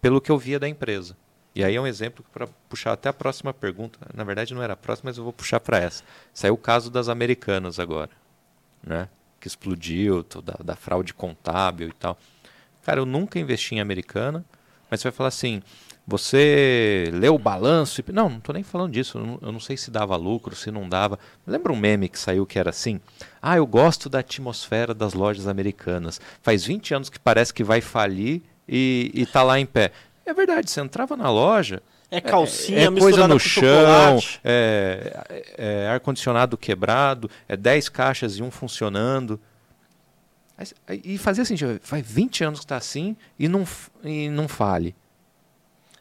[0.00, 1.16] pelo que eu via da empresa.
[1.54, 3.98] E aí é um exemplo para puxar até a próxima pergunta.
[4.14, 6.02] Na verdade não era a próxima, mas eu vou puxar para essa.
[6.32, 8.10] Saiu o caso das americanas agora,
[8.82, 9.08] né?
[9.38, 12.16] Que explodiu, da, da fraude contábil e tal.
[12.82, 14.44] Cara, eu nunca investi em americana,
[14.90, 15.62] mas você vai falar assim,
[16.06, 18.12] você leu o balanço e...
[18.12, 19.18] Não, não estou nem falando disso.
[19.18, 21.18] Eu não, eu não, sei se dava lucro, se não dava.
[21.46, 23.00] Lembra um meme que saiu que era assim?
[23.40, 26.20] Ah, eu gosto da atmosfera das lojas americanas.
[26.42, 29.92] Faz 20 anos que parece que vai falir e está lá em pé.
[30.24, 31.82] É verdade, você entrava na loja.
[32.10, 38.36] É calcinha, é, é coisa no chão, é, é, é ar-condicionado quebrado, é 10 caixas
[38.36, 39.40] e um funcionando.
[41.04, 43.66] E fazia assim, faz 20 anos que está assim e não,
[44.04, 44.94] e não fale.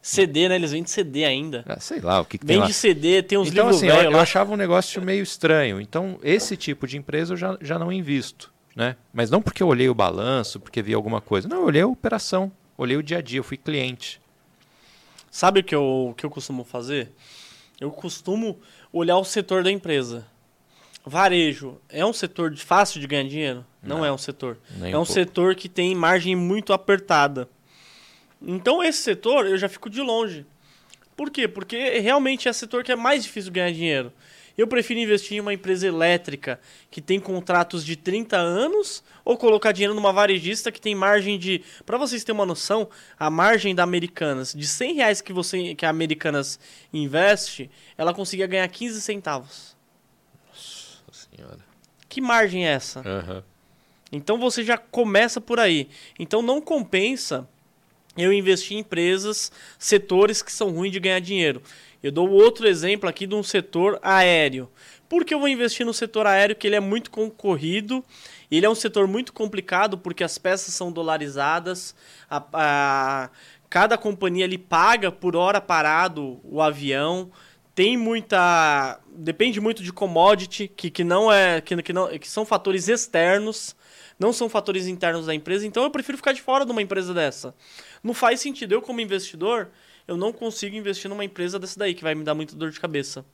[0.02, 0.56] CD, né?
[0.56, 1.64] Eles vendem CD ainda.
[1.68, 2.74] Ah, sei lá o que, que Vende tem lá.
[2.74, 5.80] CD, tem uns então, livros assim, velho eu, eu, achava um negócio meio estranho.
[5.80, 8.52] Então, esse tipo de empresa eu já, já não invisto.
[8.76, 8.96] Né?
[9.14, 11.48] Mas não porque eu olhei o balanço, porque vi alguma coisa.
[11.48, 12.52] Não, eu olhei a operação,
[12.82, 14.20] olhei o dia a dia, eu fui cliente.
[15.30, 17.12] Sabe o que eu, que eu costumo fazer?
[17.80, 18.60] Eu costumo
[18.92, 20.26] olhar o setor da empresa.
[21.06, 23.66] Varejo é um setor de fácil de ganhar dinheiro?
[23.84, 24.58] Não, Não é um setor.
[24.84, 27.48] é um, um setor que tem margem muito apertada.
[28.42, 30.44] Então esse setor eu já fico de longe.
[31.16, 31.48] Por quê?
[31.48, 34.12] Porque realmente é o setor que é mais difícil ganhar dinheiro.
[34.58, 36.60] Eu prefiro investir em uma empresa elétrica
[36.90, 41.64] que tem contratos de 30 anos ou colocar dinheiro numa varejista que tem margem de.
[41.86, 45.86] Para vocês terem uma noção, a margem da Americanas, de 100 reais que, você, que
[45.86, 46.60] a Americanas
[46.94, 49.76] investe, ela conseguia ganhar 15 centavos.
[50.48, 51.60] Nossa Senhora.
[52.08, 53.00] Que margem é essa?
[53.00, 53.44] Uhum.
[54.12, 55.90] Então você já começa por aí.
[56.20, 57.48] Então não compensa
[58.18, 61.62] eu investir em empresas, setores que são ruins de ganhar dinheiro.
[62.04, 64.70] Eu dou outro exemplo aqui de um setor aéreo.
[65.08, 66.56] Por que eu vou investir no setor aéreo?
[66.56, 68.04] Que ele é muito concorrido,
[68.50, 71.94] ele é um setor muito complicado porque as peças são dolarizadas,
[72.30, 73.30] a, a,
[73.70, 77.32] cada companhia ele paga por hora parado o avião,
[77.74, 79.00] tem muita.
[79.14, 81.62] Depende muito de commodity, que, que não é.
[81.62, 83.76] Que, que, não, que são fatores externos,
[84.20, 87.14] não são fatores internos da empresa, então eu prefiro ficar de fora de uma empresa
[87.14, 87.56] dessa.
[88.04, 88.74] Não faz sentido.
[88.74, 89.70] Eu, como investidor,
[90.12, 92.80] eu não consigo investir numa empresa dessa daí, que vai me dar muita dor de
[92.80, 93.26] cabeça.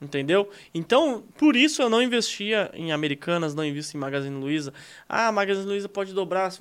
[0.00, 0.50] Entendeu?
[0.72, 4.72] Então, por isso eu não investia em Americanas, não invisto em Magazine Luiza.
[5.08, 6.54] Ah, Magazine Luiza pode dobrar.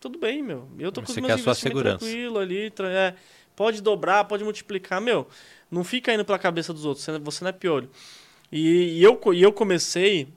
[0.00, 0.68] Tudo bem, meu.
[0.78, 2.72] Eu tô com Você os meus investimentos tranquilo ali.
[2.80, 3.14] É,
[3.54, 5.00] pode dobrar, pode multiplicar.
[5.00, 5.26] Meu,
[5.70, 7.06] não fica indo pela cabeça dos outros.
[7.22, 7.88] Você não é piolho.
[8.50, 10.28] E, e eu, e eu comecei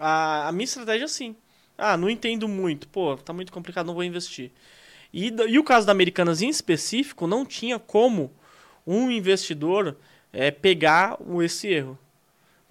[0.00, 1.36] a, a minha estratégia assim.
[1.76, 2.88] Ah, não entendo muito.
[2.88, 4.50] Pô, tá muito complicado, não vou investir.
[5.18, 8.30] E, e o caso da Americanas em específico, não tinha como
[8.86, 9.96] um investidor
[10.30, 11.98] é, pegar esse erro.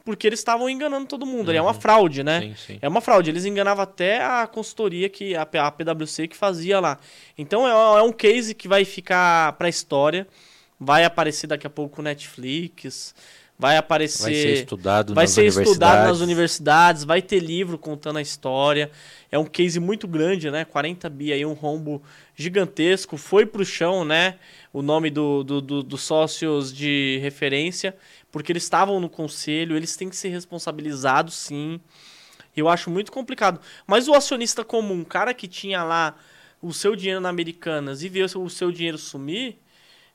[0.04, 1.50] Porque eles estavam enganando todo mundo.
[1.50, 1.56] Uhum.
[1.56, 1.82] É uma uhum.
[1.82, 2.42] fraude, né?
[2.42, 2.80] Sim, sim.
[2.84, 3.32] É uma fraude.
[3.32, 7.00] Eles enganavam até a consultoria, que a, a PwC, que fazia lá.
[7.36, 10.28] Então é, é um case que vai ficar para a história.
[10.80, 13.16] Vai aparecer daqui a pouco no Netflix
[13.58, 14.24] vai aparecer.
[14.24, 15.72] Vai ser estudado, vai nas, ser universidades.
[15.72, 18.92] estudado nas universidades, vai ter livro contando a história.
[19.32, 20.66] É um case muito grande, né?
[20.66, 22.02] 40 bi aí, um rombo
[22.36, 23.18] gigantesco.
[23.18, 24.36] Foi pro chão, né?
[24.74, 27.96] O nome do, do, do, dos sócios de referência,
[28.32, 31.80] porque eles estavam no conselho, eles têm que ser responsabilizados, sim.
[32.56, 33.60] Eu acho muito complicado.
[33.88, 36.16] Mas o acionista comum, cara que tinha lá
[36.62, 39.58] o seu dinheiro na Americanas e vê o seu dinheiro sumir,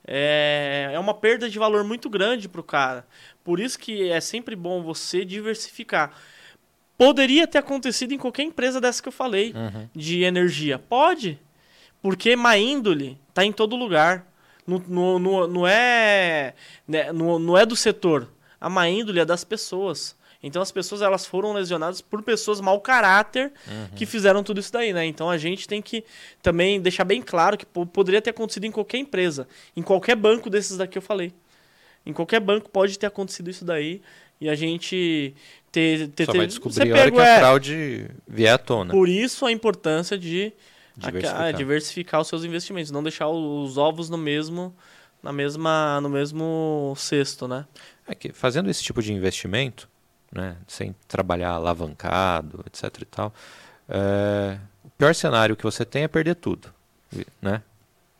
[0.07, 3.07] é, é uma perda de valor muito grande para o cara.
[3.45, 6.13] Por isso que é sempre bom você diversificar.
[6.97, 9.89] Poderia ter acontecido em qualquer empresa dessa que eu falei, uhum.
[9.95, 10.79] de energia.
[10.79, 11.39] Pode,
[12.03, 14.27] porque má índole está em todo lugar.
[14.67, 16.55] Não, não, não, é,
[16.87, 18.29] né, não, não é do setor.
[18.61, 20.15] A má índole é das pessoas.
[20.43, 23.89] Então as pessoas elas foram lesionadas por pessoas mau caráter uhum.
[23.95, 25.05] que fizeram tudo isso daí, né?
[25.05, 26.03] Então a gente tem que
[26.43, 29.47] também deixar bem claro que poderia ter acontecido em qualquer empresa,
[29.77, 31.33] em qualquer banco desses daqui eu falei.
[32.07, 34.01] Em qualquer banco pode ter acontecido isso daí
[34.41, 35.35] e a gente
[35.71, 38.93] ter, ter, Só ter, vai descobrir a hora que a é fraude vier à tona.
[38.93, 40.55] Por isso a importância de
[40.97, 41.43] diversificar.
[41.43, 44.75] A, diversificar os seus investimentos, não deixar os ovos no mesmo
[45.23, 47.67] na mesma no mesmo cesto, né?
[48.09, 49.90] É que fazendo esse tipo de investimento,
[50.33, 53.03] né, sem trabalhar alavancado, etc.
[53.03, 53.35] E tal,
[53.89, 56.73] é, o pior cenário que você tem é perder tudo.
[57.43, 57.63] Né?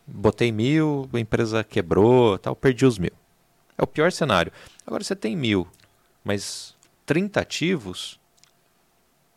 [0.07, 3.13] Botei mil, a empresa quebrou, tal, perdi os mil.
[3.79, 4.53] É o pior cenário.
[4.87, 5.67] Agora você tem mil,
[6.25, 6.75] mas
[7.07, 8.19] 30 ativos,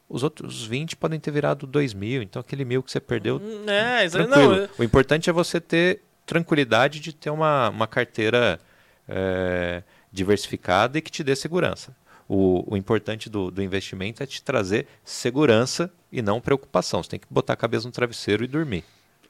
[0.09, 2.23] os outros 20 podem ter virado 2 mil.
[2.23, 3.37] Então aquele mil que você perdeu.
[3.37, 4.55] Hum, é, tranquilo.
[4.55, 8.59] Não, O importante é você ter tranquilidade de ter uma, uma carteira
[9.07, 11.95] é, diversificada e que te dê segurança
[12.27, 17.03] o, o importante do, do investimento é te trazer segurança e não preocupação.
[17.03, 18.83] Você tem que botar a cabeça no travesseiro e dormir.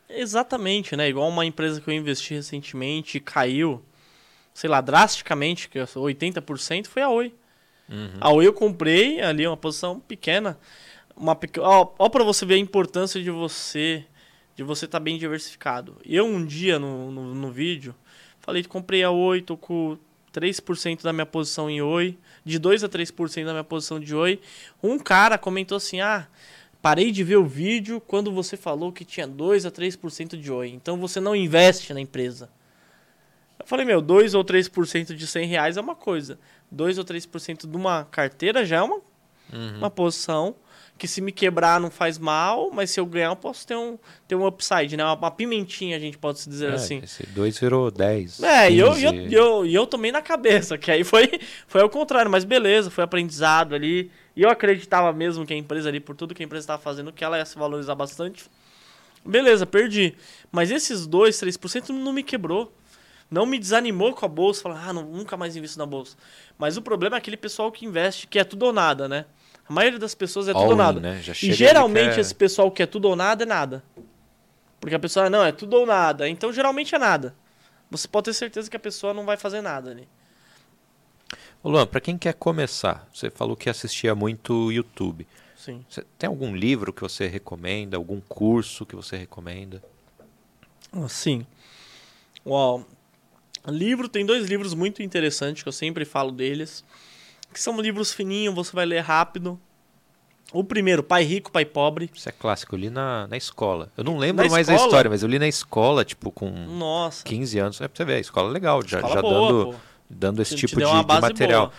[0.09, 1.09] Exatamente, né?
[1.09, 3.83] Igual uma empresa que eu investi recentemente caiu,
[4.53, 7.33] sei lá, drasticamente, que 80% foi a Oi.
[7.89, 8.17] Uhum.
[8.19, 10.57] A Oi eu comprei ali uma posição pequena.
[11.15, 11.59] Uma pequ...
[11.59, 14.05] ó, ó para você ver a importância de você
[14.55, 15.97] de você estar tá bem diversificado.
[16.05, 17.95] Eu um dia no, no, no vídeo
[18.39, 19.97] falei que comprei a Oi, tô com
[20.33, 24.41] 3% da minha posição em Oi, de 2 a 3% da minha posição de Oi.
[24.81, 26.27] Um cara comentou assim: "Ah,
[26.81, 30.69] parei de ver o vídeo quando você falou que tinha 2 a 3% de Oi.
[30.69, 32.49] Então você não investe na empresa".
[33.59, 36.39] Eu falei: "Meu, 2 ou 3% de 100 reais é uma coisa.
[36.71, 38.99] 2 ou 3% de uma carteira já é uma,
[39.53, 39.77] uhum.
[39.77, 40.55] uma posição
[40.97, 43.97] que se me quebrar não faz mal, mas se eu ganhar eu posso ter um,
[44.27, 45.03] ter um upside, né?
[45.03, 47.01] Uma, uma pimentinha, a gente pode se dizer é, assim.
[47.03, 48.43] Esse 2 virou 10.
[48.43, 52.29] É, e eu, eu, eu, eu tomei na cabeça, que aí foi, foi ao contrário,
[52.29, 54.11] mas beleza, foi aprendizado ali.
[54.35, 57.11] E eu acreditava mesmo que a empresa ali, por tudo que a empresa estava fazendo,
[57.11, 58.45] que ela ia se valorizar bastante.
[59.25, 60.15] Beleza, perdi.
[60.51, 62.73] Mas esses 2, 3% não me quebrou.
[63.29, 66.15] Não me desanimou com a bolsa, falar, ah, não, nunca mais invisto na bolsa.
[66.57, 69.25] Mas o problema é aquele pessoal que investe, que é tudo ou nada, né?
[69.67, 70.99] A maioria das pessoas é All tudo ou nada.
[70.99, 71.21] Né?
[71.41, 73.83] E geralmente esse pessoal que é tudo ou nada é nada.
[74.79, 76.27] Porque a pessoa, não, é tudo ou nada.
[76.27, 77.33] Então geralmente é nada.
[77.89, 80.07] Você pode ter certeza que a pessoa não vai fazer nada ali.
[81.61, 85.25] Ô Luan, para quem quer começar, você falou que assistia muito YouTube.
[85.55, 85.85] Sim.
[85.87, 87.95] Você tem algum livro que você recomenda?
[87.95, 89.81] Algum curso que você recomenda?
[91.07, 91.45] Sim.
[92.45, 92.85] Uau.
[93.65, 96.83] Livro, tem dois livros muito interessantes que eu sempre falo deles
[97.53, 99.59] que são livros fininhos, você vai ler rápido.
[100.51, 102.09] O primeiro, Pai Rico, Pai Pobre.
[102.13, 103.91] Isso é clássico, eu li na, na escola.
[103.97, 104.83] Eu não lembro na mais escola?
[104.83, 107.23] a história, mas eu li na escola, tipo, com Nossa.
[107.23, 107.81] 15 anos.
[107.81, 109.75] É pra você ver, a escola é legal, já, já boa, dando,
[110.09, 111.67] dando esse tipo de, de, material.
[111.67, 111.77] Boa.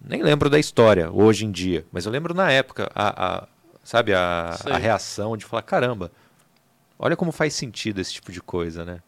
[0.00, 3.48] Nem lembro da história hoje em dia, mas eu lembro na época, a, a
[3.82, 6.10] sabe, a, a reação de falar, caramba,
[6.98, 9.00] olha como faz sentido esse tipo de coisa, né?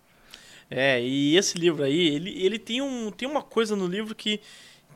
[0.71, 4.41] É, e esse livro aí, ele, ele tem, um, tem uma coisa no livro que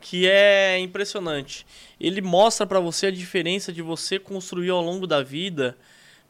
[0.01, 1.65] que é impressionante.
[1.99, 5.77] Ele mostra para você a diferença de você construir ao longo da vida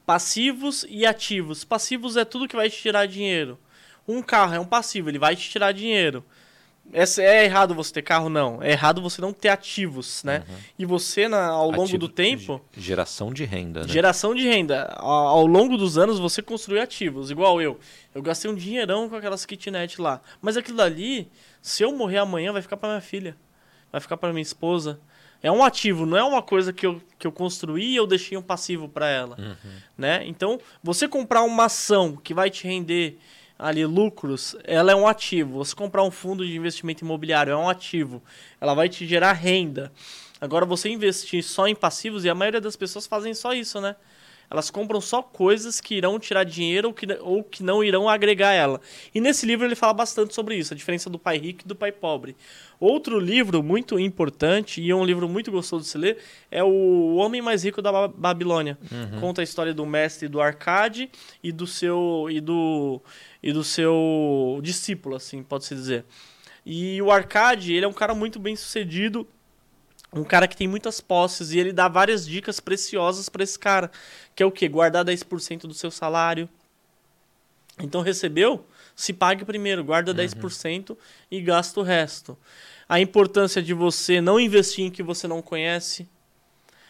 [0.05, 1.63] passivos e ativos.
[1.63, 3.57] Passivos é tudo que vai te tirar dinheiro.
[4.07, 6.23] Um carro é um passivo, ele vai te tirar dinheiro.
[6.91, 8.27] É, é errado você ter carro?
[8.27, 8.61] Não.
[8.61, 10.43] É errado você não ter ativos, né?
[10.49, 10.55] Uhum.
[10.79, 12.59] E você, na, ao longo Ativo, do tempo...
[12.75, 13.87] Geração de renda, né?
[13.87, 14.93] Geração de renda.
[14.97, 17.31] Ao, ao, longo dos anos, você construiu ativos.
[17.31, 17.79] Igual eu.
[18.13, 20.21] Eu gastei um dinheirão com aquelas kitnet lá.
[20.41, 21.29] Mas aquilo ali,
[21.61, 23.37] se eu morrer amanhã, vai ficar para minha filha
[23.91, 24.99] vai ficar para minha esposa,
[25.43, 28.37] É um ativo, não é uma coisa que eu, que eu construí e eu deixei
[28.37, 29.35] um passivo para ela.
[29.39, 29.71] Uhum.
[29.97, 30.23] Né?
[30.27, 33.17] Então, você comprar uma ação que vai te render
[33.57, 35.57] ali lucros, ela é um ativo.
[35.57, 38.21] Você comprar um fundo de investimento imobiliário é um ativo.
[38.59, 39.91] Ela vai te gerar renda.
[40.39, 43.95] Agora, você investir só em passivos, e a maioria das pessoas fazem só isso, né?
[44.51, 48.51] Elas compram só coisas que irão tirar dinheiro ou que, ou que não irão agregar
[48.51, 48.81] ela.
[49.15, 51.73] E nesse livro ele fala bastante sobre isso, a diferença do pai rico e do
[51.73, 52.35] pai pobre.
[52.77, 56.17] Outro livro muito importante e é um livro muito gostoso de se ler
[56.51, 58.77] é O Homem Mais Rico da Babilônia.
[58.91, 59.21] Uhum.
[59.21, 61.09] Conta a história do mestre do Arcade
[61.41, 63.01] e do seu e do
[63.41, 66.03] e do seu discípulo, assim, pode-se dizer.
[66.65, 69.25] E o Arcade, ele é um cara muito bem sucedido
[70.13, 73.89] um cara que tem muitas posses e ele dá várias dicas preciosas para esse cara,
[74.35, 76.49] que é o que guardar 10% do seu salário.
[77.79, 78.65] Então recebeu,
[78.95, 80.17] se pague primeiro, guarda uhum.
[80.17, 80.97] 10%
[81.29, 82.37] e gasta o resto.
[82.89, 86.07] A importância de você não investir em que você não conhece.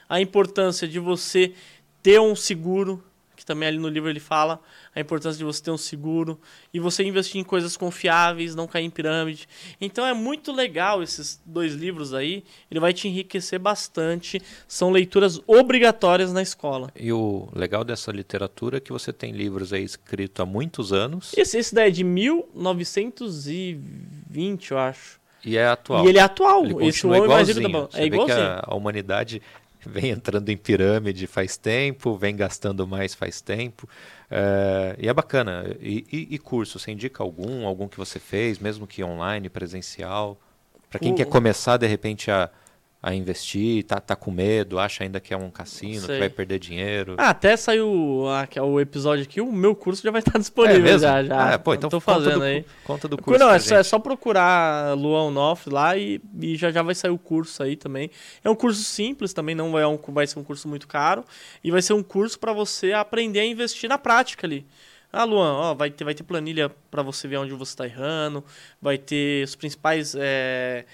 [0.10, 1.54] A importância de você
[2.02, 3.04] ter um seguro
[3.42, 4.62] que também ali no livro ele fala
[4.96, 6.40] a importância de você ter um seguro
[6.72, 9.50] e você investir em coisas confiáveis, não cair em pirâmide.
[9.80, 14.40] Então é muito legal esses dois livros aí, ele vai te enriquecer bastante.
[14.68, 16.92] São leituras obrigatórias na escola.
[16.96, 21.32] E o legal dessa literatura é que você tem livros aí escritos há muitos anos.
[21.36, 25.20] Esse, esse daí é de 1920, eu acho.
[25.44, 26.06] E é atual.
[26.06, 26.64] E ele é atual.
[26.64, 27.90] Ele esse é igualzinho.
[27.96, 28.40] É igualzinho.
[28.40, 29.42] A, a humanidade
[29.90, 33.88] vem entrando em pirâmide faz tempo, vem gastando mais faz tempo.
[34.30, 35.76] É, e é bacana.
[35.80, 37.66] E, e, e, curso, você indica algum?
[37.66, 40.40] Algum que você fez, mesmo que online, presencial?
[40.90, 41.16] Para quem o...
[41.16, 42.50] quer começar, de repente, a,
[43.04, 46.60] a investir, tá, tá com medo, acha ainda que é um cassino, que vai perder
[46.60, 47.16] dinheiro.
[47.18, 50.96] Ah, até saiu ah, é o episódio aqui, o meu curso já vai estar disponível
[50.96, 51.56] é já, já.
[51.56, 52.64] Ah, pô, então tô fazendo do, aí.
[52.84, 53.40] Conta do curso.
[53.40, 57.10] Não, é só, é só, procurar Luan Onoff lá e, e, já, já vai sair
[57.10, 58.12] o curso aí também.
[58.44, 61.26] É um curso simples também, não vai, um, vai ser um curso muito caro.
[61.64, 64.64] E vai ser um curso para você aprender a investir na prática ali.
[65.12, 68.44] Ah, Luan, ó, vai, ter, vai ter planilha para você ver onde você está errando,
[68.82, 70.16] vai ter os principais.
[70.18, 70.86] É,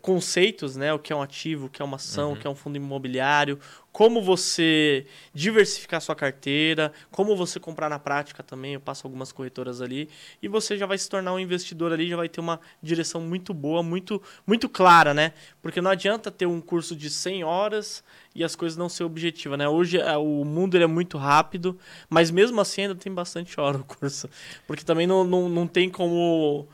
[0.00, 0.92] conceitos, né?
[0.92, 2.34] O que é um ativo, o que é uma ação, uhum.
[2.34, 3.58] o que é um fundo imobiliário,
[3.92, 8.74] como você diversificar sua carteira, como você comprar na prática também.
[8.74, 10.08] Eu passo algumas corretoras ali
[10.42, 13.54] e você já vai se tornar um investidor ali, já vai ter uma direção muito
[13.54, 15.32] boa, muito muito clara, né?
[15.62, 18.04] Porque não adianta ter um curso de 100 horas
[18.34, 19.66] e as coisas não ser objetivas, né?
[19.66, 21.78] Hoje é, o mundo é muito rápido,
[22.10, 24.28] mas mesmo assim ainda tem bastante hora o curso,
[24.66, 26.68] porque também não, não, não tem como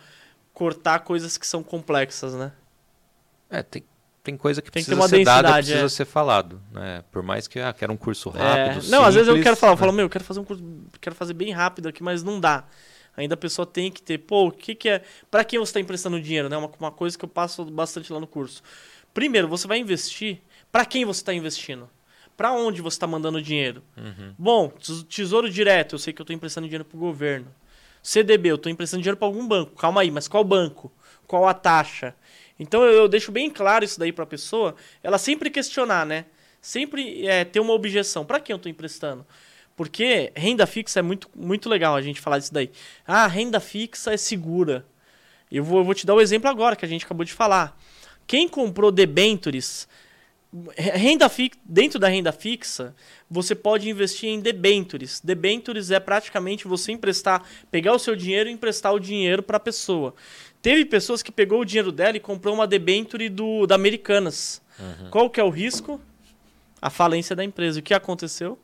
[0.53, 2.53] cortar coisas que são complexas, né?
[3.53, 3.85] É, tem,
[4.25, 5.89] tem coisa que tem precisa que ser dada, precisa é.
[5.89, 7.05] ser falado, né?
[7.13, 8.39] Por mais que ah, quero um curso é.
[8.39, 8.75] rápido, é.
[8.75, 10.65] Não, simples, às vezes eu quero falar, eu falo, meu, eu quero fazer um curso,
[11.01, 12.65] quero fazer bem rápido aqui, mas não dá.
[13.15, 15.81] Ainda a pessoa tem que ter, pô, o que que é, para quem você está
[15.81, 16.57] emprestando dinheiro, né?
[16.57, 18.63] Uma, uma coisa que eu passo bastante lá no curso.
[19.13, 21.91] Primeiro, você vai investir, para quem você está investindo?
[22.35, 23.83] Para onde você está mandando dinheiro?
[23.97, 24.35] Uhum.
[24.39, 24.73] Bom,
[25.09, 27.49] tesouro direto, eu sei que eu estou emprestando dinheiro para o governo.
[28.03, 29.77] CDB, eu estou emprestando dinheiro para algum banco.
[29.77, 30.91] Calma aí, mas qual banco?
[31.27, 32.15] Qual a taxa?
[32.63, 36.25] Então eu, eu deixo bem claro isso daí para a pessoa, ela sempre questionar, né?
[36.61, 38.25] Sempre é, ter uma objeção.
[38.25, 39.27] Para quem eu estou emprestando?
[39.77, 42.71] Porque renda fixa é muito, muito legal a gente falar disso daí.
[43.07, 44.87] Ah, renda fixa é segura.
[45.51, 47.33] Eu vou, eu vou te dar o um exemplo agora que a gente acabou de
[47.33, 47.77] falar.
[48.27, 49.89] Quem comprou debentures,
[50.77, 52.95] renda fi, dentro da renda fixa,
[53.31, 55.21] você pode investir em debentures.
[55.21, 59.61] Debentures é praticamente você emprestar, pegar o seu dinheiro e emprestar o dinheiro para a
[59.61, 60.15] pessoa.
[60.61, 64.61] Teve pessoas que pegou o dinheiro dela e comprou uma debenture do, da Americanas.
[64.79, 65.11] Uhum.
[65.11, 66.01] Qual que é o risco?
[66.81, 67.81] A falência da empresa.
[67.81, 68.59] O que aconteceu?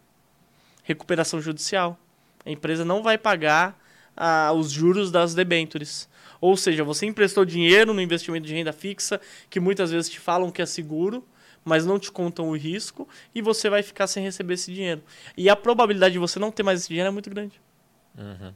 [0.85, 1.99] Recuperação judicial.
[2.45, 3.79] A empresa não vai pagar
[4.17, 6.09] ah, os juros das debentures.
[6.41, 9.21] Ou seja, você emprestou dinheiro no investimento de renda fixa,
[9.51, 11.25] que muitas vezes te falam que é seguro,
[11.69, 15.03] mas não te contam o risco, e você vai ficar sem receber esse dinheiro.
[15.37, 17.61] E a probabilidade de você não ter mais esse dinheiro é muito grande.
[18.17, 18.53] Uhum.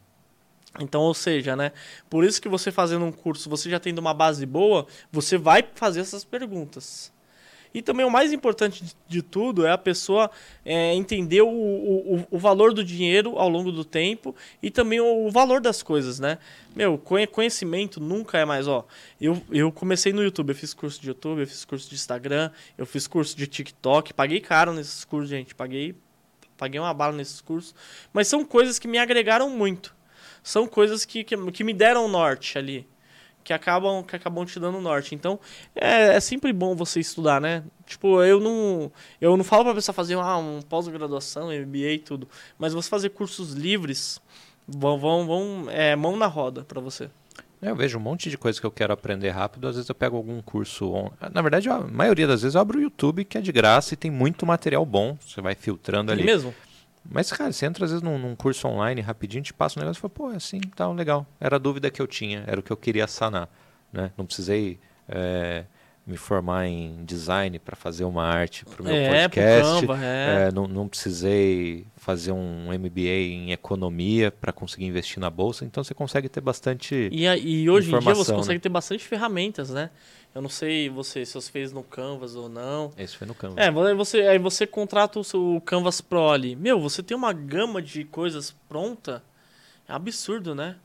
[0.81, 1.73] Então, ou seja, né?
[2.09, 5.63] Por isso que você fazendo um curso, você já tendo uma base boa, você vai
[5.75, 7.13] fazer essas perguntas.
[7.75, 10.31] E também o mais importante de tudo é a pessoa
[10.65, 15.27] é, entender o, o, o, valor do dinheiro ao longo do tempo e também o,
[15.27, 16.39] o, valor das coisas, né?
[16.77, 18.87] Meu, conhecimento nunca é mais, ó.
[19.21, 22.51] Eu, eu comecei no YouTube, eu fiz curso de YouTube, eu fiz curso de Instagram,
[22.77, 25.95] eu fiz curso de TikTok, paguei caro nesses cursos, gente, paguei,
[26.57, 27.75] paguei uma bala nesses cursos,
[28.13, 29.95] mas são coisas que me agregaram muito
[30.43, 32.87] são coisas que, que, que me deram norte ali.
[33.45, 35.15] Que acabam, que acabam te dando norte.
[35.15, 35.39] Então,
[35.75, 37.65] é, é sempre bom você estudar, né?
[37.87, 38.91] Tipo, eu não,
[39.21, 42.29] eu não falo pra pessoa fazer ah, um pós-graduação, MBA e tudo.
[42.59, 44.21] Mas você fazer cursos livres
[44.67, 47.11] vão, vão, vão é, mão na roda para você.
[47.61, 50.17] Eu vejo um monte de coisa que eu quero aprender rápido, às vezes eu pego
[50.17, 50.91] algum curso.
[50.91, 51.11] On...
[51.33, 53.97] Na verdade, a maioria das vezes eu abro o YouTube, que é de graça e
[53.97, 55.17] tem muito material bom.
[55.25, 56.25] Você vai filtrando ali.
[56.25, 56.53] mesmo?
[57.11, 59.99] Mas, cara, você entra às vezes num, num curso online rapidinho, te passa um negócio
[59.99, 61.27] e fala, pô, é assim, tá legal.
[61.41, 63.49] Era a dúvida que eu tinha, era o que eu queria sanar.
[63.93, 64.11] Né?
[64.17, 65.65] Não precisei é,
[66.07, 69.81] me formar em design para fazer uma arte para o meu É, podcast.
[69.81, 70.49] Canva, é.
[70.49, 75.65] É, não, não precisei fazer um MBA em economia para conseguir investir na bolsa.
[75.65, 77.09] Então você consegue ter bastante.
[77.13, 78.61] E, e hoje em dia você Informação, consegue né?
[78.61, 79.91] ter bastante ferramentas, né?
[80.35, 82.93] Eu não sei você se você fez no Canvas ou não.
[82.97, 83.61] Esse foi no Canva.
[83.61, 86.57] É, aí você, aí você contrata o Canvas Pro ali.
[86.57, 89.23] Meu, você tem uma gama de coisas pronta.
[89.87, 90.77] É absurdo, né?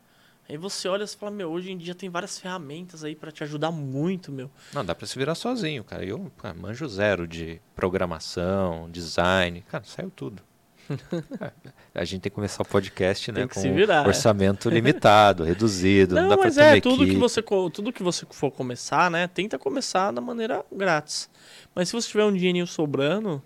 [0.49, 3.43] Aí você olha e fala, meu, hoje em dia tem várias ferramentas aí pra te
[3.43, 4.49] ajudar muito, meu.
[4.73, 6.05] Não, dá para se virar sozinho, cara.
[6.05, 9.61] Eu cara, manjo zero de programação, design.
[9.69, 10.41] Cara, saiu tudo.
[11.93, 13.47] A gente tem que começar o podcast, né?
[13.47, 16.15] Com orçamento limitado, reduzido.
[16.15, 17.41] Não, Não, dá pra mas é, tudo que, você,
[17.73, 19.27] tudo que você for começar, né?
[19.27, 21.29] Tenta começar da maneira grátis.
[21.73, 23.41] Mas se você tiver um dinheirinho sobrando,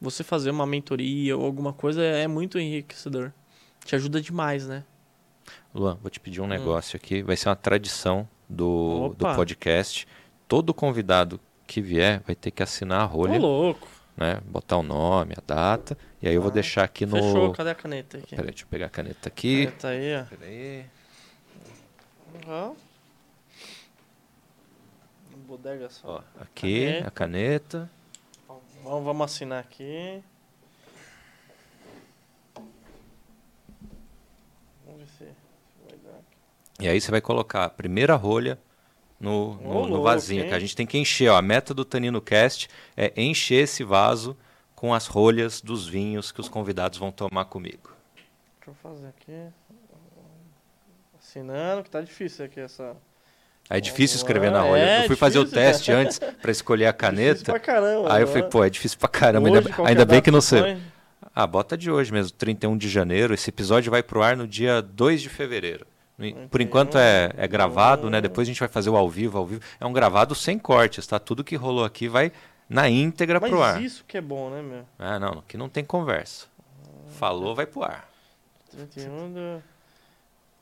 [0.00, 3.32] você fazer uma mentoria ou alguma coisa é muito enriquecedor.
[3.84, 4.82] Te ajuda demais, né?
[5.74, 7.22] Luan, vou te pedir um negócio aqui.
[7.22, 10.06] Vai ser uma tradição do, do podcast.
[10.48, 13.88] Todo convidado que vier vai ter que assinar a Ô, rolha, louco.
[14.16, 14.40] Né?
[14.44, 15.96] Botar o nome, a data.
[16.22, 17.16] E aí eu vou Ah, deixar aqui no.
[17.16, 18.36] Fechou, cadê a caneta aqui?
[18.36, 19.66] Peraí, deixa eu pegar a caneta aqui.
[19.66, 20.24] Caneta aí, ó.
[20.24, 20.86] Peraí.
[22.46, 22.74] Aham.
[25.46, 26.08] Bodega só.
[26.36, 27.08] Ó, aqui, Caneta.
[27.08, 27.90] a caneta.
[28.82, 30.22] Vamos, vamos assinar aqui.
[34.86, 35.24] Vamos ver se
[35.88, 36.20] vai dar.
[36.80, 38.58] E aí você vai colocar a primeira rolha
[39.24, 41.30] no, no, Ô, no vasinho, que a gente tem que encher.
[41.30, 44.36] Ó, a meta do Tanino Cast é encher esse vaso
[44.74, 47.90] com as rolhas dos vinhos que os convidados vão tomar comigo.
[48.58, 49.32] Deixa eu fazer aqui.
[51.18, 52.96] Assinando, que tá difícil aqui essa.
[53.70, 54.80] É difícil escrever É, na rolha.
[54.80, 55.64] é eu fui fazer o difícil.
[55.64, 57.60] teste antes para escolher a Difícil pra caneta.
[57.60, 58.12] caramba.
[58.14, 58.32] Aí eu né?
[58.32, 59.48] falei, pô, é difícil pra caramba.
[59.50, 60.76] Hoje, Ainda, ainda bem que não sei.
[61.34, 63.32] Ah, bota de hoje mesmo, 31 de janeiro.
[63.32, 65.86] Esse episódio vai pro ar no dia 2 de fevereiro.
[66.16, 68.20] Por 31, enquanto é, é gravado, né?
[68.20, 69.60] Depois a gente vai fazer o ao vivo, ao vivo.
[69.80, 71.18] É um gravado sem cortes, tá?
[71.18, 72.30] Tudo que rolou aqui vai
[72.68, 73.74] na íntegra pro ar.
[73.74, 74.84] Mas isso que é bom, né, meu?
[74.98, 76.46] Ah, não, aqui não tem conversa.
[77.18, 78.08] Falou, vai pro ar.
[78.70, 79.62] 31 do...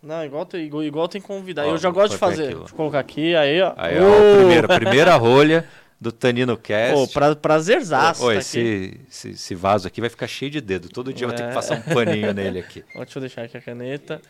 [0.03, 1.69] Não, igual tem, igual, igual tem convidado.
[1.69, 2.55] Ó, eu já gosto de fazer.
[2.57, 2.59] ó.
[2.61, 3.73] Deixa eu colocar aqui, aí, ó.
[3.77, 5.69] Aí, ó, a primeira, primeira rolha
[6.01, 6.97] do Tanino Cast.
[6.97, 10.89] Ô, pra, prazerzaço tá esse, esse, esse vaso aqui vai ficar cheio de dedo.
[10.89, 11.49] Todo dia eu vou ter É.
[11.49, 12.83] que passar um paninho nele aqui.
[12.97, 14.21] Deixa eu deixar aqui a caneta.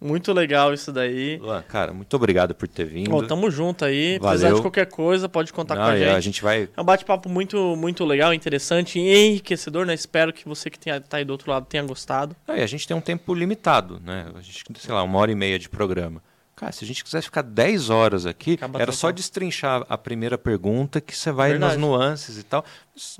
[0.00, 1.38] Muito legal isso daí.
[1.38, 3.14] Luan, cara, muito obrigado por ter vindo.
[3.14, 4.18] Ó, tamo junto aí.
[4.18, 4.38] Valeu.
[4.38, 6.08] Precisar de qualquer coisa, pode contar Não, com a gente.
[6.08, 6.68] a gente vai.
[6.76, 9.94] É um bate-papo muito, muito legal, interessante e enriquecedor, né?
[9.94, 12.36] Espero que você que tenha, tá aí do outro lado tenha gostado.
[12.48, 14.26] E a gente tem um tempo limitado, né?
[14.34, 16.22] A gente, sei lá, uma hora e meia de programa.
[16.64, 20.38] Cara, se a gente quisesse ficar 10 horas aqui, Acaba era só destrinchar a primeira
[20.38, 21.72] pergunta, que você vai Verdade.
[21.74, 22.64] nas nuances e tal.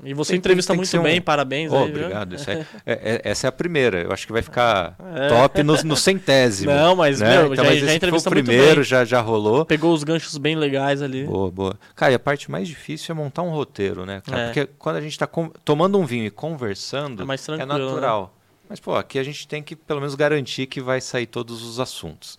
[0.03, 1.71] E você Tem- entrevista tem que muito ser um- bem, parabéns.
[1.71, 2.33] Oh, aí, obrigado.
[2.35, 4.01] Isso é- é- essa é a primeira.
[4.01, 5.27] Eu acho que vai ficar É.
[5.29, 6.71] top no, no centésimo.
[6.71, 7.29] Não, mas, né?
[7.37, 8.83] meu, então, já- mas já foi entrevista o primeiro, bem.
[8.83, 9.63] já, já rolou.
[9.65, 11.25] Pegou os ganchos bem legais ali.
[11.25, 11.79] Boa, boa.
[11.95, 14.41] Cara, e a parte mais difícil é montar um roteiro, né, cara?
[14.41, 14.45] É.
[14.45, 17.77] Porque quando a gente tá com- tomando um vinho e conversando, É mais é tranquilo,
[17.77, 17.85] né?
[17.85, 18.35] natural.
[18.67, 21.79] Mas, pô, aqui a gente tem que pelo menos garantir que vai sair todos os
[21.79, 22.35] assuntos.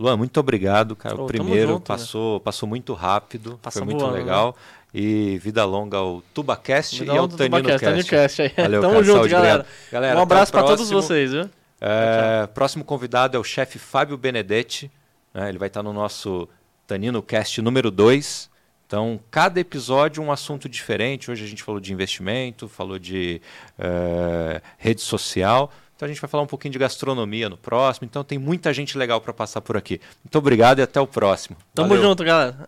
[0.00, 1.20] Luan, muito obrigado, cara.
[1.20, 1.84] Ô, o primeiro junto, né?
[1.86, 4.20] passou, passou muito rápido, Passa foi muito voando, né?
[4.20, 4.56] legal.
[4.94, 7.84] E vida longa ao TubaCast e ao do Tanino Tubacast, Cast.
[7.84, 8.52] Tanino Cast aí.
[8.56, 9.66] Valeu, Tamo cara, junto, saúde, galera.
[9.92, 11.50] Galera, um abraço pra todos vocês, viu?
[11.78, 14.90] É, próximo convidado é o chefe Fábio Benedetti.
[15.34, 15.50] né?
[15.50, 16.48] Ele vai estar no nosso
[16.86, 18.48] Tanino Cast número 2.
[18.86, 21.30] Então, cada episódio um assunto diferente.
[21.30, 23.40] Hoje a gente falou de investimento, falou de
[23.78, 25.70] eh, rede social.
[26.00, 28.06] Então a gente vai falar um pouquinho de gastronomia no próximo.
[28.06, 30.00] Então tem muita gente legal para passar por aqui.
[30.24, 31.58] Muito obrigado e até o próximo.
[31.74, 32.02] Tamo Valeu.
[32.02, 32.66] junto, galera.